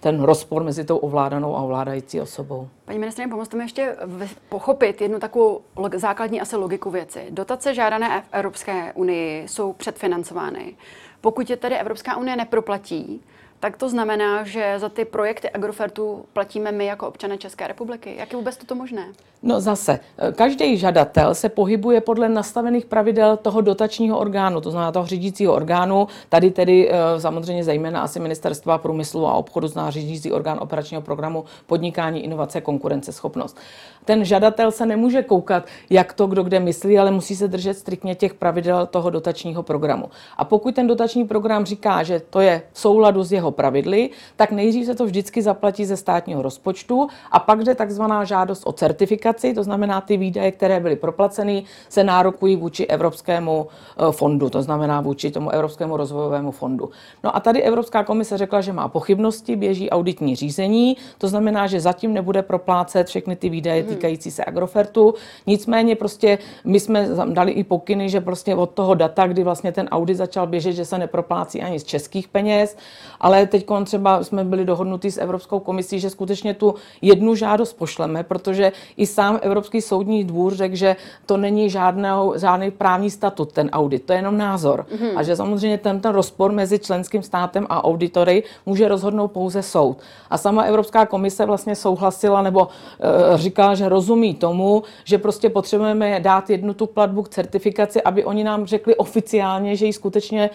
ten 0.00 0.22
rozpor 0.22 0.62
mezi 0.62 0.84
tou 0.84 0.96
ovládanou 0.96 1.56
a 1.56 1.62
ovládající 1.62 2.20
osobou. 2.20 2.68
Paní 2.84 2.98
ministrině, 2.98 3.28
pomozte 3.28 3.56
mi 3.56 3.64
ještě 3.64 3.96
pochopit 4.48 5.00
jednu 5.00 5.18
takovou 5.18 5.60
základní 5.94 6.40
asi 6.40 6.56
logiku 6.56 6.90
věci. 6.90 7.26
Dotace 7.30 7.74
žádané 7.74 8.20
v 8.20 8.28
Evropské 8.32 8.92
unii 8.92 9.48
jsou 9.48 9.72
předfinancovány. 9.72 10.76
Pokud 11.20 11.50
je 11.50 11.56
tedy 11.56 11.76
Evropská 11.76 12.16
unie 12.16 12.36
neproplatí, 12.36 13.20
tak 13.60 13.76
to 13.76 13.88
znamená, 13.88 14.44
že 14.44 14.78
za 14.78 14.88
ty 14.88 15.04
projekty 15.04 15.50
Agrofertu 15.50 16.24
platíme 16.32 16.72
my 16.72 16.86
jako 16.86 17.08
občané 17.08 17.38
České 17.38 17.66
republiky. 17.66 18.14
Jak 18.18 18.32
je 18.32 18.36
vůbec 18.36 18.56
toto 18.56 18.74
možné? 18.74 19.06
No 19.42 19.60
zase, 19.60 20.00
každý 20.34 20.76
žadatel 20.76 21.34
se 21.34 21.48
pohybuje 21.48 22.00
podle 22.00 22.28
nastavených 22.28 22.86
pravidel 22.86 23.36
toho 23.36 23.60
dotačního 23.60 24.18
orgánu, 24.18 24.60
to 24.60 24.70
znamená 24.70 24.92
toho 24.92 25.06
řídícího 25.06 25.54
orgánu. 25.54 26.08
Tady 26.28 26.50
tedy 26.50 26.90
eh, 26.90 27.20
samozřejmě 27.20 27.64
zejména 27.64 28.00
asi 28.00 28.20
ministerstva 28.20 28.78
průmyslu 28.78 29.26
a 29.26 29.34
obchodu 29.34 29.68
zná 29.68 29.90
řídící 29.90 30.32
orgán 30.32 30.58
operačního 30.60 31.02
programu 31.02 31.44
podnikání, 31.66 32.24
inovace, 32.24 32.60
konkurenceschopnost. 32.60 33.56
Ten 34.04 34.24
žadatel 34.24 34.70
se 34.70 34.86
nemůže 34.86 35.22
koukat, 35.22 35.64
jak 35.90 36.12
to 36.12 36.26
kdo 36.26 36.42
kde 36.42 36.60
myslí, 36.60 36.98
ale 36.98 37.10
musí 37.10 37.36
se 37.36 37.48
držet 37.48 37.74
striktně 37.74 38.14
těch 38.14 38.34
pravidel 38.34 38.86
toho 38.86 39.10
dotačního 39.10 39.62
programu. 39.62 40.10
A 40.36 40.44
pokud 40.44 40.74
ten 40.74 40.86
dotační 40.86 41.24
program 41.24 41.64
říká, 41.64 42.02
že 42.02 42.20
to 42.20 42.40
je 42.40 42.62
v 42.72 42.80
souladu 42.80 43.22
s 43.22 43.32
jeho 43.32 43.50
pravidly, 43.56 44.10
tak 44.36 44.52
nejdřív 44.52 44.86
se 44.86 44.94
to 44.94 45.04
vždycky 45.04 45.42
zaplatí 45.42 45.84
ze 45.84 45.96
státního 45.96 46.42
rozpočtu 46.42 47.08
a 47.32 47.38
pak 47.38 47.64
jde 47.64 47.74
takzvaná 47.74 48.24
žádost 48.24 48.62
o 48.66 48.72
certifikaci, 48.72 49.54
to 49.54 49.64
znamená 49.64 50.00
ty 50.00 50.16
výdaje, 50.16 50.52
které 50.52 50.80
byly 50.80 50.96
proplaceny, 50.96 51.64
se 51.88 52.04
nárokují 52.04 52.56
vůči 52.56 52.86
Evropskému 52.86 53.66
eh, 53.66 54.12
fondu, 54.12 54.50
to 54.50 54.62
znamená 54.62 55.00
vůči 55.00 55.30
tomu 55.30 55.50
Evropskému 55.50 55.96
rozvojovému 55.96 56.50
fondu. 56.50 56.90
No 57.24 57.36
a 57.36 57.40
tady 57.40 57.62
Evropská 57.62 58.04
komise 58.04 58.38
řekla, 58.38 58.60
že 58.60 58.72
má 58.72 58.88
pochybnosti, 58.88 59.56
běží 59.56 59.90
auditní 59.90 60.36
řízení, 60.36 60.96
to 61.18 61.28
znamená, 61.28 61.66
že 61.66 61.80
zatím 61.80 62.14
nebude 62.14 62.42
proplácet 62.42 63.06
všechny 63.06 63.36
ty 63.36 63.48
výdaje 63.48 63.82
hmm. 63.82 63.94
týkající 63.94 64.30
se 64.30 64.44
Agrofertu. 64.44 65.14
Nicméně 65.46 65.96
prostě 65.96 66.38
my 66.64 66.80
jsme 66.80 67.08
dali 67.32 67.52
i 67.52 67.64
pokyny, 67.64 68.08
že 68.08 68.20
prostě 68.20 68.54
od 68.54 68.70
toho 68.70 68.94
data, 68.94 69.26
kdy 69.26 69.44
vlastně 69.44 69.72
ten 69.72 69.88
audit 69.88 70.16
začal 70.16 70.46
běžet, 70.46 70.72
že 70.72 70.84
se 70.84 70.98
neproplácí 70.98 71.62
ani 71.62 71.80
z 71.80 71.84
českých 71.84 72.28
peněz, 72.28 72.76
ale 73.20 73.35
teď 73.46 73.66
třeba 73.84 74.24
jsme 74.24 74.44
byli 74.44 74.64
dohodnutí 74.64 75.10
s 75.10 75.18
Evropskou 75.18 75.58
komisí, 75.60 76.00
že 76.00 76.10
skutečně 76.10 76.54
tu 76.54 76.74
jednu 77.02 77.34
žádost 77.34 77.72
pošleme, 77.72 78.22
protože 78.22 78.72
i 78.96 79.06
sám 79.06 79.38
Evropský 79.42 79.80
soudní 79.80 80.24
dvůr 80.24 80.54
řekl, 80.54 80.76
že 80.76 80.96
to 81.26 81.36
není 81.36 81.70
žádnou, 81.70 82.34
žádný 82.36 82.70
právní 82.70 83.10
statut, 83.10 83.52
ten 83.52 83.70
audit, 83.72 84.04
to 84.04 84.12
je 84.12 84.18
jenom 84.18 84.38
názor. 84.38 84.86
Mm-hmm. 84.88 85.12
A 85.16 85.22
že 85.22 85.36
samozřejmě 85.36 85.78
ten, 85.78 86.00
ten 86.00 86.12
rozpor 86.12 86.52
mezi 86.52 86.78
členským 86.78 87.22
státem 87.22 87.66
a 87.68 87.84
auditory 87.84 88.42
může 88.66 88.88
rozhodnout 88.88 89.28
pouze 89.28 89.62
soud. 89.62 89.98
A 90.30 90.38
sama 90.38 90.62
Evropská 90.62 91.06
komise 91.06 91.46
vlastně 91.46 91.74
souhlasila 91.74 92.42
nebo 92.42 92.68
e, 92.68 93.38
říkala, 93.38 93.74
že 93.74 93.88
rozumí 93.88 94.34
tomu, 94.34 94.82
že 95.04 95.18
prostě 95.18 95.50
potřebujeme 95.50 96.20
dát 96.20 96.50
jednu 96.50 96.74
tu 96.74 96.86
platbu 96.86 97.22
k 97.22 97.28
certifikaci, 97.28 98.02
aby 98.02 98.24
oni 98.24 98.44
nám 98.44 98.66
řekli 98.66 98.96
oficiálně, 98.96 99.76
že 99.76 99.86
ji 99.86 99.92
skutečně 99.92 100.50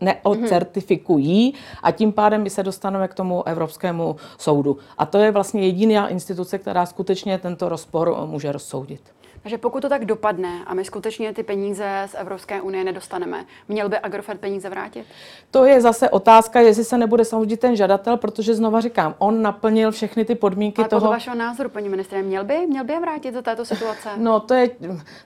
neocertifikují 0.00 1.54
a 1.82 1.90
tím 1.94 2.12
pádem 2.12 2.42
my 2.42 2.50
se 2.50 2.62
dostaneme 2.62 3.08
k 3.08 3.14
tomu 3.14 3.48
Evropskému 3.48 4.16
soudu. 4.38 4.78
A 4.98 5.06
to 5.06 5.18
je 5.18 5.30
vlastně 5.30 5.66
jediná 5.66 6.08
instituce, 6.08 6.58
která 6.58 6.86
skutečně 6.86 7.38
tento 7.38 7.68
rozpor 7.68 8.16
může 8.26 8.52
rozsoudit. 8.52 9.00
Takže 9.44 9.58
pokud 9.58 9.80
to 9.80 9.88
tak 9.88 10.04
dopadne 10.04 10.64
a 10.66 10.74
my 10.74 10.84
skutečně 10.84 11.32
ty 11.32 11.42
peníze 11.42 12.02
z 12.06 12.14
Evropské 12.18 12.60
unie 12.60 12.84
nedostaneme, 12.84 13.44
měl 13.68 13.88
by 13.88 13.98
Agrofert 13.98 14.40
peníze 14.40 14.68
vrátit? 14.70 15.04
To 15.50 15.64
je 15.64 15.80
zase 15.80 16.10
otázka, 16.10 16.60
jestli 16.60 16.84
se 16.84 16.98
nebude 16.98 17.24
soudit 17.24 17.60
ten 17.60 17.76
žadatel, 17.76 18.16
protože 18.16 18.54
znova 18.54 18.80
říkám, 18.80 19.14
on 19.18 19.42
naplnil 19.42 19.90
všechny 19.90 20.24
ty 20.24 20.34
podmínky 20.34 20.82
Ale 20.82 20.88
toho. 20.88 21.06
Ale 21.06 21.16
vašeho 21.16 21.36
názoru, 21.36 21.68
paní 21.68 21.88
ministře, 21.88 22.22
měl 22.22 22.44
by, 22.44 22.66
měl 22.66 22.84
by 22.84 22.92
je 22.92 23.00
vrátit 23.00 23.34
do 23.34 23.42
této 23.42 23.64
situace? 23.64 24.08
No 24.16 24.40
to 24.40 24.54
je, 24.54 24.70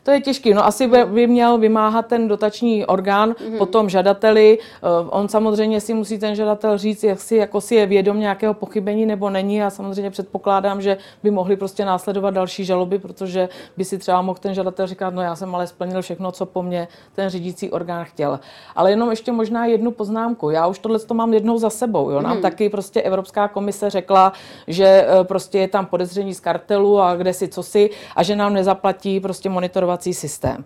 to 0.03 0.11
je 0.11 0.21
těžké. 0.21 0.55
No 0.55 0.67
asi 0.67 0.87
by, 0.87 1.05
by 1.05 1.27
měl 1.27 1.59
vymáhat 1.59 2.07
ten 2.07 2.29
dotační 2.29 2.87
orgán 2.87 3.33
mm-hmm. 3.33 3.59
potom 3.59 3.89
žadateli. 3.89 4.59
Eh, 4.59 4.87
on 5.11 5.29
samozřejmě 5.29 5.81
si 5.81 5.95
musí 5.95 6.19
ten 6.19 6.35
žadatel 6.35 6.79
říct, 6.79 7.05
jak 7.05 7.21
si, 7.21 7.37
jako 7.37 7.61
si 7.61 7.75
je 7.75 7.87
vědom 7.87 8.21
nějakého 8.21 8.55
pochybení 8.55 9.07
nebo 9.07 9.31
není. 9.31 9.63
A 9.63 9.71
samozřejmě 9.71 10.11
předpokládám, 10.11 10.83
že 10.83 10.97
by 11.23 11.31
mohli 11.31 11.57
prostě 11.57 11.85
následovat 11.85 12.35
další 12.35 12.65
žaloby, 12.65 12.99
protože 12.99 13.49
by 13.77 13.85
si 13.85 13.99
třeba 13.99 14.08
mohl 14.23 14.39
ten 14.39 14.55
žadatel 14.55 14.87
říkat, 14.87 15.15
no 15.15 15.23
já 15.23 15.37
jsem 15.37 15.55
ale 15.55 15.67
splnil 15.67 16.03
všechno, 16.03 16.33
co 16.33 16.47
po 16.47 16.63
mně 16.63 16.89
ten 17.15 17.31
řídící 17.31 17.71
orgán 17.71 18.05
chtěl. 18.05 18.41
Ale 18.77 18.91
jenom 18.91 19.11
ještě 19.11 19.33
možná 19.33 19.67
jednu 19.67 19.91
poznámku. 19.91 20.51
Já 20.51 20.67
už 20.67 20.79
tohle 20.79 20.99
to 20.99 21.15
mám 21.15 21.35
jednou 21.35 21.59
za 21.59 21.71
sebou. 21.71 22.11
Jo? 22.11 22.21
Nám 22.21 22.33
hmm. 22.33 22.43
taky 22.43 22.69
prostě 22.69 23.03
Evropská 23.03 23.49
komise 23.49 23.91
řekla, 23.91 24.33
že 24.67 24.85
e, 24.85 25.25
prostě 25.25 25.59
je 25.59 25.69
tam 25.69 25.87
podezření 25.87 26.35
z 26.35 26.41
kartelu 26.41 27.01
a 27.01 27.17
kde 27.17 27.33
si 27.33 27.49
co 27.49 27.63
si 27.63 27.91
a 28.17 28.23
že 28.23 28.37
nám 28.37 28.55
nezaplatí 28.55 29.21
prostě 29.21 29.49
monitorovací 29.49 30.15
systém. 30.15 30.65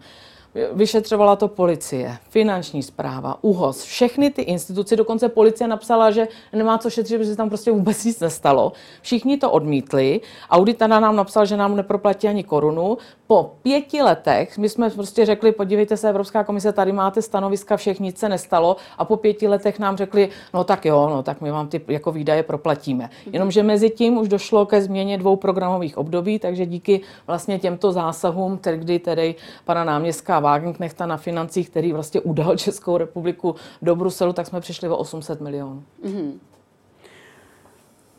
Vyšetřovala 0.72 1.36
to 1.36 1.48
policie, 1.48 2.16
finanční 2.28 2.82
zpráva, 2.82 3.38
UHOS, 3.40 3.82
všechny 3.82 4.30
ty 4.30 4.42
instituce, 4.42 4.96
dokonce 4.96 5.28
policie 5.28 5.68
napsala, 5.68 6.10
že 6.10 6.28
nemá 6.52 6.78
co 6.78 6.90
šetřit, 6.90 7.18
protože 7.18 7.36
tam 7.36 7.48
prostě 7.48 7.72
vůbec 7.72 8.04
nic 8.04 8.20
nestalo. 8.20 8.72
Všichni 9.02 9.36
to 9.36 9.50
odmítli. 9.50 10.20
Auditor 10.50 10.88
nám 10.88 11.16
napsal, 11.16 11.46
že 11.46 11.56
nám 11.56 11.76
neproplatí 11.76 12.28
ani 12.28 12.44
korunu. 12.44 12.98
Po 13.26 13.54
pěti 13.62 14.02
letech 14.02 14.58
my 14.58 14.68
jsme 14.68 14.90
prostě 14.90 15.26
řekli, 15.26 15.52
podívejte 15.52 15.96
se, 15.96 16.08
Evropská 16.08 16.44
komise, 16.44 16.72
tady 16.72 16.92
máte 16.92 17.22
stanoviska, 17.22 17.76
všech 17.76 18.00
nic 18.00 18.18
se 18.18 18.28
nestalo. 18.28 18.76
A 18.98 19.04
po 19.04 19.16
pěti 19.16 19.48
letech 19.48 19.78
nám 19.78 19.96
řekli, 19.96 20.28
no 20.54 20.64
tak 20.64 20.84
jo, 20.84 21.08
no 21.10 21.22
tak 21.22 21.40
my 21.40 21.50
vám 21.50 21.68
ty 21.68 21.80
jako 21.88 22.12
výdaje 22.12 22.42
proplatíme. 22.42 23.10
Jenomže 23.32 23.62
mezi 23.62 23.90
tím 23.90 24.18
už 24.18 24.28
došlo 24.28 24.66
ke 24.66 24.82
změně 24.82 25.18
dvou 25.18 25.36
programových 25.36 25.98
období, 25.98 26.38
takže 26.38 26.66
díky 26.66 27.00
vlastně 27.26 27.58
těmto 27.58 27.92
zásahům, 27.92 28.60
kdy 28.76 28.98
tedy 28.98 29.34
pana 29.64 29.84
náměstka 29.84 30.41
Wagenknechta 30.42 31.06
na 31.06 31.16
financích, 31.16 31.70
který 31.70 31.92
vlastně 31.92 32.20
udal 32.20 32.56
Českou 32.56 32.96
republiku 32.96 33.54
do 33.82 33.96
Bruselu, 33.96 34.32
tak 34.32 34.46
jsme 34.46 34.60
přišli 34.60 34.88
o 34.88 34.96
800 34.96 35.40
milionů. 35.40 35.82
Mm-hmm. 36.04 36.38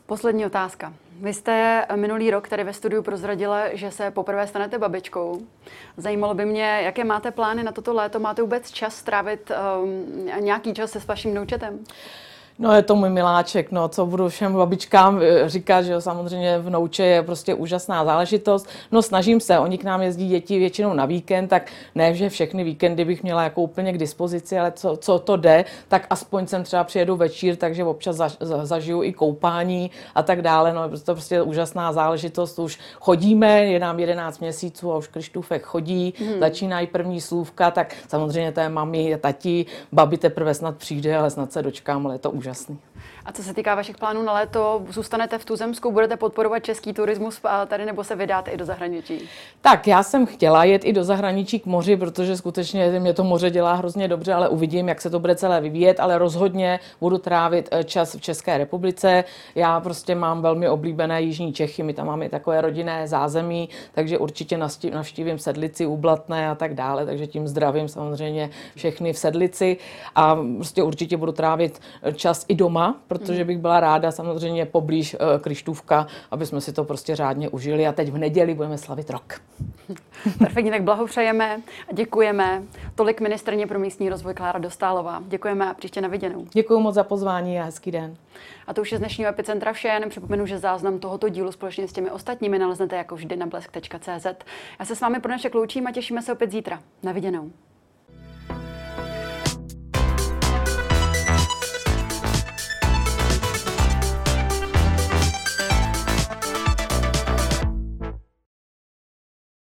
Poslední 0.05 0.45
otázka. 0.45 0.93
Vy 1.19 1.33
jste 1.33 1.85
minulý 1.95 2.31
rok 2.31 2.47
tady 2.47 2.63
ve 2.63 2.73
studiu 2.73 3.03
prozradila, 3.03 3.75
že 3.75 3.91
se 3.91 4.11
poprvé 4.11 4.47
stanete 4.47 4.79
babičkou. 4.79 5.41
Zajímalo 5.97 6.33
by 6.33 6.45
mě, 6.45 6.81
jaké 6.83 7.03
máte 7.03 7.31
plány 7.31 7.63
na 7.63 7.71
toto 7.71 7.93
léto? 7.93 8.19
Máte 8.19 8.41
vůbec 8.41 8.71
čas 8.71 8.95
strávit 8.95 9.51
um, 9.83 10.25
nějaký 10.39 10.73
čas 10.73 10.91
se 10.91 10.99
s 10.99 11.07
vaším 11.07 11.33
noučetem? 11.33 11.79
No 12.59 12.75
je 12.75 12.81
to 12.81 12.95
můj 12.95 13.09
miláček, 13.09 13.71
no 13.71 13.87
co 13.89 14.05
budu 14.05 14.29
všem 14.29 14.53
babičkám 14.53 15.21
eh, 15.21 15.49
říkat, 15.49 15.81
že 15.81 15.93
jo, 15.93 16.01
samozřejmě 16.01 16.59
v 16.59 16.69
nouče 16.69 17.03
je 17.03 17.23
prostě 17.23 17.53
úžasná 17.53 18.05
záležitost. 18.05 18.69
No 18.91 19.01
snažím 19.01 19.39
se, 19.39 19.59
oni 19.59 19.77
k 19.77 19.83
nám 19.83 20.01
jezdí 20.01 20.27
děti 20.27 20.59
většinou 20.59 20.93
na 20.93 21.05
víkend, 21.05 21.47
tak 21.47 21.71
ne, 21.95 22.13
že 22.13 22.29
všechny 22.29 22.63
víkendy 22.63 23.05
bych 23.05 23.23
měla 23.23 23.43
jako 23.43 23.61
úplně 23.61 23.93
k 23.93 23.97
dispozici, 23.97 24.59
ale 24.59 24.71
co, 24.71 24.97
co 24.97 25.19
to 25.19 25.37
jde, 25.37 25.65
tak 25.87 26.07
aspoň 26.09 26.47
sem 26.47 26.63
třeba 26.63 26.83
přijedu 26.83 27.15
večír, 27.15 27.55
takže 27.55 27.83
občas 27.83 28.15
za, 28.15 28.29
za, 28.39 28.65
zažiju 28.65 29.03
i 29.03 29.13
koupání 29.13 29.91
a 30.15 30.23
tak 30.23 30.41
dále. 30.41 30.73
No 30.73 30.89
to 30.89 31.13
prostě 31.13 31.41
úžasná 31.41 31.93
záležitost, 31.93 32.59
už 32.59 32.79
chodíme, 32.99 33.65
je 33.65 33.79
nám 33.79 33.99
11 33.99 34.39
měsíců 34.39 34.91
a 34.93 34.97
už 34.97 35.07
Krištůfek 35.07 35.63
chodí, 35.63 36.13
hmm. 36.19 36.39
začínají 36.39 36.87
první 36.87 37.21
slůvka, 37.21 37.71
tak 37.71 37.95
samozřejmě 38.07 38.51
to 38.51 38.59
je 38.59 38.69
mami, 38.69 39.17
tati, 39.21 39.65
babi 39.91 40.17
teprve 40.17 40.53
snad 40.53 40.77
přijde, 40.77 41.17
ale 41.17 41.29
snad 41.29 41.51
se 41.51 41.61
dočkám, 41.61 42.05
ale 42.05 42.15
je 42.15 42.19
to 42.19 42.31
прекрасный. 42.53 42.77
A 43.25 43.31
co 43.31 43.43
se 43.43 43.53
týká 43.53 43.75
vašich 43.75 43.97
plánů 43.97 44.23
na 44.23 44.33
léto, 44.33 44.85
zůstanete 44.89 45.37
v 45.37 45.45
Tuzemsku, 45.45 45.91
budete 45.91 46.17
podporovat 46.17 46.59
český 46.59 46.93
turismus 46.93 47.41
tady 47.67 47.85
nebo 47.85 48.03
se 48.03 48.15
vydáte 48.15 48.51
i 48.51 48.57
do 48.57 48.65
zahraničí? 48.65 49.29
Tak, 49.61 49.87
já 49.87 50.03
jsem 50.03 50.25
chtěla 50.25 50.63
jet 50.63 50.85
i 50.85 50.93
do 50.93 51.03
zahraničí 51.03 51.59
k 51.59 51.65
moři, 51.65 51.97
protože 51.97 52.37
skutečně 52.37 52.99
mě 52.99 53.13
to 53.13 53.23
moře 53.23 53.49
dělá 53.49 53.73
hrozně 53.73 54.07
dobře, 54.07 54.33
ale 54.33 54.49
uvidím, 54.49 54.89
jak 54.89 55.01
se 55.01 55.09
to 55.09 55.19
bude 55.19 55.35
celé 55.35 55.61
vyvíjet, 55.61 55.99
ale 55.99 56.17
rozhodně 56.17 56.79
budu 57.01 57.17
trávit 57.17 57.69
eh, 57.71 57.83
čas 57.83 58.15
v 58.15 58.21
České 58.21 58.57
republice. 58.57 59.23
Já 59.55 59.79
prostě 59.79 60.15
mám 60.15 60.41
velmi 60.41 60.69
oblíbené 60.69 61.21
Jižní 61.21 61.53
Čechy, 61.53 61.83
my 61.83 61.93
tam 61.93 62.07
máme 62.07 62.29
takové 62.29 62.61
rodinné 62.61 63.07
zázemí, 63.07 63.69
takže 63.93 64.17
určitě 64.17 64.57
navštívím 64.93 65.39
Sedlici, 65.39 65.85
Ublatné 65.85 66.49
a 66.49 66.55
tak 66.55 66.73
dále, 66.73 67.05
takže 67.05 67.27
tím 67.27 67.47
zdravím 67.47 67.87
samozřejmě 67.87 68.49
všechny 68.75 69.13
v 69.13 69.17
Sedlici 69.17 69.77
a 70.15 70.37
prostě 70.55 70.83
určitě 70.83 71.17
budu 71.17 71.31
trávit 71.31 71.81
čas 72.15 72.45
i 72.47 72.55
doma, 72.55 72.92
protože 73.07 73.45
bych 73.45 73.57
byla 73.57 73.79
ráda 73.79 74.11
samozřejmě 74.11 74.65
poblíž 74.65 75.13
uh, 75.13 75.41
Krištůvka, 75.41 76.07
aby 76.31 76.45
jsme 76.45 76.61
si 76.61 76.73
to 76.73 76.83
prostě 76.83 77.15
řádně 77.15 77.49
užili 77.49 77.87
a 77.87 77.91
teď 77.91 78.09
v 78.09 78.17
neděli 78.17 78.53
budeme 78.53 78.77
slavit 78.77 79.09
rok. 79.09 79.41
Perfektně, 80.37 80.71
tak 80.71 80.83
blahopřejeme 80.83 81.61
a 81.89 81.93
děkujeme. 81.93 82.63
Tolik 82.95 83.21
ministrně 83.21 83.67
pro 83.67 83.79
místní 83.79 84.09
rozvoj 84.09 84.33
Klára 84.33 84.59
Dostálová. 84.59 85.23
Děkujeme 85.27 85.69
a 85.69 85.73
příště 85.73 86.01
na 86.01 86.07
viděnou. 86.07 86.45
Děkuji 86.51 86.79
moc 86.79 86.95
za 86.95 87.03
pozvání 87.03 87.59
a 87.59 87.63
hezký 87.63 87.91
den. 87.91 88.17
A 88.67 88.73
to 88.73 88.81
už 88.81 88.91
je 88.91 88.97
z 88.97 89.01
dnešního 89.01 89.29
Epicentra 89.29 89.73
vše. 89.73 89.87
Jenom 89.87 90.09
připomenu, 90.09 90.45
že 90.45 90.57
záznam 90.57 90.99
tohoto 90.99 91.29
dílu 91.29 91.51
společně 91.51 91.87
s 91.87 91.93
těmi 91.93 92.11
ostatními 92.11 92.59
naleznete 92.59 92.95
jako 92.95 93.15
vždy 93.15 93.35
na 93.35 93.45
blesk.cz. 93.45 94.25
Já 94.79 94.85
se 94.85 94.95
s 94.95 95.01
vámi 95.01 95.19
pro 95.19 95.29
dnešek 95.29 95.55
loučím 95.55 95.87
a 95.87 95.91
těšíme 95.91 96.21
se 96.21 96.33
opět 96.33 96.51
zítra. 96.51 96.79
Na 97.03 97.11
viděnou. 97.11 97.51